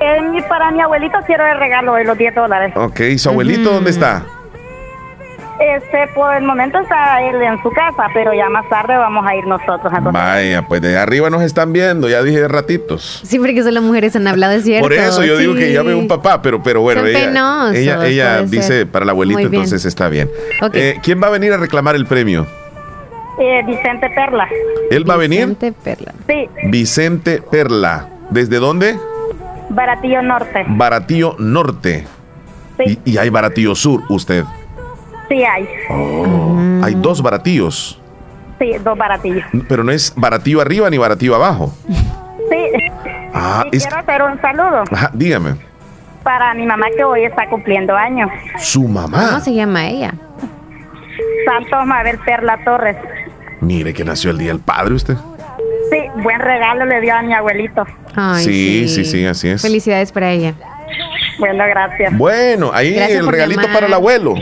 [0.00, 2.72] Eh, para mi abuelito quiero el regalo de los 10 dólares.
[2.76, 4.24] Ok, ¿y su abuelito dónde está?
[5.60, 9.36] Este, por el momento está él en su casa, pero ya más tarde vamos a
[9.36, 13.20] ir nosotros a Vaya, pues de arriba nos están viendo, ya dije ratitos.
[13.24, 14.84] Sí, porque son las mujeres han hablado, es cierto.
[14.84, 18.06] Por eso yo digo que llame un papá, pero, pero bueno, Son ella, penosos, ella,
[18.06, 18.86] ella dice ser.
[18.88, 19.62] para el abuelito, Muy bien.
[19.62, 20.28] entonces está bien.
[20.72, 22.46] Eh, ¿Quién va a venir a reclamar el premio?
[23.38, 24.48] Eh, Vicente Perla.
[24.90, 25.40] ¿Él va a venir?
[25.46, 26.12] Vicente Perla.
[26.26, 28.08] Sí, Vicente Perla.
[28.30, 28.98] ¿Desde dónde?
[29.70, 30.64] Baratillo Norte.
[30.68, 32.06] Baratillo Norte.
[32.78, 32.98] Sí.
[33.04, 34.44] Y, y hay Baratillo Sur, usted.
[35.28, 35.68] Sí hay.
[35.90, 38.00] Oh, Hay dos baratillos.
[38.58, 39.44] Sí, dos baratillos.
[39.68, 41.74] Pero no es baratillo arriba ni baratillo abajo.
[41.88, 42.66] Sí.
[43.32, 43.82] Ah, y es.
[43.86, 45.56] quiero hacer un saludo Ajá, dígame.
[46.22, 48.30] para mi mamá que hoy está cumpliendo años.
[48.58, 49.26] Su mamá.
[49.30, 50.14] ¿Cómo se llama ella?
[51.44, 52.96] Santos Mabel Perla Torres.
[53.60, 55.16] Mire que nació el día del padre usted.
[55.90, 57.84] Sí, buen regalo le dio a mi abuelito.
[58.14, 59.62] Ay, Sí, sí, sí, así es.
[59.62, 60.54] Felicidades para ella.
[61.38, 62.16] Bueno, gracias.
[62.16, 63.74] Bueno, ahí Gracias el regalito llamar.
[63.74, 64.34] para el abuelo.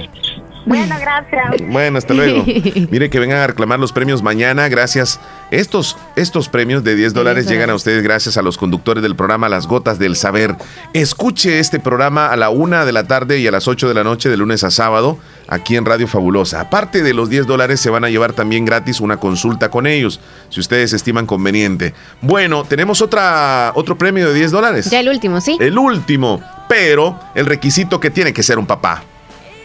[0.64, 1.68] Bueno, gracias.
[1.68, 2.44] Bueno, hasta luego.
[2.90, 4.68] Mire que vengan a reclamar los premios mañana.
[4.68, 5.20] Gracias.
[5.51, 9.48] Estos, estos premios de 10 dólares llegan a ustedes gracias a los conductores del programa
[9.48, 10.56] Las Gotas del Saber.
[10.94, 14.05] Escuche este programa a la una de la tarde y a las 8 de la
[14.05, 15.18] noche de lunes a sábado
[15.48, 16.60] aquí en Radio Fabulosa.
[16.60, 20.20] Aparte de los 10 dólares, se van a llevar también gratis una consulta con ellos,
[20.48, 21.94] si ustedes estiman conveniente.
[22.20, 24.90] Bueno, tenemos otra, otro premio de 10 dólares.
[24.90, 25.59] Ya el último, ¿sí?
[25.60, 29.02] El último, pero el requisito que tiene que ser un papá.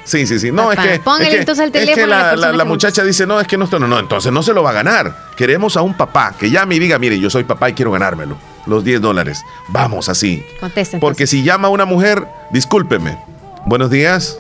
[0.08, 0.54] Sí, sí, sí.
[0.54, 0.86] No, Papá.
[0.86, 1.00] es que.
[1.04, 3.58] Póngale es que, entonces el es que teléfono a la muchacha dice, no, es que
[3.58, 5.14] no, esto no, no, entonces no se lo va a ganar.
[5.36, 8.38] Queremos a un papá que llame y diga, mire, yo soy papá y quiero ganármelo.
[8.68, 9.44] Los 10 dólares.
[9.68, 10.46] Vamos así.
[10.62, 11.02] Contesten.
[11.02, 13.18] Porque si llama una mujer, discúlpeme.
[13.66, 14.38] Buenos días.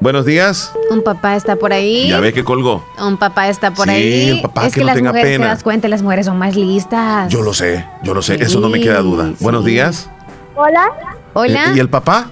[0.00, 0.70] Buenos días.
[0.90, 2.08] Un papá está por ahí.
[2.08, 2.84] Ya ve que colgó.
[2.98, 4.28] Un papá está por Sí, ahí.
[4.30, 5.44] el papá es que que, no las tenga mujeres, pena.
[5.46, 7.32] te das cuenta, las mujeres son más listas.
[7.32, 8.34] Yo lo sé, yo lo sé.
[8.34, 9.28] Eso no me queda duda.
[9.28, 10.10] Sí, Buenos días.
[10.56, 10.90] Hola,
[11.32, 11.70] Hola.
[11.70, 12.28] Eh, ¿Y el papá?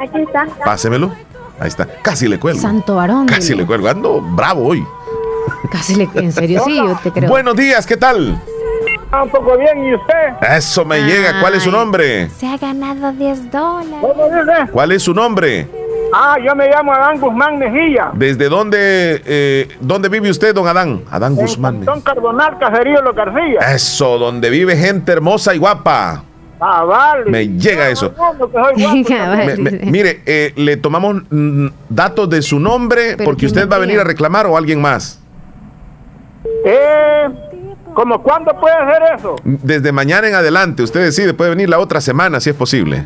[0.00, 0.46] Aquí está.
[0.64, 1.12] Pásemelo.
[1.58, 1.86] Ahí está.
[2.02, 2.60] Casi le cuelgo.
[2.60, 3.26] Santo varón.
[3.26, 3.62] Casi dile.
[3.62, 3.88] le cuelgo.
[3.88, 4.84] Ando bravo hoy.
[5.70, 6.08] Casi le.
[6.14, 7.28] En serio, sí, yo te creo.
[7.28, 8.40] Buenos días, ¿qué tal?
[9.12, 10.54] Ah, un poco bien, ¿y usted?
[10.56, 11.40] Eso me llega.
[11.40, 12.30] ¿Cuál es su nombre?
[12.30, 14.70] Se ha ganado 10 dólares.
[14.70, 15.68] ¿Cuál es su nombre?
[16.12, 18.10] Ah, yo me llamo Adán Guzmán Mejía.
[18.14, 21.02] ¿Desde dónde, eh, dónde vive usted, don Adán?
[21.10, 21.84] Adán Guzmán.
[21.84, 23.60] Son Carbonal, Caserío Los García.
[23.74, 26.24] Eso, donde vive gente hermosa y guapa.
[26.60, 27.30] Ah, vale.
[27.30, 28.12] Me llega eso.
[29.46, 33.68] Me- me- mire, eh, le tomamos mm, datos de su nombre Pero porque ¿quién usted
[33.68, 35.18] va a venir a reclamar o alguien más.
[36.64, 37.28] Eh,
[37.94, 39.36] ¿Cómo cuándo puede hacer eso?
[39.42, 43.04] Desde mañana en adelante, usted decide, puede venir la otra semana si es posible.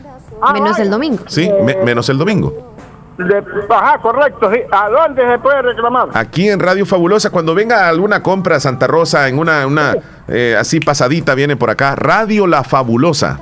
[0.53, 1.25] Menos el domingo.
[1.27, 2.74] Sí, me- menos el domingo.
[3.19, 4.51] De- ajá, correcto.
[4.53, 4.61] sí.
[4.71, 6.09] ¿A dónde se puede reclamar?
[6.15, 9.95] Aquí en Radio Fabulosa, cuando venga alguna compra a Santa Rosa, en una, una
[10.29, 11.95] eh, así pasadita, viene por acá.
[11.95, 13.41] Radio La Fabulosa,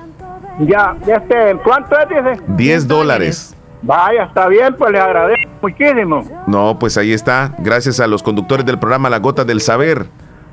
[0.60, 2.42] Ya, este, ¿cuánto es, dice?
[2.48, 3.54] 10 dólares.
[3.84, 6.44] Vaya, está bien, pues le agradezco muchísimo.
[6.46, 7.52] No, pues ahí está.
[7.58, 10.06] Gracias a los conductores del programa La Gota del Saber.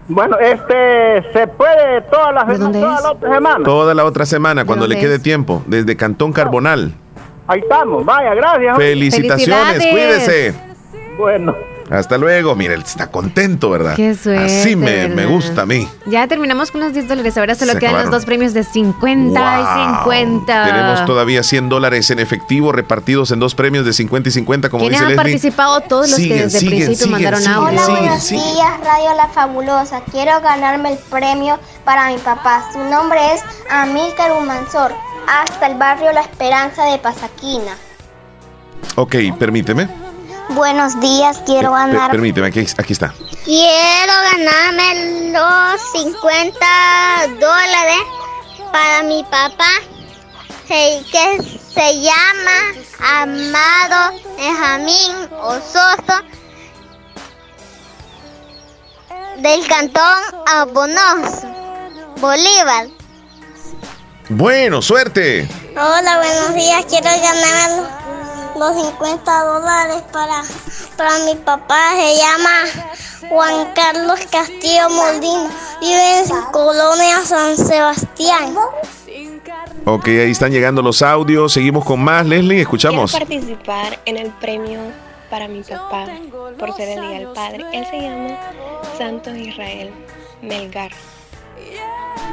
[0.07, 3.63] Bueno, este, se puede toda la, toda la otra semana.
[3.63, 5.21] Toda la otra semana, cuando le quede es?
[5.21, 6.93] tiempo, desde Cantón Carbonal.
[7.49, 8.77] Ahí estamos, vaya, gracias.
[8.77, 10.53] Felicitaciones, cuídese.
[11.17, 11.55] Bueno.
[11.89, 12.53] Hasta luego.
[12.55, 13.95] Mire, él está contento, ¿verdad?
[13.95, 15.88] Qué suerte, Así me, me gusta a mí.
[16.05, 17.35] Ya terminamos con los 10 dólares.
[17.35, 20.03] Ahora solo Se quedan los dos premios de 50 y Wow.
[20.03, 20.65] 50.
[20.65, 24.84] Tenemos todavía 100 dólares en efectivo repartidos en dos premios de 50 y 50, como
[24.84, 25.23] ¿Quiénes dice han Leslie.
[25.34, 25.81] participado?
[25.81, 27.69] Todos los Siguen, que desde el siguen, principio siguen, mandaron siguen, audio.
[27.69, 28.43] Hola, siguen, buenos siguen.
[28.53, 30.01] días, Radio La Fabulosa.
[30.11, 32.65] Quiero ganarme el premio para mi papá.
[32.71, 34.91] Su nombre es Amílcar Humansor,
[35.30, 37.77] hasta el barrio La Esperanza de Pasaquina.
[38.95, 39.88] Ok, permíteme.
[40.49, 42.11] Buenos días, quiero Per- ganar.
[42.11, 43.14] permíteme, aquí, aquí está.
[43.45, 46.65] Quiero ganarme los 50
[47.39, 48.01] dólares
[48.72, 49.69] para mi papá,
[50.68, 51.38] que
[51.73, 56.23] se llama Amado Benjamín Ososo,
[59.38, 61.47] del cantón Abonoso,
[62.19, 62.88] Bolívar.
[64.30, 65.47] Bueno, suerte.
[65.72, 66.85] Hola, buenos días.
[66.85, 70.43] Quiero ganar los 50 dólares para,
[70.95, 71.93] para mi papá.
[71.95, 75.49] Se llama Juan Carlos Castillo Molina.
[75.81, 78.56] Vive en Colonia San Sebastián.
[79.85, 81.51] Ok, ahí están llegando los audios.
[81.51, 82.23] Seguimos con más.
[82.23, 83.10] Leslie, escuchamos.
[83.10, 84.80] Quiero participar en el premio
[85.31, 86.06] para mi papá
[86.60, 87.65] por ser el Día del Padre.
[87.73, 88.38] Él se llama
[88.95, 89.91] Santos Israel
[90.43, 90.91] Melgar.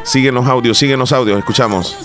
[0.05, 1.39] Siguen los audios, siguen los audios.
[1.39, 1.97] Escuchamos.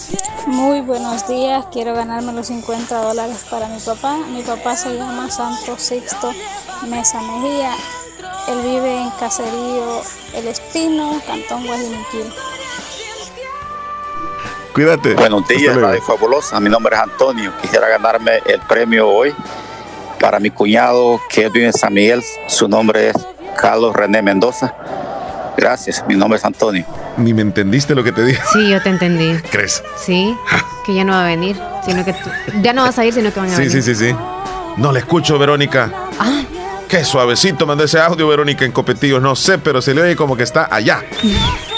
[0.47, 4.17] Muy buenos días, quiero ganarme los 50 dólares para mi papá.
[4.31, 6.31] Mi papá se llama Santo Sixto
[6.87, 7.73] Mesa Mejía.
[8.47, 10.01] Él vive en Caserío
[10.33, 12.33] El Espino, Cantón Guajimiquil.
[14.73, 15.13] Cuídate.
[15.15, 15.75] Buenos días.
[15.75, 16.59] Radio Fabulosa.
[16.59, 17.53] Mi nombre es Antonio.
[17.61, 19.35] Quisiera ganarme el premio hoy
[20.19, 22.23] para mi cuñado que vive en San Miguel.
[22.47, 23.15] Su nombre es
[23.57, 24.73] Carlos René Mendoza.
[25.61, 26.83] Gracias, mi nombre es Antonio.
[27.17, 28.41] Ni me entendiste lo que te dije.
[28.51, 29.39] Sí, yo te entendí.
[29.51, 29.83] ¿Crees?
[29.95, 30.35] Sí,
[30.87, 31.55] que ya no va a venir,
[31.85, 32.31] sino que tú-
[32.63, 33.71] ya no vas a ir, sino que van a Sí, venir.
[33.83, 34.15] sí, sí, sí.
[34.77, 35.91] No le escucho, Verónica.
[36.19, 36.41] Ah,
[36.87, 39.21] Qué suavecito mandó ese audio, Verónica, en Copetillos.
[39.21, 41.03] No sé, pero se le oye como que está allá.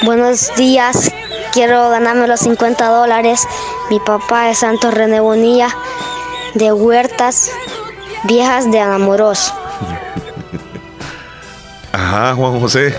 [0.04, 1.12] Buenos días,
[1.52, 3.46] quiero ganarme los 50 dólares.
[3.92, 5.68] Mi papá es Santos René Bonilla,
[6.56, 7.52] de Huertas
[8.24, 9.54] Viejas de Anamoros.
[11.92, 12.96] Ajá, Juan José.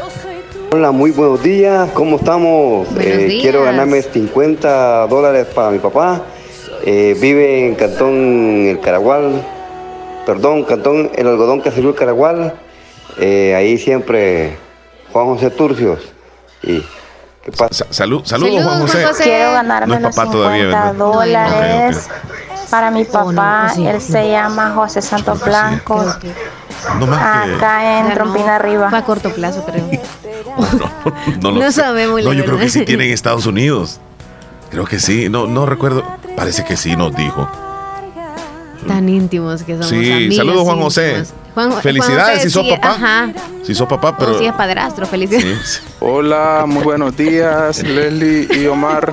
[0.76, 1.88] Hola, muy buenos días.
[1.94, 2.88] ¿Cómo estamos?
[2.98, 3.42] Eh, días.
[3.42, 6.22] quiero ganarme 50 dólares para mi papá.
[6.84, 9.40] Eh, vive en Cantón El Caragual.
[10.26, 12.54] Perdón, Cantón El Algodón Caserío El Caragual.
[13.18, 14.56] Eh, ahí siempre
[15.12, 16.00] Juan José Turcios.
[16.64, 16.80] Y
[17.44, 17.86] ¿qué pasa?
[17.90, 19.06] salud, saludos, Juan José.
[19.22, 20.94] Quiero ganarme No los papá 50 todavía, ¿verdad?
[20.96, 22.08] dólares
[22.68, 23.66] para mi papá.
[23.66, 23.86] pues sí.
[23.86, 26.04] Él se llama José Santos Blanco.
[26.98, 28.90] No más que- Acá en Ya no, Trompina Arriba.
[28.90, 29.84] Fue a corto plazo, creo.
[31.40, 31.80] No, lo No sé.
[31.80, 32.72] sabemos, No, yo creo que verdad.
[32.72, 34.00] sí tiene en Estados Unidos.
[34.70, 35.28] Creo que sí.
[35.28, 36.04] No, no recuerdo.
[36.36, 37.48] Parece que sí nos dijo.
[38.86, 39.88] Tan íntimos que somos.
[39.88, 41.24] Sí, saludos, Juan José.
[41.54, 42.88] Juan Felicidades José si sos papá.
[42.90, 43.28] Ajá.
[43.62, 44.32] Si sos papá, pero.
[44.32, 45.82] O si es padrastro, felicidades.
[46.00, 49.12] Hola, muy buenos días, Leslie y Omar.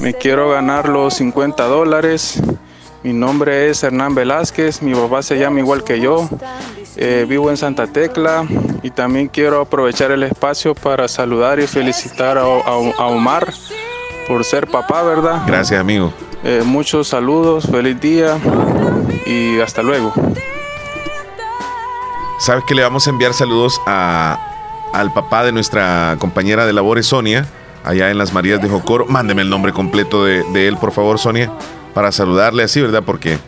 [0.00, 2.40] Me quiero ganar los 50 dólares.
[3.04, 6.26] Mi nombre es Hernán Velázquez, mi papá se llama igual que yo.
[6.96, 8.46] Eh, vivo en Santa Tecla
[8.82, 13.52] y también quiero aprovechar el espacio para saludar y felicitar a, a- a Omar
[14.26, 15.42] por ser papá, ¿verdad?
[15.46, 16.12] Gracias, amigo.
[16.44, 18.38] Eh, muchos saludos, feliz día
[19.26, 20.12] y hasta luego.
[22.38, 24.38] ¿Sabes que le vamos a enviar saludos a,
[24.94, 27.46] al papá de nuestra compañera de labores, Sonia,
[27.84, 29.04] allá en las Marías de Jocoro?
[29.06, 31.50] Mándeme el nombre completo de, de él, por favor, Sonia,
[31.94, 33.02] para saludarle así, ¿verdad?
[33.04, 33.38] Porque,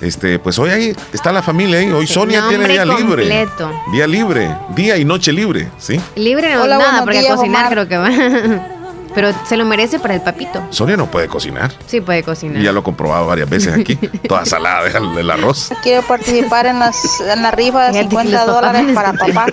[0.00, 1.90] este, pues hoy ahí está la familia ahí.
[1.90, 3.22] Hoy Sonia tiene día libre.
[3.24, 3.70] completo.
[3.92, 6.00] Día libre, día y noche libre, ¿sí?
[6.16, 7.72] Libre no Hola, nada, porque días, cocinar Omar.
[7.72, 8.68] creo que va.
[9.14, 10.62] Pero se lo merece para el papito.
[10.70, 11.72] Sonia no puede cocinar.
[11.86, 12.60] Sí puede cocinar.
[12.60, 13.96] Y ya lo he comprobado varias veces aquí.
[14.28, 15.70] Toda salada el, el arroz.
[15.82, 19.12] Quiero participar en, las, en la rifa de Fíjate que 50 los papás dólares para
[19.14, 19.46] papá.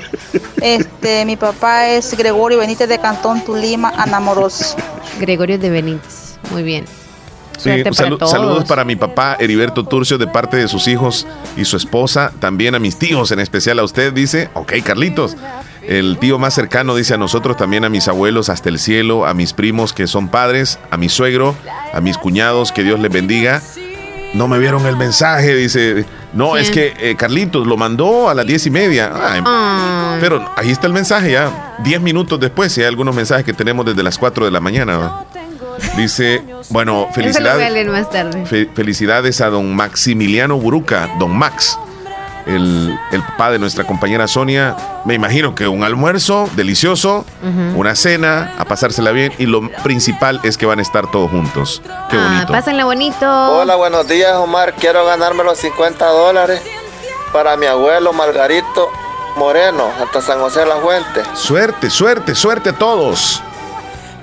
[0.62, 4.76] Este, mi papá es Gregorio Benítez de Cantón Tulima, Anamoros.
[5.20, 6.38] Gregorio de Benítez.
[6.52, 6.86] Muy bien.
[7.58, 8.32] Sí, Suerte para salu- todos.
[8.32, 11.26] saludos para mi papá Heriberto Turcio de parte de sus hijos
[11.58, 15.36] y su esposa, también a mis tíos, en especial a usted, dice, ok, Carlitos.
[15.88, 19.34] El tío más cercano dice a nosotros, también a mis abuelos hasta el cielo, a
[19.36, 21.56] mis primos que son padres, a mi suegro,
[21.94, 23.62] a mis cuñados, que Dios les bendiga.
[24.34, 26.04] No me vieron el mensaje, dice.
[26.34, 29.12] No, es que eh, Carlitos lo mandó a las diez y media.
[29.16, 30.18] Ay, Ah.
[30.20, 33.86] Pero ahí está el mensaje ya, diez minutos después, si hay algunos mensajes que tenemos
[33.86, 34.98] desde las 4 de la mañana.
[34.98, 35.26] ¿no?
[35.98, 37.72] Dice, bueno, felicidades.
[37.72, 38.46] leer más tarde.
[38.46, 41.78] Fe- felicidades a don Maximiliano Buruca, don Max,
[42.46, 44.76] el, el papá de nuestra compañera Sonia.
[45.06, 47.26] Me imagino que un almuerzo delicioso,
[47.76, 51.82] una cena, a pasársela bien y lo principal es que van a estar todos juntos.
[52.10, 52.52] Qué Ah, bonito.
[52.52, 53.26] pásenla bonito.
[53.60, 54.74] Hola, buenos días, Omar.
[54.80, 56.62] Quiero ganarme los 50 dólares
[57.34, 58.90] para mi abuelo Margarito
[59.38, 61.22] Moreno, hasta San José de la Fuente.
[61.34, 63.42] Suerte, suerte, suerte a todos.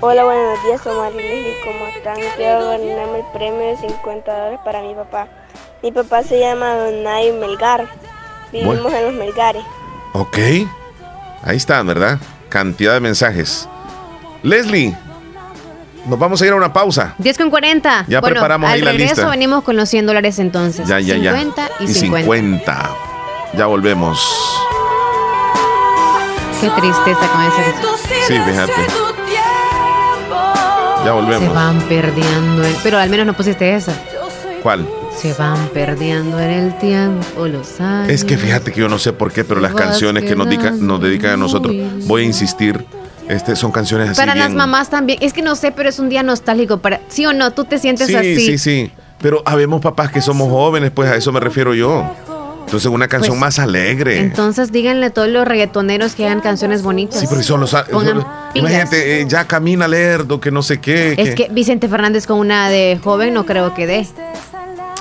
[0.04, 2.16] Hola, buenos días, Omar y Leslie, ¿cómo están?
[2.36, 5.28] Quiero ganarme el premio de 50 dólares para mi papá.
[5.80, 7.86] Mi papá se llama Donay Melgar.
[8.52, 8.98] Vivimos Bueno.
[8.98, 9.62] en los Melgares.
[10.12, 10.38] Ok.
[11.44, 12.18] Ahí están, ¿verdad?
[12.48, 13.68] Cantidad de mensajes.
[14.42, 14.92] Leslie,
[16.06, 17.14] nos vamos a ir a una pausa.
[17.18, 18.06] 10 con 40.
[18.08, 19.30] Ya bueno, preparamos ahí la regreso lista.
[19.30, 20.88] venimos con los 100 dólares entonces.
[20.88, 21.30] Ya, ya, ya.
[21.38, 22.90] 50 y 50.
[23.54, 24.58] Ya volvemos.
[26.60, 28.26] Qué tristeza con ese.
[28.26, 29.11] Sí, fíjate.
[31.04, 31.54] Ya Se volvemos.
[31.54, 32.64] van perdiendo.
[32.64, 33.92] el- Pero al menos no pusiste esa.
[34.62, 34.86] ¿Cuál?
[35.16, 38.08] Se van perdiendo en el tiempo los años.
[38.10, 40.70] Es que fíjate que yo no sé por qué, pero las canciones que nos, dica-
[40.70, 41.74] nos dedican a nosotros,
[42.06, 42.84] voy a insistir,
[43.28, 45.18] este, son canciones así Para las mamás también.
[45.20, 46.78] Es que no sé, pero es un día nostálgico.
[46.78, 47.00] Para...
[47.08, 47.50] ¿Sí o no?
[47.52, 48.36] Tú te sientes Sí, así.
[48.40, 48.92] sí, sí.
[49.20, 52.04] Pero habemos papás que somos jóvenes, pues a eso me refiero yo.
[52.72, 54.18] Entonces una canción Pues, más alegre.
[54.18, 57.20] Entonces díganle a todos los reggaetoneros que hagan canciones bonitas.
[57.20, 57.74] Sí, pero son los...
[57.90, 58.24] Pongan
[58.54, 61.14] imagínate, eh, ya camina lerdo, que no sé qué.
[61.18, 64.06] Es que Vicente Fernández con una de joven no creo que dé.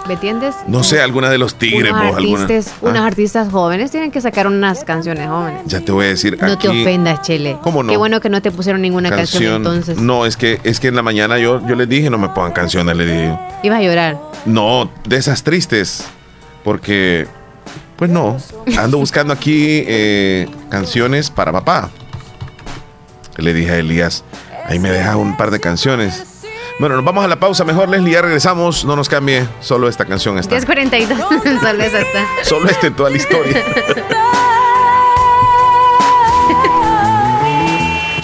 [0.06, 0.53] ¿Me entiendes?
[0.68, 4.19] No sé, alguna de los tigres, unos vos, artistas, Ah, unos artistas jóvenes tienen que
[4.19, 5.61] sacar unas canciones jóvenes.
[5.65, 7.57] ya te voy a decir No te ofendas, Chele.
[7.64, 7.91] ¿Cómo no?
[7.93, 9.98] Qué bueno que no te pusieron ninguna canción, entonces.
[9.98, 12.52] No, es que, es que en la mañana yo, yo les dije, no me pongan
[12.52, 13.39] canciones, le dije.
[13.64, 14.19] Ibas a llorar.
[14.45, 16.03] No, de esas tristes.
[16.65, 17.27] Porque,
[17.96, 18.38] pues no,
[18.78, 21.90] ando buscando aquí eh, canciones para papá.
[23.38, 24.24] Le dije a Elías,
[24.66, 26.24] ahí me deja un par de canciones.
[26.80, 28.86] Bueno, nos vamos a la pausa mejor, Leslie, ya regresamos.
[28.86, 30.58] No nos cambie, solo esta canción está.
[30.58, 31.60] 10.42.
[31.62, 32.26] Solo está.
[32.44, 33.64] Solo esta en toda la historia.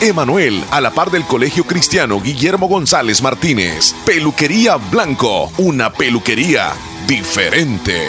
[0.00, 3.94] Emanuel, a la par del Colegio Cristiano Guillermo González Martínez.
[4.06, 6.72] Peluquería Blanco, una peluquería
[7.06, 8.08] diferente.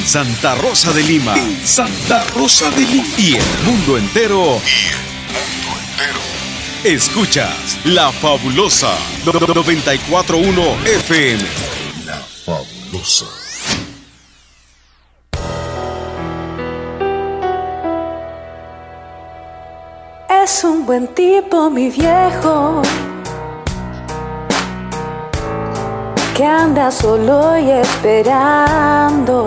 [0.00, 1.34] En Santa Rosa de Lima.
[1.62, 3.06] Santa Rosa de Lima.
[3.18, 4.58] Y el mundo entero.
[6.82, 8.96] Escuchas La Fabulosa
[9.26, 11.44] 941 FM.
[12.06, 12.16] La
[12.46, 13.26] Fabulosa.
[20.42, 22.80] Es un buen tipo, mi viejo.
[26.34, 29.46] Que anda solo y esperando.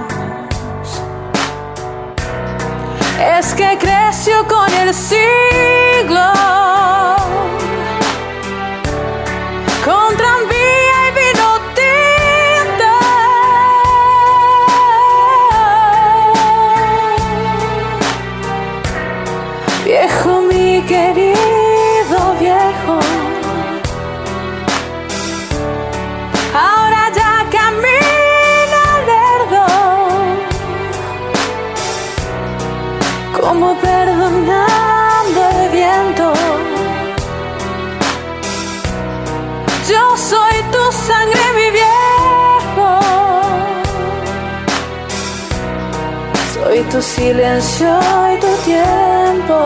[3.21, 6.33] Es que creció con el siglo,
[9.85, 10.17] con
[47.01, 47.99] silencio
[48.33, 49.65] y tu tiempo.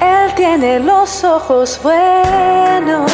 [0.00, 3.10] Él tiene los ojos buenos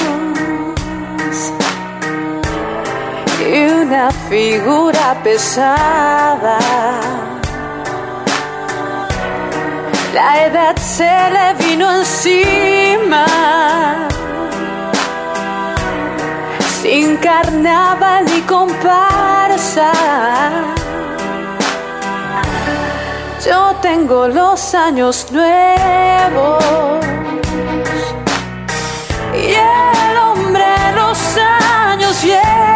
[3.40, 6.58] y una figura pesada.
[10.12, 13.24] La edad se le vino encima.
[16.82, 19.92] Sin carnaval ni comparsa.
[23.44, 26.64] Yo tengo los años nuevos.
[29.34, 30.64] Y el hombre
[30.96, 32.69] los años viejos.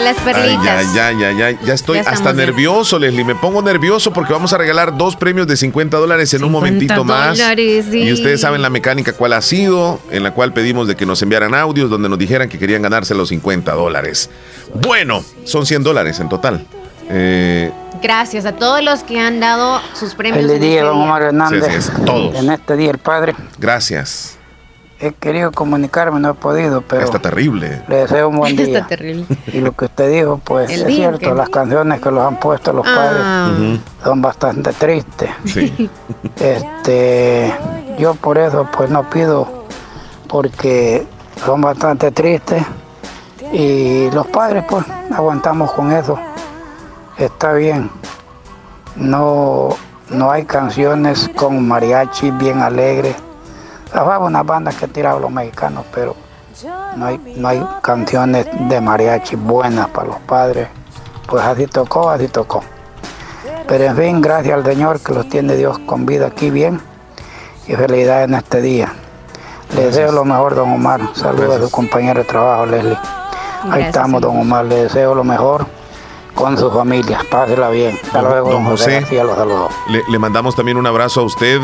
[0.00, 0.94] Las Ay, perlitas.
[0.94, 2.46] ya, ya, ya, ya, ya estoy Ya hasta bien.
[2.46, 3.24] nervioso, Leslie.
[3.24, 7.04] Me pongo nervioso porque vamos a regalar dos premios de 50 dólares en un momentito
[7.04, 7.38] más.
[7.38, 8.02] dólares, sí.
[8.02, 11.20] Y ustedes saben la mecánica cuál ha sido, en la cual pedimos de que nos
[11.22, 14.30] enviaran audios donde nos dijeran que querían ganarse los 50 dólares.
[14.74, 16.64] Bueno, son 100 dólares en total.
[17.10, 17.70] Eh,
[18.00, 20.46] Gracias a todos los que han dado sus premios.
[20.46, 21.84] Feliz día, este don Omar Hernández.
[21.86, 22.36] Sí, todos.
[22.36, 23.34] En este día el Padre.
[23.58, 24.37] gracias.
[25.00, 27.82] He querido comunicarme, no he podido, pero Está terrible.
[27.86, 28.66] le deseo un buen día.
[28.78, 29.26] Está terrible.
[29.52, 32.72] Y lo que usted dijo, pues El es cierto, las canciones que los han puesto
[32.72, 32.94] los Ah.
[33.52, 35.30] padres son bastante tristes.
[35.44, 35.88] Sí.
[36.40, 37.52] Este,
[37.98, 39.64] yo por eso pues no pido
[40.28, 41.06] porque
[41.44, 42.62] son bastante tristes
[43.52, 44.84] y los padres pues
[45.14, 46.18] aguantamos con eso.
[47.18, 47.90] Está bien.
[48.96, 49.68] No
[50.10, 53.14] no hay canciones con mariachi bien alegres.
[53.92, 56.14] Había unas bandas que tiraban los mexicanos, pero
[56.96, 60.68] no hay, no hay canciones de mariachi buenas para los padres.
[61.26, 62.62] Pues así tocó, así tocó.
[63.66, 66.80] Pero en fin, gracias al Señor que los tiene Dios con vida aquí bien
[67.66, 68.92] y felicidad en este día.
[69.76, 71.00] Le deseo lo mejor, don Omar.
[71.14, 72.96] Saludos a su compañero de trabajo, Leslie.
[72.96, 74.64] Ahí Gracias, estamos, don Omar.
[74.64, 75.66] Le deseo lo mejor.
[76.34, 77.20] con su familia.
[77.30, 77.98] Pásela bien.
[78.04, 79.00] Hasta luego, don José.
[79.00, 79.72] los saludos.
[79.88, 81.60] Le, le mandamos también un abrazo a usted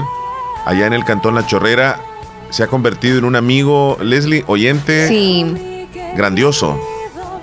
[0.66, 1.96] allá en el Cantón La Chorrera.
[2.50, 5.08] Se ha convertido en un amigo, Leslie, oyente.
[5.08, 5.86] Sí.
[6.16, 6.78] Grandioso.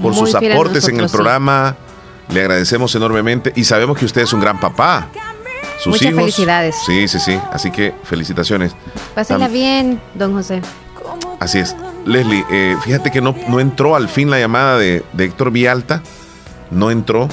[0.01, 1.13] Por Muy sus aportes en el sí.
[1.15, 1.75] programa.
[2.29, 5.07] Le agradecemos enormemente y sabemos que usted es un gran papá.
[5.79, 6.15] Sus Muchas hijos.
[6.21, 6.75] felicidades.
[6.85, 7.37] Sí, sí, sí.
[7.51, 8.73] Así que felicitaciones.
[9.15, 10.61] Pásela Tam- bien, don José.
[11.39, 11.75] Así es.
[12.05, 16.01] Leslie, eh, fíjate que no, no entró al fin la llamada de, de Héctor Vialta.
[16.69, 17.27] No entró.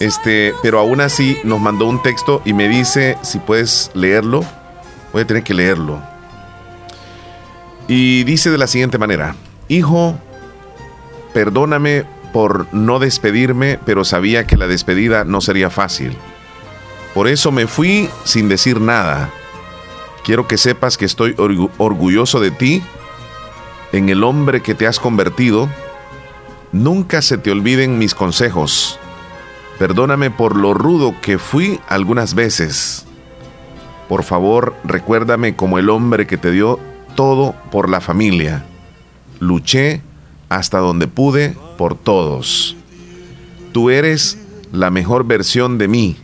[0.00, 4.42] Este, pero aún así nos mandó un texto y me dice si puedes leerlo.
[5.12, 6.00] Voy a tener que leerlo.
[7.94, 9.36] Y dice de la siguiente manera:
[9.68, 10.18] Hijo,
[11.34, 16.16] perdóname por no despedirme, pero sabía que la despedida no sería fácil.
[17.12, 19.28] Por eso me fui sin decir nada.
[20.24, 22.82] Quiero que sepas que estoy orgu- orgulloso de ti,
[23.92, 25.68] en el hombre que te has convertido.
[26.72, 28.98] Nunca se te olviden mis consejos.
[29.78, 33.04] Perdóname por lo rudo que fui algunas veces.
[34.08, 36.80] Por favor, recuérdame como el hombre que te dio
[37.14, 38.64] todo por la familia.
[39.40, 40.02] Luché
[40.48, 42.76] hasta donde pude por todos.
[43.72, 44.38] Tú eres
[44.70, 46.16] la mejor versión de mí.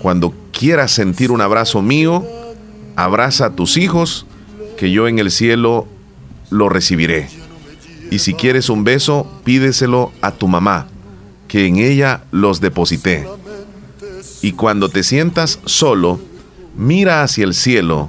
[0.00, 2.24] Cuando quieras sentir un abrazo mío,
[2.96, 4.26] abraza a tus hijos,
[4.76, 5.86] que yo en el cielo
[6.50, 7.28] lo recibiré.
[8.10, 10.86] Y si quieres un beso, pídeselo a tu mamá,
[11.46, 13.26] que en ella los deposité.
[14.40, 16.20] Y cuando te sientas solo,
[16.76, 18.08] mira hacia el cielo,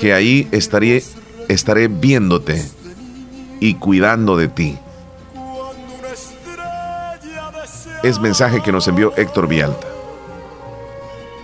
[0.00, 1.04] que ahí estaré,
[1.48, 2.64] estaré viéndote
[3.60, 4.78] y cuidando de ti.
[8.02, 9.86] Es mensaje que nos envió Héctor Vialta.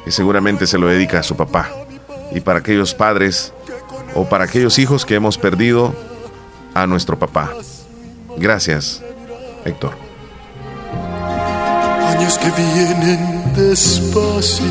[0.06, 1.70] Y seguramente se lo dedica a su papá.
[2.32, 3.52] Y para aquellos padres
[4.14, 5.94] o para aquellos hijos que hemos perdido
[6.72, 7.52] a nuestro papá.
[8.38, 9.02] Gracias,
[9.66, 9.92] Héctor.
[12.06, 14.64] Años que vienen despacio,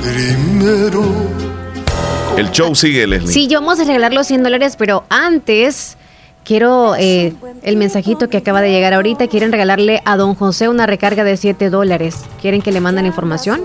[0.00, 1.47] primero.
[2.38, 3.32] El show sigue, Leslie.
[3.32, 5.96] Sí, yo vamos a regalar los 100 dólares, pero antes
[6.44, 9.26] quiero eh, el mensajito que acaba de llegar ahorita.
[9.26, 12.16] Quieren regalarle a don José una recarga de 7 dólares.
[12.40, 13.60] ¿Quieren que le manden información?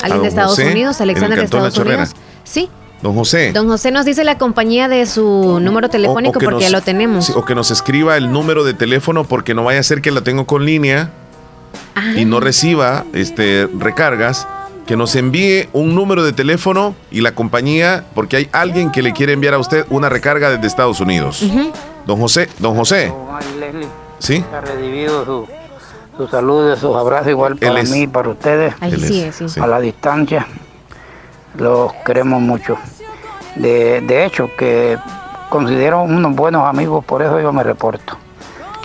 [0.00, 1.00] ¿Alguien de Estados José, Unidos?
[1.00, 2.14] ¿Alexander de Estados Unidos?
[2.44, 2.70] Sí.
[3.02, 3.52] Don José.
[3.52, 7.26] Don José nos dice la compañía de su número telefónico que porque ya lo tenemos.
[7.26, 10.10] sí, o que nos escriba el número de teléfono porque no vaya a ser que
[10.10, 11.10] la tengo con línea
[12.16, 14.48] y no reciba este recargas.
[14.88, 19.12] Que nos envíe un número de teléfono y la compañía, porque hay alguien que le
[19.12, 21.44] quiere enviar a usted una recarga desde Estados Unidos.
[22.06, 23.12] Don José, don José,
[24.18, 24.42] ¿sí?
[24.50, 25.46] Ha recibido su,
[26.16, 28.74] su salud, sus abrazos igual para es- mí, para ustedes.
[28.80, 29.60] Ahí sí es, es, sí.
[29.60, 30.46] A la distancia.
[31.58, 32.78] Los queremos mucho.
[33.56, 34.96] De, de hecho, que
[35.50, 38.16] considero unos buenos amigos, por eso yo me reporto.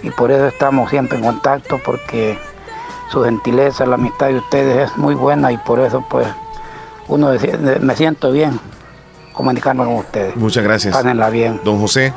[0.01, 2.37] Y por eso estamos siempre en contacto, porque
[3.13, 6.27] su gentileza, la amistad de ustedes es muy buena y por eso pues
[7.07, 7.31] uno
[7.81, 8.59] me siento bien
[9.33, 10.35] comunicarme con ustedes.
[10.35, 10.95] Muchas gracias.
[10.95, 11.61] Pásenla bien.
[11.63, 12.11] Don José,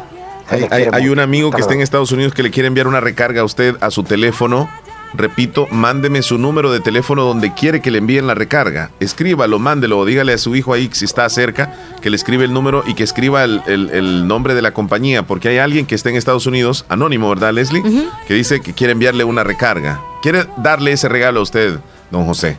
[0.49, 1.81] hay, hay- un amigo que está en.
[1.83, 4.69] Estados Unidos que le quiere enviar una recarga a usted a su teléfono.
[5.15, 8.91] Repito, mándeme su número de teléfono donde quiere que le envíen la recarga.
[9.01, 11.73] Escríbalo, mándelo, o dígale a su hijo ahí si está cerca
[12.03, 15.23] que le escribe el número y que escriba el, el- el nombre de la compañía,
[15.27, 17.83] porque hay alguien que está en Estados Unidos, anónimo, ¿verdad, Leslie?
[18.29, 20.01] Que dice que quiere enviarle una recarga.
[20.23, 21.79] Quiere darle ese regalo a usted,
[22.11, 22.59] don José.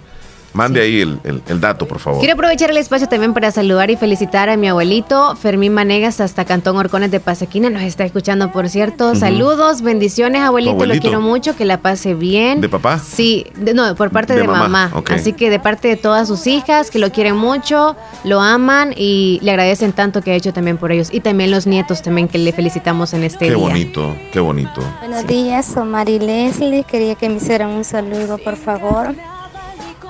[0.57, 2.19] Mande ahí el, el- el dato, por favor.
[2.19, 6.45] Quiero aprovechar el espacio también para saludar y felicitar a mi abuelito Fermín Manegas hasta
[6.45, 7.69] Cantón Orcones de Pasaquina.
[7.69, 9.13] Nos está escuchando, por cierto.
[9.15, 10.85] Saludos, bendiciones, abuelito.
[10.85, 12.59] Lo quiero mucho, que la pase bien.
[12.61, 12.99] ¿De papá?
[12.99, 14.91] Sí, de- no, por parte De de, mamá.
[15.11, 19.39] Así que de parte de todas sus hijas, que lo quieren mucho, lo aman y
[19.43, 21.09] le agradecen tanto que ha hecho también por ellos.
[21.13, 23.57] Y también los nietos también que le felicitamos en este Qué día.
[23.57, 24.81] bonito, qué bonito.
[25.01, 26.83] Buenos días, soy Mari Leslie.
[26.83, 29.13] Quería que me hicieran un saludo, por favor,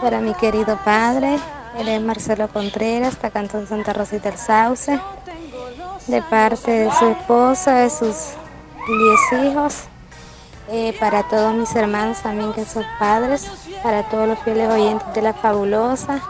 [0.02, 1.38] para mi querido padre.
[1.78, 5.00] Él es Marcelo Contreras, está Cantón Santa Rosita del Sauce.
[6.08, 8.16] De parte de su esposa, de sus
[9.32, 9.76] 10 hijos.
[10.70, 13.48] Eh, para todos mis hermanos también que son padres.
[13.84, 16.22] Para todos los fieles oyentes de La Fabulosa.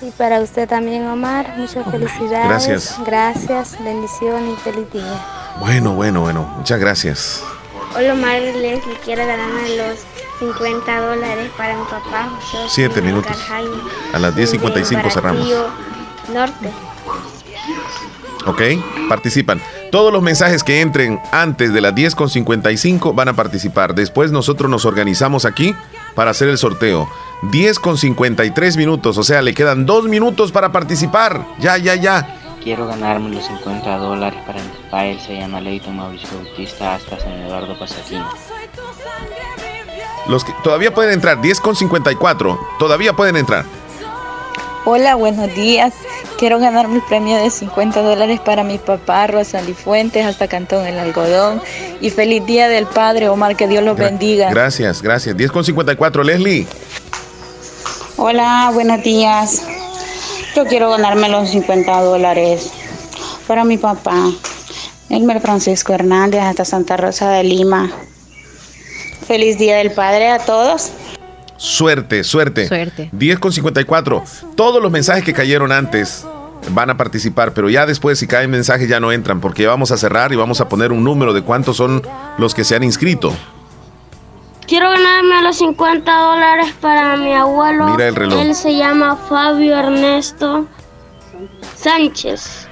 [0.00, 2.48] Y para usted también, Omar, muchas felicidades.
[2.48, 2.96] Gracias.
[3.04, 5.56] Gracias, bendición y feliz día.
[5.58, 6.42] Bueno, bueno, bueno.
[6.56, 7.42] Muchas gracias.
[7.96, 9.98] Hola, Omar Leslie, quiero ganarme los
[10.38, 12.30] 50 dólares para mi papá.
[12.40, 13.36] José Siete Osuna minutos.
[13.48, 13.76] Jaime,
[14.12, 15.46] A las 10.55 para cerramos.
[15.46, 15.66] Tío
[16.32, 16.70] Norte.
[18.46, 18.62] ¿Ok?
[19.08, 19.60] Participan.
[19.90, 23.94] Todos los mensajes que entren antes de las 10.55 van a participar.
[23.94, 25.74] Después nosotros nos organizamos aquí
[26.14, 27.08] para hacer el sorteo.
[27.42, 31.46] 10.53 minutos, o sea, le quedan dos minutos para participar.
[31.58, 32.34] Ya, ya, ya.
[32.62, 35.06] Quiero ganarme los 50 dólares para mi papá.
[35.06, 38.22] Él se llama Leito Mauricio Bautista hasta San Eduardo Pasaquín.
[40.28, 43.64] Los que todavía pueden entrar, 10 con 54, todavía pueden entrar.
[44.84, 45.92] Hola, buenos días.
[46.38, 50.98] Quiero ganarme el premio de 50 dólares para mi papá, Rosali Fuentes, hasta Cantón El
[50.98, 51.60] Algodón.
[52.00, 54.50] Y feliz Día del Padre, Omar, que Dios los bendiga.
[54.50, 55.36] Gracias, gracias.
[55.36, 56.66] 10 con 54, Leslie.
[58.16, 59.62] Hola, buenos días.
[60.54, 62.70] Yo quiero ganarme los 50 dólares
[63.46, 64.30] para mi papá,
[65.08, 67.90] Elmer Francisco Hernández, hasta Santa Rosa de Lima.
[69.28, 70.90] Feliz Día del Padre a todos.
[71.58, 72.66] Suerte, suerte.
[72.66, 73.10] Suerte.
[73.12, 74.24] 10 con 54.
[74.56, 76.26] Todos los mensajes que cayeron antes
[76.70, 79.92] van a participar, pero ya después si caen mensajes ya no entran, porque ya vamos
[79.92, 82.02] a cerrar y vamos a poner un número de cuántos son
[82.38, 83.30] los que se han inscrito.
[84.66, 87.86] Quiero ganarme los 50 dólares para mi abuelo.
[87.88, 88.40] Mira el reloj.
[88.40, 90.66] Él se llama Fabio Ernesto
[91.76, 92.66] Sánchez.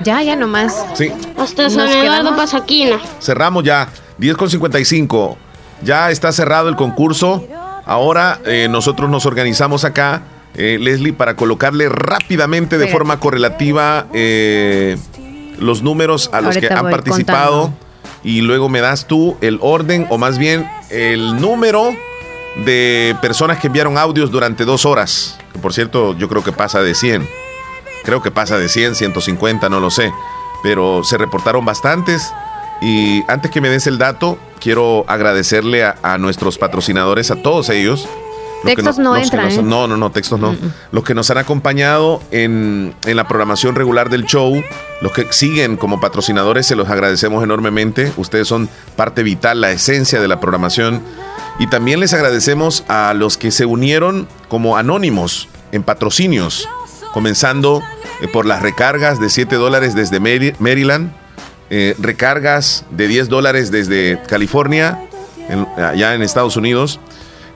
[0.00, 0.84] Ya, ya nomás.
[0.94, 1.12] Sí.
[1.36, 2.98] Hasta San Eduardo Pasaquina.
[3.20, 3.88] Cerramos ya.
[4.18, 5.38] 10 con 55.
[5.82, 7.44] Ya está cerrado el concurso.
[7.86, 10.22] Ahora eh, nosotros nos organizamos acá,
[10.54, 12.92] eh, Leslie, para colocarle rápidamente de Espérate.
[12.92, 14.96] forma correlativa eh,
[15.58, 17.62] los números a los Ahorita que han participado.
[17.62, 17.90] contando.
[18.22, 21.94] Y luego me das tú el orden, o más bien el número
[22.66, 25.38] de personas que enviaron audios durante dos horas.
[25.54, 27.26] Que por cierto, yo creo que pasa de 100.
[28.04, 30.12] Creo que pasa de 100, 150, no lo sé.
[30.62, 32.30] Pero se reportaron bastantes.
[32.80, 37.68] Y antes que me des el dato, quiero agradecerle a, a nuestros patrocinadores, a todos
[37.68, 38.08] ellos.
[38.64, 39.62] Textos no que entran, nos- ¿eh?
[39.62, 40.54] No, no, no, textos no.
[40.92, 44.62] Los que nos han acompañado en, en la programación regular del show,
[45.00, 48.12] los que siguen como patrocinadores, se los agradecemos enormemente.
[48.18, 51.02] Ustedes son parte vital, la esencia de la programación.
[51.58, 56.68] Y también les agradecemos a los que se unieron como anónimos en patrocinios,
[57.12, 57.82] comenzando
[58.20, 61.12] eh, por las recargas de 7 dólares desde Mary- Maryland,
[61.70, 64.98] eh, recargas de 10 dólares desde California,
[65.76, 67.00] allá en Estados Unidos.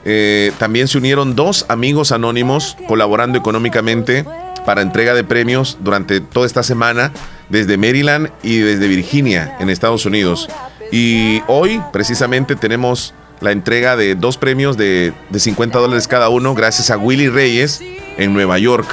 [0.04, 4.24] Eh, también se unieron dos amigos anónimos colaborando económicamente
[4.66, 7.12] para entrega de premios durante toda esta semana
[7.48, 10.48] desde Maryland y desde Virginia en Estados Unidos.
[10.92, 16.54] Y hoy precisamente tenemos la entrega de dos premios de, de 50 dólares cada uno
[16.54, 17.80] gracias a Willy Reyes
[18.16, 18.86] en Nueva York.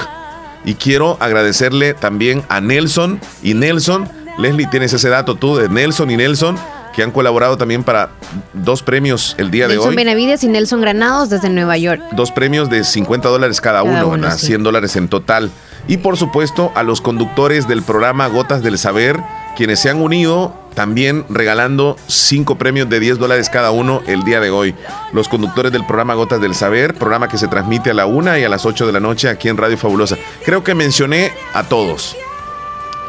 [0.63, 4.09] Y quiero agradecerle también a Nelson y Nelson.
[4.37, 6.57] Leslie, tienes ese dato tú de Nelson y Nelson
[6.93, 8.09] que han colaborado también para
[8.53, 12.01] dos premios el día de Nelson hoy Benavides y Nelson Granados desde Nueva York.
[12.11, 14.37] dos premios de 50 dólares cada, Cada uno, uno, ¿verdad?
[14.37, 14.47] sí.
[14.47, 15.51] 100 dólares en total.
[15.87, 19.17] Y por supuesto a los conductores del programa Gotas del Saber,
[19.55, 24.39] quienes se han unido también regalando cinco premios de 10 dólares cada uno el día
[24.39, 24.75] de hoy.
[25.11, 28.43] Los conductores del programa Gotas del Saber, programa que se transmite a la una y
[28.43, 30.17] a las 8 de la noche aquí en Radio Fabulosa.
[30.45, 32.15] Creo que mencioné a todos.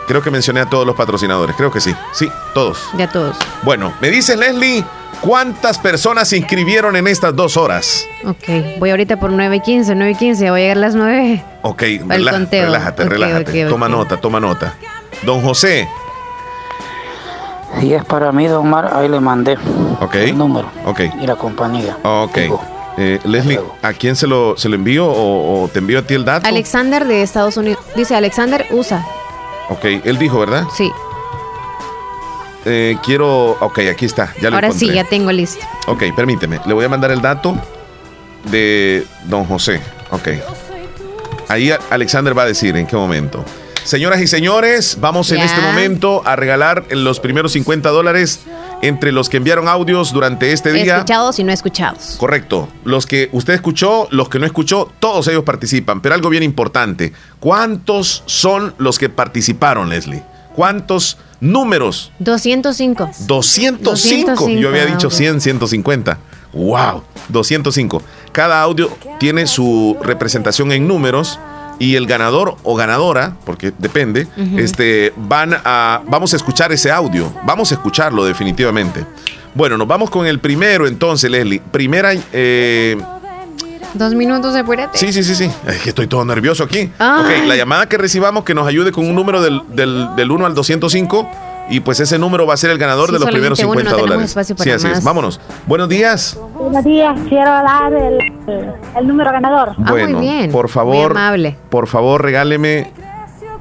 [0.09, 1.95] Creo que mencioné a todos los patrocinadores, creo que sí.
[2.13, 2.79] Sí, todos.
[2.97, 3.37] Ya todos.
[3.63, 4.85] Bueno, me dice Leslie,
[5.21, 8.05] ¿cuántas personas se inscribieron en estas dos horas?
[8.25, 10.95] Ok, voy ahorita por 9 y 15, 9 y 15, voy a llegar a las
[10.95, 11.45] 9.
[11.63, 12.65] Ok, relá- conteo.
[12.65, 13.67] relájate, relájate.
[13.67, 14.75] Toma nota, toma nota.
[15.25, 15.89] Don José.
[17.81, 19.57] Si es para mí, don Mar, ahí le mandé
[20.15, 20.71] el número
[21.21, 21.97] y la compañía.
[22.03, 22.39] Ok.
[22.99, 26.13] Eh, Leslie, ¿a quién se lo, se lo envío o, o te envío a ti
[26.13, 26.47] el dato?
[26.47, 27.83] Alexander de Estados Unidos.
[27.97, 29.03] Dice Alexander USA.
[29.69, 30.65] Ok, él dijo, ¿verdad?
[30.77, 30.91] Sí.
[32.65, 33.53] Eh, quiero.
[33.61, 34.33] Ok, aquí está.
[34.41, 34.89] Ya lo Ahora encontré.
[34.89, 35.65] sí, ya tengo listo.
[35.87, 36.61] Ok, permíteme.
[36.67, 37.57] Le voy a mandar el dato
[38.51, 39.81] de don José.
[40.11, 40.29] Ok.
[41.49, 43.45] Ahí Alexander va a decir en qué momento.
[43.85, 48.41] Señoras y señores, vamos en este momento a regalar los primeros 50 dólares
[48.83, 50.97] entre los que enviaron audios durante este día.
[50.97, 52.17] Escuchados y no escuchados.
[52.19, 52.69] Correcto.
[52.85, 56.01] Los que usted escuchó, los que no escuchó, todos ellos participan.
[56.03, 57.13] Pero algo bien importante.
[57.41, 60.23] ¿Cuántos son los que participaron, Leslie?
[60.55, 62.13] ¿Cuántos números?
[62.19, 63.11] 205.
[63.27, 63.83] 205.
[63.83, 65.15] 205 Yo había dicho audios.
[65.15, 66.19] 100, 150.
[66.53, 67.05] ¡Wow!
[67.29, 68.03] 205.
[68.33, 71.39] Cada audio tiene su representación en números
[71.83, 77.33] y el ganador o ganadora, porque depende, este, van a, vamos a escuchar ese audio.
[77.45, 79.05] Vamos a escucharlo definitivamente.
[79.55, 81.61] Bueno, nos vamos con el primero entonces, Leslie.
[81.73, 82.13] Primera...
[82.33, 82.97] eh,
[83.95, 84.97] Dos minutos, apúrate.
[84.97, 85.51] Sí, sí, sí, sí.
[85.67, 86.89] Es que estoy todo nervioso aquí.
[86.99, 87.41] Ay.
[87.43, 90.47] Ok, la llamada que recibamos que nos ayude con un número del, del, del 1
[90.47, 91.29] al 205
[91.71, 93.97] y pues ese número va a ser el ganador Sí, de los primeros solamente 50
[93.97, 94.35] uno, no dólares.
[94.35, 94.95] para sí, así es.
[94.97, 95.05] más.
[95.05, 95.41] Vámonos.
[95.67, 96.39] Buenos días.
[96.55, 98.19] Buenos días, quiero dar el,
[98.97, 99.75] el número ganador.
[99.79, 100.19] bueno,
[100.51, 101.57] por Muy favor, amable.
[101.71, 102.93] por favor, regáleme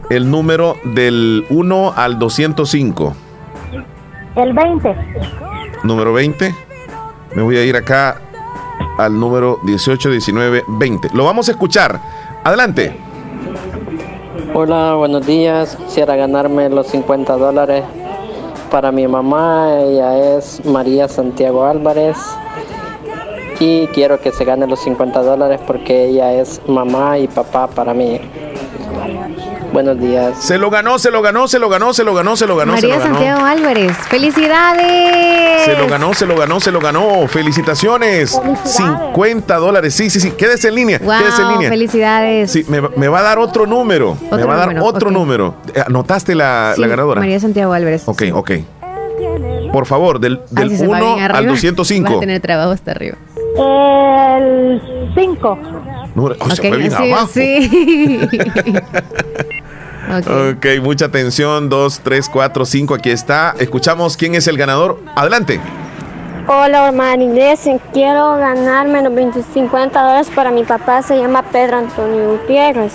[0.10, 3.16] el número del 1 al 205.
[4.36, 4.96] El 20.
[5.84, 6.56] Número 20.
[7.36, 8.20] Me voy a ir acá
[8.98, 11.10] al número 18, 19, 20.
[11.14, 12.00] Lo vamos a escuchar.
[12.44, 12.98] Adelante.
[14.54, 15.78] Hola, buenos días.
[15.78, 17.86] Quisiera ganarme los 50 dólares
[18.70, 19.80] para mi mamá.
[19.80, 22.18] Ella es María Santiago Álvarez.
[23.62, 27.94] y quiero que se gane los 50 dólares porque ella es mamá y papá para
[27.94, 28.20] mí.
[29.72, 30.34] Buenos días.
[30.44, 32.76] Se lo ganó, se lo ganó, se lo ganó, se lo ganó, se lo ganó.
[32.76, 33.16] se María lo ganó.
[33.16, 33.98] Santiago Álvarez.
[34.10, 35.64] ¡Felicidades!
[35.66, 37.28] Se lo ganó, se lo ganó, se lo ganó.
[37.28, 38.38] Felicitaciones.
[38.66, 39.94] 50 dólares.
[39.94, 40.32] Sí, sí, sí.
[40.32, 41.00] Quédese en línea.
[41.02, 41.70] Wow, Quédese en línea.
[41.70, 42.52] felicidades.
[42.52, 44.18] Sí, me, me va a dar otro número.
[44.30, 45.56] me va a dar número, otro número.
[45.74, 47.22] Eh, ¿Anotaste la, Sí, la ganadora?
[47.22, 48.04] María Santiago Álvarez.
[48.08, 48.52] Ok, ok.
[49.72, 52.18] Por favor, del, Ay, del si se va 1 bien arriba, al Vas 205.
[52.18, 53.16] a tener trabajo hasta arriba.
[53.56, 54.82] El
[55.16, 55.58] 5.
[56.14, 57.30] Número- Ay, se Ok, fue bien sí, abajo.
[57.34, 58.30] sí.
[60.20, 61.70] Ok, mucha atención.
[61.70, 62.94] 2, 3, 4, 5.
[62.96, 63.56] Aquí está.
[63.60, 65.00] Escuchamos quién es el ganador.
[65.16, 65.60] Adelante.
[66.48, 67.62] Hola, Marinés.
[67.94, 71.02] Quiero ganarme los 20 50 dólares para mi papá.
[71.02, 72.94] Se llama Pedro Antonio Gutiérrez.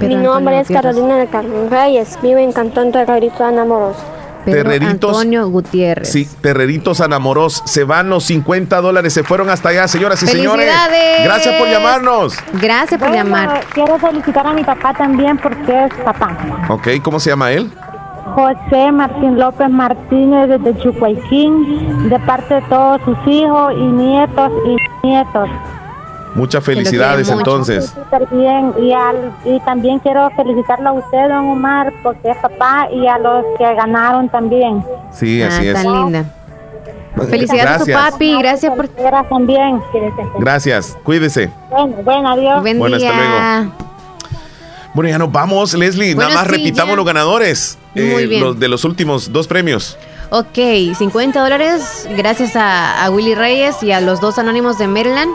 [0.00, 0.82] mi nombre Antonio es Gutiérrez.
[0.82, 2.18] Carolina de Carmen Reyes.
[2.20, 3.96] Vivo en Cantón Terrorito Anamoros.
[4.44, 5.16] Pedro Terreritos.
[5.16, 6.10] Antonio Gutiérrez.
[6.10, 7.62] Sí, Terreritos Anamoros.
[7.66, 9.12] Se van los 50 dólares.
[9.12, 10.70] Se fueron hasta allá, señoras y señores.
[11.22, 12.34] Gracias por llamarnos.
[12.60, 13.64] Gracias por llamar.
[13.72, 16.36] Quiero felicitar a mi papá también porque es papá.
[16.68, 17.70] Ok, ¿cómo se llama él?
[18.34, 25.06] José Martín López Martínez desde Chucuayquín, de parte de todos sus hijos y nietos y
[25.06, 25.48] nietos.
[26.34, 27.94] Muchas felicidades entonces.
[28.32, 28.72] Bien.
[28.80, 33.18] Y, al- y también quiero felicitarlo a usted, don Omar, porque es papá, y a
[33.18, 34.84] los que ganaron también.
[35.12, 35.76] Sí, así es.
[35.78, 36.24] Ah, Tan linda.
[37.30, 38.10] Felicidades a tu Gracias.
[38.12, 38.38] papi.
[38.38, 38.88] Gracias por.
[39.28, 39.80] también.
[40.40, 40.96] Gracias.
[41.04, 41.50] Cuídese.
[41.70, 42.60] Bueno, bueno, adiós.
[42.62, 43.70] Buen Bueno, hasta día.
[44.94, 46.14] Bueno, ya nos vamos, Leslie.
[46.14, 46.96] Bueno, Nada más sí, repitamos ya.
[46.96, 47.78] los ganadores.
[47.94, 48.38] eh.
[48.40, 49.96] Los de los últimos dos premios.
[50.30, 50.58] Ok,
[50.96, 55.30] 50 dólares gracias a, a Willy Reyes y a los dos anónimos de Maryland.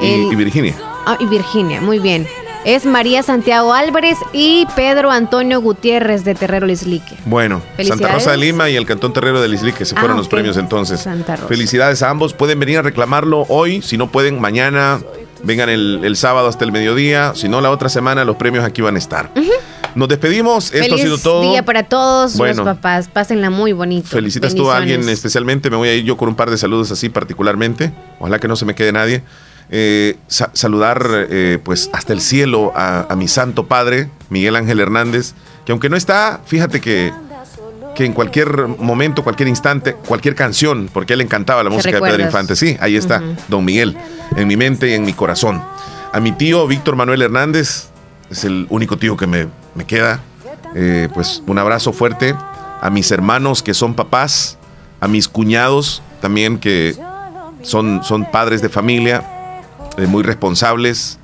[0.00, 0.74] Y, El- y Virginia.
[1.06, 2.26] ah, y Virginia, muy bien.
[2.64, 7.16] Es María Santiago Álvarez y Pedro Antonio Gutiérrez de Terrero Lislique.
[7.24, 7.62] Bueno.
[7.86, 10.26] Santa Rosa de Lima y el Cantón Terrero de Lisli, que se fueron Ah, los
[10.26, 10.32] ok.
[10.32, 11.00] premios entonces.
[11.00, 11.48] Santa Rosa.
[11.48, 12.34] Felicidades a ambos.
[12.34, 13.80] Pueden venir a reclamarlo hoy.
[13.80, 14.98] Si no pueden, mañana.
[15.44, 17.32] Vengan el, el sábado hasta el mediodía.
[17.36, 19.30] Si no, la otra semana los premios aquí van a estar.
[19.94, 20.66] Nos despedimos.
[20.74, 21.42] Esto Feliz ha sido todo.
[21.50, 22.64] día para todos Bueno.
[22.64, 23.08] los papás.
[23.08, 24.08] Pásenla muy bonito.
[24.08, 25.70] Felicitas tú a alguien especialmente.
[25.70, 27.92] Me voy a ir yo con un par de saludos así particularmente.
[28.18, 29.22] Ojalá que no se me quede nadie.
[29.70, 34.80] Eh, sa- saludar eh, pues hasta el cielo a, a mi santo padre, Miguel Ángel
[34.80, 35.34] Hernández,
[35.66, 37.12] que aunque no está, fíjate que,
[37.94, 41.96] que en cualquier momento, cualquier instante, cualquier canción, porque a él le encantaba la música
[41.96, 42.24] de Pedro.
[42.28, 42.56] Infante.
[42.56, 43.96] Sí, ahí está, don Miguel,
[44.36, 45.62] en mi mente y en mi corazón.
[46.12, 47.88] A mi tío Víctor Manuel Hernández,
[48.30, 50.20] es el único tío que me, me queda.
[50.74, 52.34] Eh, pues un abrazo fuerte
[52.80, 54.56] a mis hermanos que son papás,
[55.00, 56.94] a mis cuñados también que
[57.62, 59.24] son, son padres de familia,
[59.98, 61.18] eh, muy responsables.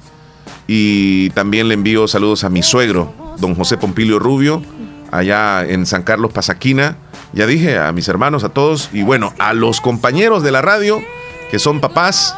[0.67, 4.63] Y también le envío saludos a mi suegro, don José Pompilio Rubio,
[5.11, 6.97] allá en San Carlos Pasaquina.
[7.33, 11.03] Ya dije a mis hermanos, a todos, y bueno, a los compañeros de la radio,
[11.51, 12.35] que son papás,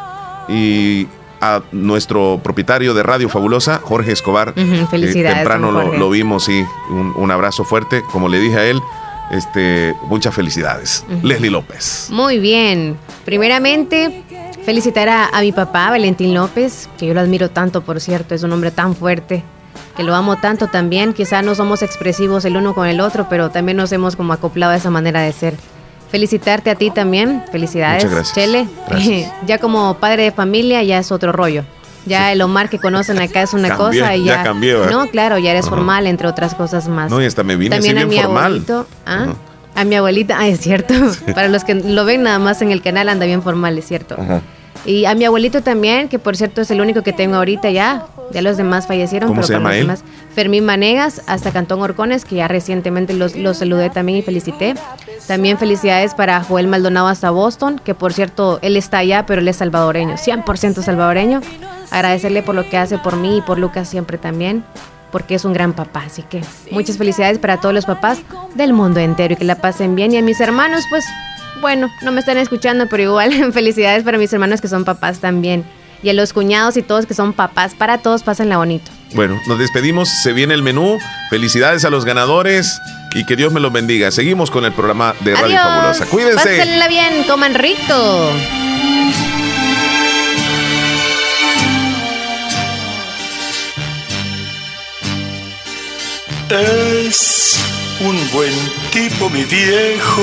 [0.49, 1.07] y
[1.41, 4.55] a nuestro propietario de Radio Fabulosa, Jorge Escobar.
[4.91, 6.65] Felicidades, temprano lo, vimos, sí.
[6.91, 8.03] Un, un abrazo fuerte.
[8.11, 8.81] Como le dije a él,
[9.31, 11.05] este, muchas felicidades.
[11.23, 12.09] Leslie López.
[12.11, 12.97] Muy bien.
[13.25, 14.23] Primeramente,
[14.67, 18.43] felicitar a, a mi papá, Valentín López, que yo lo admiro tanto, por cierto, es
[18.43, 19.45] un hombre tan fuerte,
[19.97, 21.13] que lo amo tanto también.
[21.15, 24.73] Quizá no somos expresivos el uno con el otro, pero también nos hemos como acoplado
[24.73, 25.55] a esa manera de ser.
[26.11, 28.35] Felicitarte a ti también, felicidades, Muchas gracias.
[28.35, 28.69] Chele.
[28.89, 29.33] Gracias.
[29.47, 31.65] ya como padre de familia ya es otro rollo.
[32.05, 34.43] Ya el Omar que conocen acá es una Cambié, cosa y ya ya...
[34.45, 35.75] cambié, no, claro, ya eres Ajá.
[35.75, 37.11] formal, entre otras cosas más.
[37.11, 38.45] No, y hasta me vine así También a bien mi formal.
[38.45, 38.87] abuelito.
[39.07, 39.27] ¿ah?
[39.75, 40.95] A mi abuelita, ah, es cierto.
[41.35, 44.15] Para los que lo ven nada más en el canal anda bien formal, es cierto.
[44.19, 44.41] Ajá.
[44.87, 48.07] Y a mi abuelito también, que por cierto es el único que tengo ahorita ya.
[48.33, 49.29] Ya los demás fallecieron.
[49.29, 49.83] ¿Cómo pero se llama los él?
[49.85, 50.05] demás,
[50.35, 54.75] Fermín Manegas, hasta Cantón Orcones, que ya recientemente los, los saludé también y felicité.
[55.27, 59.49] También felicidades para Joel Maldonado hasta Boston, que por cierto él está allá, pero él
[59.49, 61.41] es salvadoreño, 100% salvadoreño.
[61.91, 64.65] Agradecerle por lo que hace por mí y por Lucas siempre también,
[65.11, 66.05] porque es un gran papá.
[66.07, 68.19] Así que muchas felicidades para todos los papás
[68.55, 70.13] del mundo entero y que la pasen bien.
[70.13, 71.05] Y a mis hermanos, pues
[71.61, 75.65] bueno, no me están escuchando, pero igual felicidades para mis hermanos que son papás también.
[76.03, 78.91] Y a los cuñados y todos que son papás, para todos pásenla bonito.
[79.15, 80.09] Bueno, nos despedimos.
[80.09, 80.99] Se viene el menú.
[81.31, 82.81] Felicidades a los ganadores
[83.15, 84.11] y que Dios me los bendiga.
[84.11, 85.62] Seguimos con el programa de Radio Adiós.
[85.62, 86.07] Fabulosa.
[86.07, 86.59] Cuídense.
[86.59, 88.33] Pásenla bien, coman rico.
[96.51, 97.59] Es
[98.01, 98.53] un buen
[98.93, 100.23] tipo mi viejo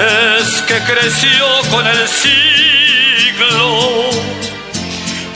[0.00, 3.58] Es que creció con el siglo,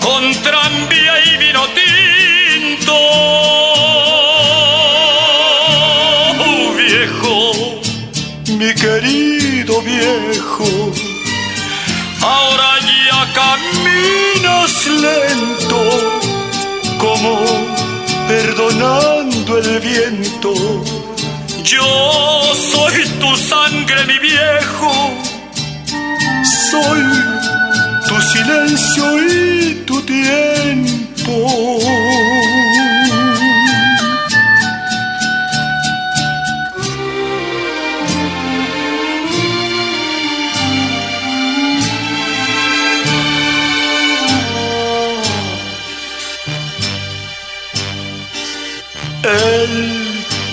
[0.00, 2.94] con tranvía y vino tinto.
[6.38, 7.52] Oh, viejo,
[8.56, 10.92] mi querido viejo,
[12.22, 15.80] ahora ya caminas lento,
[16.96, 17.38] como
[18.28, 21.13] perdonando el viento.
[21.64, 24.92] Yo soy tu sangre, mi viejo,
[26.70, 27.02] soy
[28.06, 31.78] tu silencio y tu tiempo.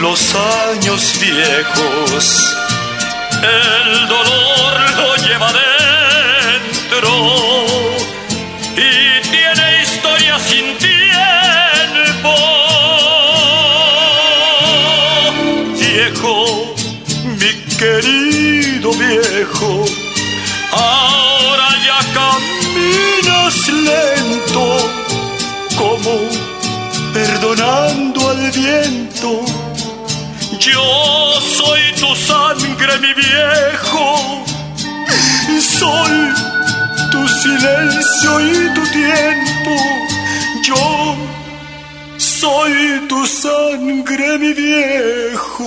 [0.00, 2.56] los años viejos.
[3.42, 7.10] El dolor lo lleva dentro
[8.76, 12.34] y tiene historia sin tiempo.
[15.78, 16.74] Viejo,
[17.24, 19.84] mi querido viejo,
[20.72, 24.90] ahora ya caminas lento
[25.76, 26.44] como
[27.12, 29.63] perdonando al viento.
[30.72, 34.44] Yo soy tu sangre, mi viejo.
[35.60, 36.16] Soy
[37.10, 39.74] tu silencio y tu tiempo.
[40.62, 41.16] Yo
[42.16, 45.66] soy tu sangre, mi viejo.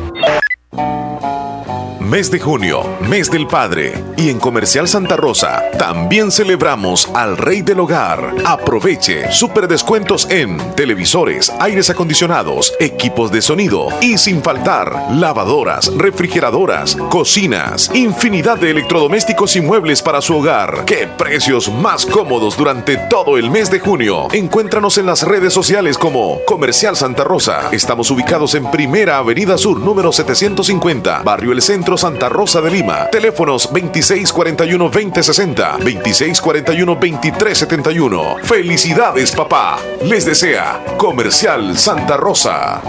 [2.11, 3.93] Mes de junio, mes del padre.
[4.17, 8.35] Y en Comercial Santa Rosa también celebramos al rey del hogar.
[8.43, 16.97] Aproveche super descuentos en televisores, aires acondicionados, equipos de sonido y sin faltar lavadoras, refrigeradoras,
[17.09, 20.83] cocinas, infinidad de electrodomésticos y muebles para su hogar.
[20.85, 24.27] ¡Qué precios más cómodos durante todo el mes de junio!
[24.33, 27.69] Encuéntranos en las redes sociales como Comercial Santa Rosa.
[27.71, 33.09] Estamos ubicados en Primera Avenida Sur, número 750, Barrio El Centro, Santa Rosa de Lima.
[33.11, 38.41] Teléfonos 2641-2060, 2641-2371.
[38.41, 39.77] Felicidades, papá.
[40.01, 42.81] Les desea Comercial Santa Rosa.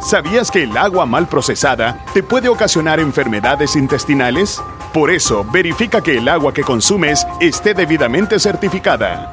[0.00, 4.60] ¿Sabías que el agua mal procesada te puede ocasionar enfermedades intestinales?
[4.92, 9.32] Por eso, verifica que el agua que consumes esté debidamente certificada.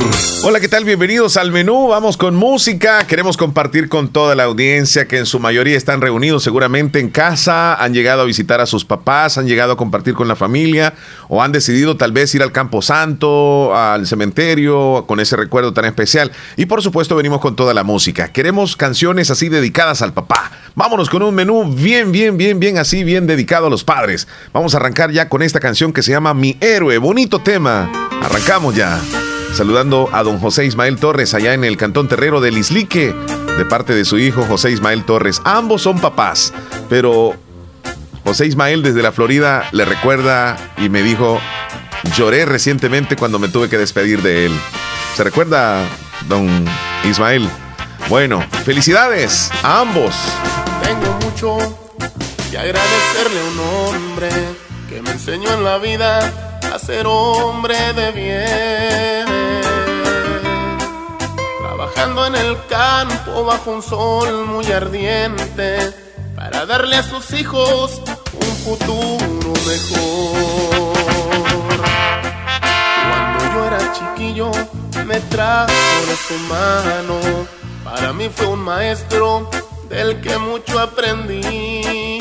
[0.42, 0.84] Hola, ¿qué tal?
[0.84, 1.86] Bienvenidos al menú.
[1.86, 3.06] Vamos con música.
[3.06, 7.74] Queremos compartir con toda la audiencia que en su mayoría están reunidos seguramente en casa,
[7.74, 10.94] han llegado a visitar a sus papás, han llegado a compartir con la familia
[11.28, 15.84] o han decidido tal vez ir al Campo Santo, al cementerio, con ese recuerdo tan
[15.84, 16.32] especial.
[16.56, 18.32] Y por supuesto venimos con toda la música.
[18.32, 20.50] Queremos canciones así dedicadas al papá.
[20.74, 24.28] Vámonos con un menú bien, bien, bien, bien así, bien dedicado a los padres.
[24.52, 26.98] Vamos a arrancar ya con esta canción que se llama Mi Héroe.
[26.98, 27.90] Bonito tema.
[28.22, 29.00] Arrancamos ya.
[29.56, 33.14] Saludando a don José Ismael Torres allá en el Cantón Terrero del Islique,
[33.56, 35.40] de parte de su hijo José Ismael Torres.
[35.44, 36.52] Ambos son papás,
[36.90, 37.34] pero
[38.22, 41.40] José Ismael desde la Florida le recuerda y me dijo,
[42.14, 44.52] lloré recientemente cuando me tuve que despedir de él.
[45.16, 45.82] ¿Se recuerda,
[46.28, 46.66] don
[47.08, 47.48] Ismael?
[48.10, 50.14] Bueno, felicidades a ambos.
[50.82, 51.56] Tengo mucho
[52.50, 53.60] que agradecerle a un
[53.96, 54.28] hombre
[54.90, 56.30] que me enseñó en la vida
[56.74, 59.25] a ser hombre de bien.
[61.96, 65.94] Trabajando en el campo bajo un sol muy ardiente
[66.34, 68.02] para darle a sus hijos
[68.34, 70.92] un futuro mejor.
[73.08, 74.50] Cuando yo era chiquillo
[75.06, 77.18] me trajo de su mano,
[77.82, 79.48] para mí fue un maestro
[79.88, 82.20] del que mucho aprendí.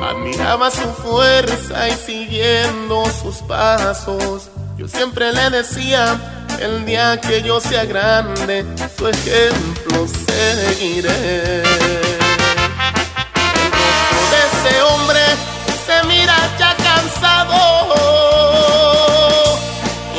[0.00, 4.48] Admiraba su fuerza y siguiendo sus pasos,
[4.78, 8.64] yo siempre le decía, el día que yo sea grande,
[8.96, 11.62] su ejemplo seguiré.
[14.22, 15.20] El ese hombre
[15.86, 17.54] se mira ya cansado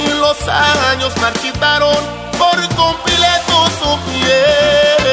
[0.03, 1.97] y los años marchitaron
[2.37, 5.05] por completo su piel.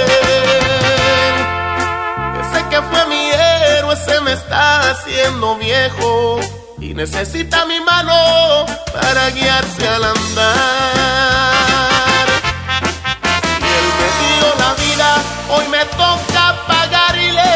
[2.41, 6.41] Ese que fue mi héroe se me está haciendo viejo
[6.83, 11.23] y necesita mi mano para guiarse al andar.
[13.61, 15.11] Si él me dio la vida,
[15.51, 17.55] hoy me toca pagarle.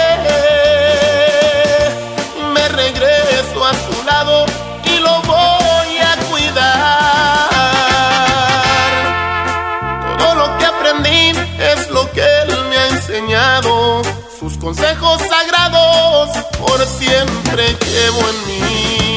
[2.55, 4.47] Me regreso a su lado
[4.85, 7.51] y lo voy a cuidar.
[10.19, 14.03] Todo lo que aprendí es lo que él me ha enseñado.
[14.39, 16.28] Sus consejos sagrados
[16.59, 19.15] por siempre llevo en mí.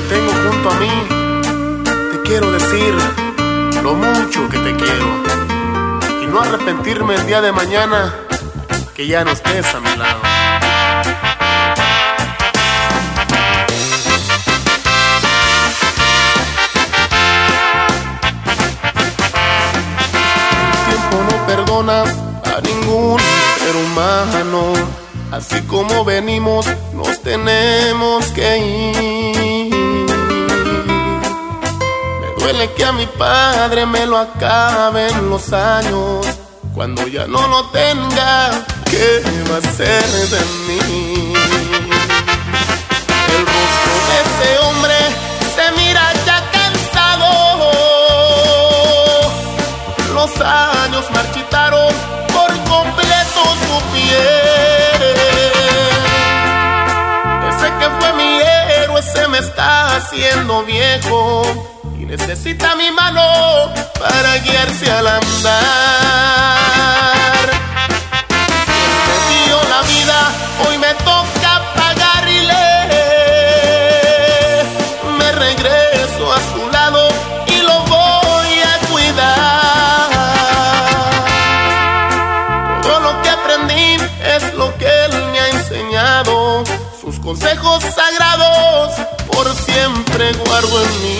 [0.00, 0.90] Te tengo junto a mí,
[2.12, 2.94] te quiero decir
[3.82, 5.06] lo mucho que te quiero.
[6.22, 8.14] Y no arrepentirme el día de mañana
[8.94, 10.20] que ya no estés a mi lado.
[20.76, 23.18] El tiempo no perdona a ningún
[23.58, 24.74] ser humano.
[25.32, 29.57] Así como venimos, nos tenemos que ir.
[32.50, 36.24] Duele que a mi padre me lo acaben los años.
[36.74, 40.02] Cuando ya no lo tenga, ¿qué va a ser
[40.34, 41.34] de mí?
[43.34, 44.94] El rostro de ese hombre
[45.54, 47.30] se mira ya cansado.
[50.14, 51.92] Los años marchitaron
[52.32, 55.02] por completo su piel.
[57.50, 61.77] Ese que fue mi héroe se me está haciendo viejo
[62.08, 63.20] necesita mi mano
[64.00, 66.38] para guiarse al andar.
[68.64, 69.14] Siempre
[69.44, 70.18] dio la vida,
[70.66, 72.68] hoy me toca pagar y le
[75.18, 77.08] me regreso a su lado
[77.46, 80.10] y lo voy a cuidar.
[82.82, 83.98] Todo lo que aprendí
[84.36, 86.64] es lo que él me ha enseñado,
[87.02, 88.94] sus consejos sagrados
[89.30, 91.17] por siempre guardo en mí.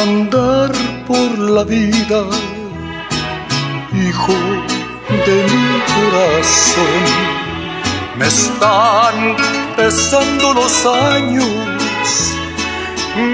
[0.00, 0.72] Andar
[1.06, 2.24] por la vida,
[3.92, 4.34] hijo
[5.26, 7.02] de mi corazón.
[8.16, 9.36] Me están
[9.76, 11.48] pesando los años,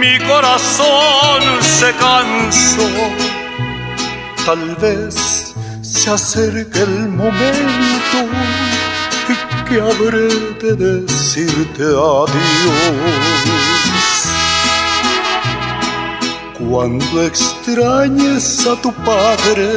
[0.01, 2.89] mi corazón se cansó.
[4.47, 8.19] Tal vez se acerque el momento
[9.69, 10.29] que habré
[10.63, 12.29] de decirte adiós.
[16.59, 19.77] Cuando extrañes a tu padre,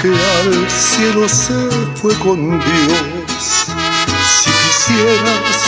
[0.00, 3.66] que al cielo se fue con Dios,
[4.40, 5.58] si quisieras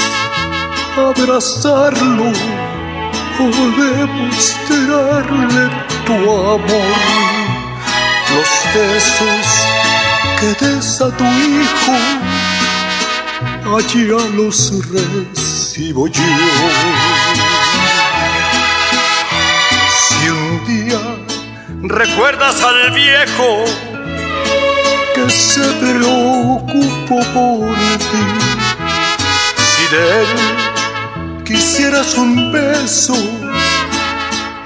[0.97, 2.33] abrazarlo
[3.41, 3.47] o
[3.77, 5.69] demostrarle
[6.07, 6.99] tu amor,
[8.33, 9.47] los besos
[10.41, 11.97] que des a tu hijo,
[13.77, 16.23] allá los recibo yo.
[21.83, 23.65] Recuerdas al viejo
[25.15, 28.25] que se preocupó por ti.
[29.71, 33.15] Si de él quisieras un beso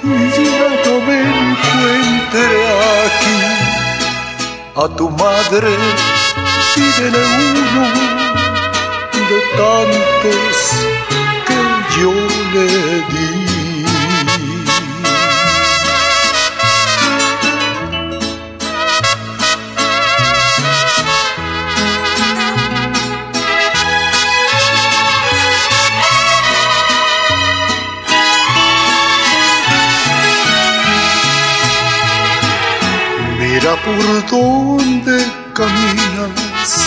[0.05, 0.15] y
[0.45, 2.47] ya no me encuentre
[3.07, 3.41] aquí,
[4.77, 5.77] a tu madre
[6.75, 7.23] pídele
[7.59, 7.87] uno
[9.29, 10.57] de tantos
[11.47, 12.13] que yo
[12.53, 12.67] le
[13.13, 13.52] di.
[33.73, 36.85] Por dónde caminas,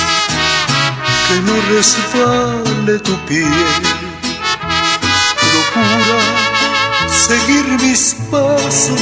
[1.28, 3.49] que no resbale tu pie.
[5.41, 6.22] Procura
[7.10, 9.02] seguir mis pasos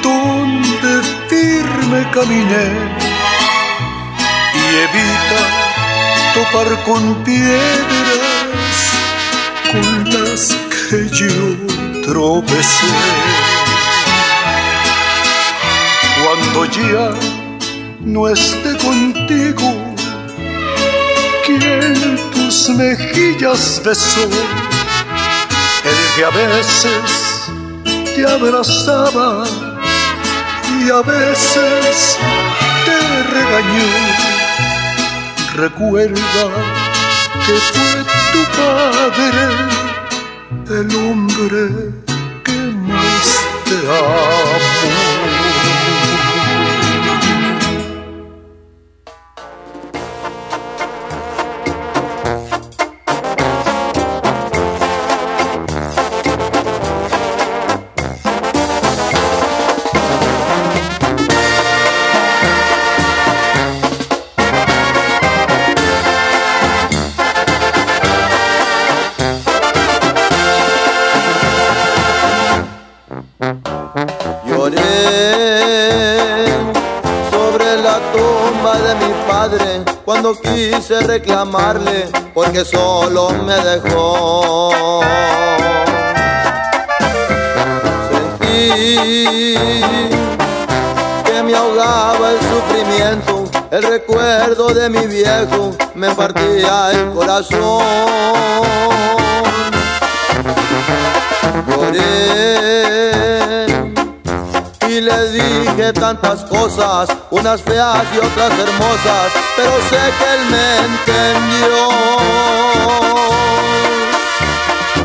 [0.00, 2.68] donde firme caminé
[4.54, 5.42] y evita
[6.34, 8.74] topar con piedras
[9.72, 13.53] con las que yo tropecé
[16.62, 17.10] ya
[18.00, 19.74] no esté contigo,
[21.44, 24.28] quien tus mejillas besó,
[25.84, 27.50] el que a veces
[28.14, 29.44] te abrazaba
[30.80, 32.18] y a veces
[32.84, 33.90] te regañó.
[35.56, 36.44] Recuerda
[37.46, 39.44] que fue tu padre
[40.80, 41.62] el hombre
[42.44, 43.26] que más
[43.64, 44.63] te amó.
[80.86, 85.00] Quise reclamarle porque solo me dejó.
[88.10, 89.54] Sentí
[91.24, 97.82] que me ahogaba el sufrimiento, el recuerdo de mi viejo me partía el corazón.
[101.66, 103.04] Lloré
[104.86, 110.66] y le dije tantas cosas, unas feas y otras hermosas, pero sé que él me
[110.86, 111.80] entendió.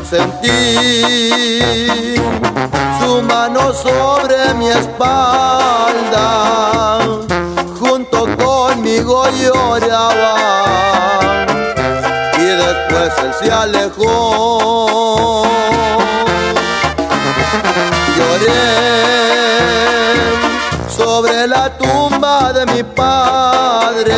[0.07, 0.51] Sentí
[2.99, 6.27] su mano sobre mi espalda,
[7.79, 10.35] junto conmigo lloraba
[12.37, 15.47] y después él se alejó.
[18.17, 18.79] Lloré
[20.95, 21.98] sobre la tumba
[22.53, 24.15] de mi padre.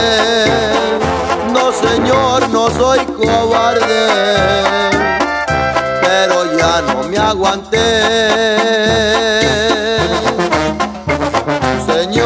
[1.51, 4.07] No, Señor, no soy cobarde,
[6.01, 7.77] pero ya no me aguanté.
[11.85, 12.21] Señor,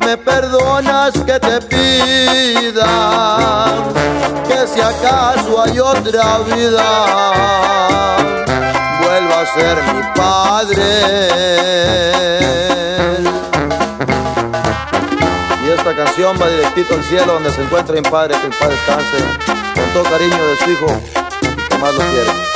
[0.00, 2.86] me perdonas que te pida
[4.48, 7.85] que si acaso hay otra vida,
[9.54, 10.84] ser mi padre.
[15.64, 18.76] Y esta canción va directito al cielo donde se encuentra mi padre, que el padre
[18.76, 19.16] descanse
[19.74, 20.86] con todo cariño de su hijo,
[21.68, 22.55] que más lo quiere.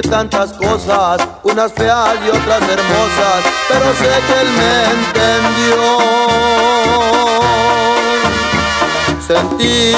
[0.00, 5.82] Tantas cosas, unas feas y otras hermosas, pero sé que él me entendió.
[9.26, 9.92] Sentí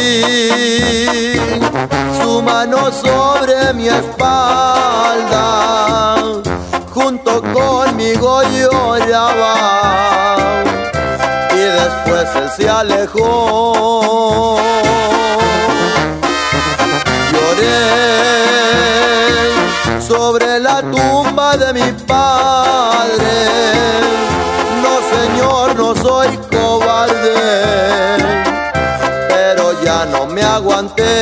[2.20, 5.36] su mano sobre mi espalda,
[6.92, 9.54] junto conmigo lloraba
[11.52, 14.58] y después él se alejó.
[20.24, 23.34] Sobre la tumba de mi padre.
[24.82, 27.36] No, señor, no soy cobarde,
[29.28, 31.12] pero ya no me aguanté.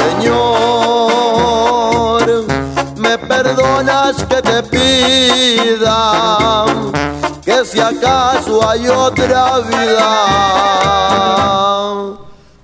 [0.00, 0.62] Señor,
[2.96, 6.00] me perdonas que te pida
[7.44, 10.10] que si acaso hay otra vida,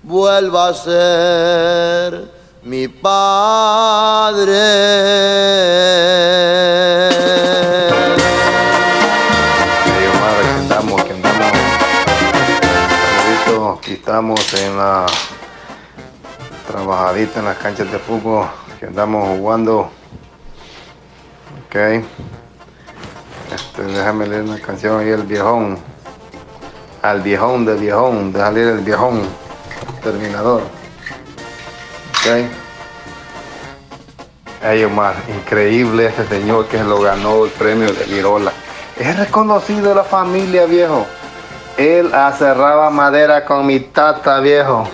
[0.03, 2.38] vuelva a ser
[2.69, 4.53] mi padre.
[9.85, 11.01] Hey, Omar, aquí andamos,
[13.79, 15.07] aquí estamos en la
[16.67, 18.47] trabajadita en las canchas de fútbol
[18.79, 19.91] que andamos jugando.
[21.65, 21.75] Ok.
[23.55, 25.79] Este, déjame leer una canción ahí, el viejón.
[27.01, 29.23] Al viejón del viejón, déjame leer el viejón.
[30.03, 30.78] Terminador.
[32.29, 32.45] Ok.
[34.63, 38.53] Ay, Omar, increíble ese señor que lo ganó el premio de Virola.
[38.99, 41.07] Es reconocido de la familia, viejo.
[41.77, 44.89] Él aserraba madera con mi tata, viejo.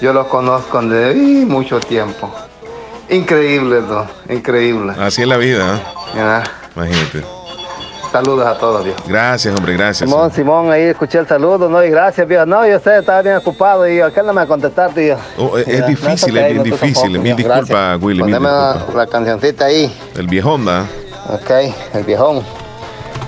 [0.00, 1.14] Yo lo conozco desde
[1.46, 2.30] mucho tiempo.
[3.08, 4.06] Increíble, ¿no?
[4.28, 4.94] increíble.
[4.98, 6.42] Así es la vida, ¿eh?
[6.76, 7.37] Imagínate.
[8.12, 8.98] Saludos a todos, viejo.
[9.06, 10.08] Gracias, hombre, gracias.
[10.08, 11.84] Simón, Simón, ahí escuché el saludo, ¿no?
[11.84, 12.46] Y gracias, viejo.
[12.46, 15.16] No, yo sé, estaba bien ocupado y aquel no me va a contestar, tío.
[15.36, 16.94] Oh, es, es difícil, no, es bien difícil.
[16.94, 17.98] tampoco, Mil disculpas.
[18.02, 18.20] Willy.
[18.20, 18.94] Poneme la, disculpas.
[18.94, 19.94] la cancioncita ahí.
[20.16, 20.86] El viejón, ¿da?
[21.28, 21.50] Ok,
[21.94, 22.42] el viejón.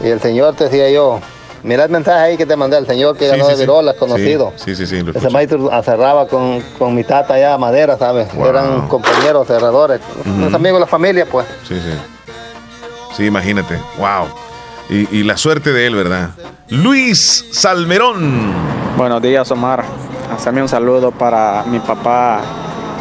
[0.02, 1.20] Y el señor te decía yo,
[1.62, 3.62] mira el mensaje ahí que te mandé, el señor que Sí, ganó sí, de sí.
[3.62, 4.52] Virola, conocido.
[4.56, 5.04] Sí, sí, sí.
[5.14, 8.34] Ese maestro aserraba con, con mi tata allá a madera, ¿sabes?
[8.34, 8.46] Wow.
[8.46, 11.46] Eran compañeros cerradores, unos amigos de la familia, pues.
[11.68, 11.92] Sí, sí.
[13.14, 13.74] Sí, imagínate.
[13.98, 14.28] Wow.
[14.90, 16.30] Y, la suerte de él, ¿verdad?
[16.68, 18.52] Luis Salmerón.
[18.96, 19.84] Buenos días, Omar.
[20.34, 22.40] Hacerme un saludo para mi papá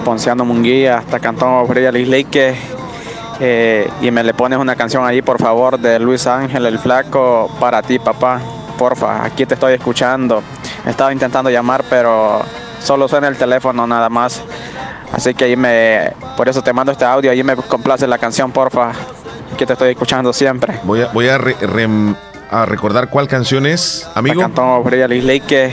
[0.05, 2.55] Ponciano Munguía, hasta Cantón Obrera Lisleique.
[3.39, 7.49] Eh, y me le pones una canción ahí, por favor, de Luis Ángel el Flaco,
[7.59, 8.39] para ti, papá.
[8.77, 10.43] Porfa, aquí te estoy escuchando.
[10.85, 12.43] He estado intentando llamar, pero
[12.83, 14.43] solo suena el teléfono nada más.
[15.11, 18.51] Así que ahí me, por eso te mando este audio, ahí me complace la canción,
[18.51, 18.91] porfa.
[19.59, 20.79] Aquí te estoy escuchando siempre.
[20.83, 22.15] Voy a, voy a, re- rem-
[22.49, 24.39] a recordar cuál canción es, amigo.
[24.39, 25.69] Cantón Obrera Lisleique.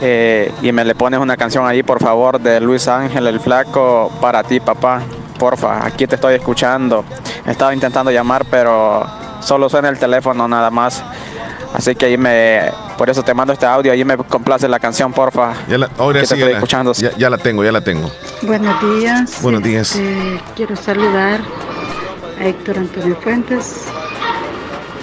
[0.00, 4.10] Eh, y me le pones una canción ahí, por favor, de Luis Ángel el Flaco,
[4.22, 5.02] para ti, papá.
[5.38, 7.04] Porfa, aquí te estoy escuchando.
[7.46, 9.06] He estado intentando llamar, pero
[9.40, 11.02] solo suena el teléfono nada más.
[11.74, 15.12] Así que ahí me, por eso te mando este audio, ahí me complace la canción,
[15.12, 15.52] porfa.
[15.68, 16.92] Ya la, ahora Aquí sí, te ya estoy escuchando.
[16.94, 18.10] ya- ya la tengo, ya la tengo.
[18.40, 19.42] Buenos días.
[19.42, 19.94] Buenos días.
[19.94, 21.40] Este, quiero saludar
[22.38, 23.84] a Héctor Antonio Fuentes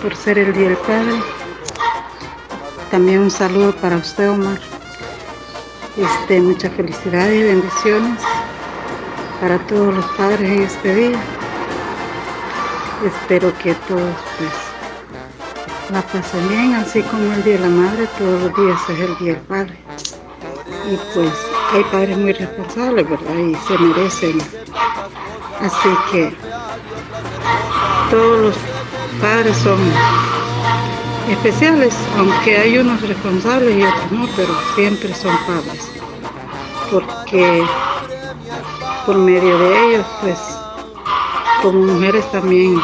[0.01, 1.21] por ser el Día del Padre.
[2.89, 4.59] También un saludo para usted, Omar.
[5.97, 8.21] Este, mucha felicidad y bendiciones
[9.39, 11.19] para todos los padres en este día.
[13.05, 14.51] Espero que todos pues
[15.91, 19.17] la pasen bien, así como el Día de la Madre, todos los días es el
[19.17, 19.77] Día del Padre.
[20.89, 21.33] Y pues
[21.73, 23.35] hay padres muy responsables, ¿verdad?
[23.35, 24.41] Y se merecen.
[25.61, 26.50] Así que
[28.09, 28.55] todos los
[29.21, 29.79] padres son
[31.29, 35.91] especiales, aunque hay unos responsables y otros no, pero siempre son padres.
[36.91, 37.63] Porque
[39.05, 40.37] por medio de ellos, pues
[41.61, 42.79] como mujeres también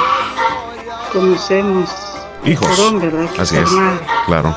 [1.12, 1.90] conocemos
[2.46, 2.68] Hijos.
[2.70, 3.30] varón, ¿verdad?
[3.32, 3.72] Que Así es.
[3.72, 4.00] madre.
[4.26, 4.56] Claro.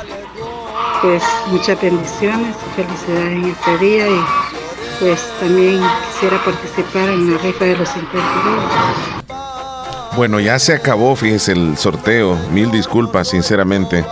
[1.02, 4.24] Pues muchas bendiciones, felicidades en este día y
[5.01, 5.81] pues también
[6.12, 9.19] quisiera participar en la rifa de los 50 dólares.
[10.16, 12.36] Bueno, ya se acabó, fíjese, el sorteo.
[12.52, 14.04] Mil disculpas, sinceramente.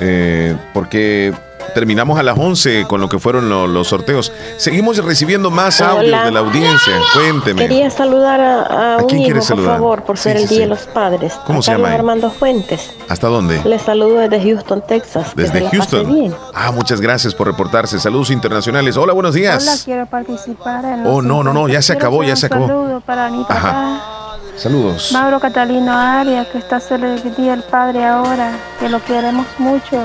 [0.00, 1.32] Eh, porque
[1.74, 4.32] terminamos a las 11 con lo que fueron lo- los sorteos.
[4.56, 6.94] Seguimos recibiendo más audios de la audiencia.
[7.12, 7.62] Cuénteme.
[7.68, 10.54] Quería saludar a, a ¿A un quién hijo, por favor, por ser Sí, el sí,
[10.54, 10.68] Día sí.
[10.70, 11.34] de los Padres.
[11.46, 11.98] ¿Cómo A se llama Carlos?
[12.00, 12.90] Armando Fuentes.
[13.10, 13.60] ¿Hasta dónde?
[13.64, 15.32] Le saludo desde Houston, Texas.
[15.36, 16.12] Desde Houston.
[16.12, 16.34] bien.
[16.54, 18.00] Ah, muchas gracias por reportarse.
[18.00, 18.96] Saludos internacionales.
[18.96, 19.62] Hola, buenos días.
[19.62, 22.66] Hola, quiero participar en Oh, no, no, no, ya se acabó, ya se acabó.
[22.68, 24.16] saludo para mi Ajá.
[24.60, 25.10] Saludos.
[25.12, 29.96] Mauro Catalino Arias, que está celebrando el Día del Padre ahora, que lo queremos mucho.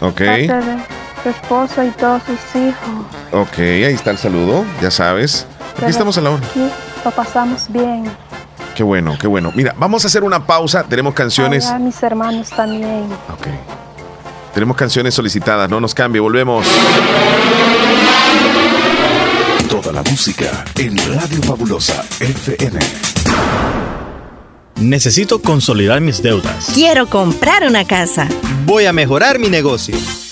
[0.00, 0.76] Ok, Parte de
[1.24, 3.04] su esposo y todos sus hijos.
[3.32, 5.44] ok, ahí está el saludo, ya sabes.
[5.72, 6.46] Aquí Que estamos a la hora.
[6.46, 6.70] Aquí
[7.04, 8.04] lo pasamos bien.
[8.76, 9.50] Qué bueno, qué bueno.
[9.56, 10.84] Mira, vamos a hacer una pausa.
[10.84, 13.08] Tenemos canciones, A mis hermanos también.
[14.54, 15.68] tenemos canciones solicitadas.
[15.68, 16.64] No nos cambie, volvemos.
[19.68, 22.78] Toda la música en Radio Fabulosa FM.
[24.80, 26.70] Necesito consolidar mis deudas.
[26.72, 28.26] Quiero comprar una casa.
[28.64, 29.94] Voy a mejorar mi negocio.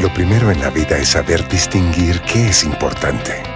[0.00, 3.55] Lo primero en la vida es saber distinguir qué es importante.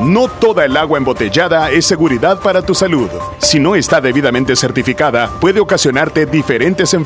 [0.00, 3.08] No toda el agua embotellada es seguridad para tu salud.
[3.38, 7.04] Si no está debidamente certificada, puede ocasionarte diferentes enfermedades.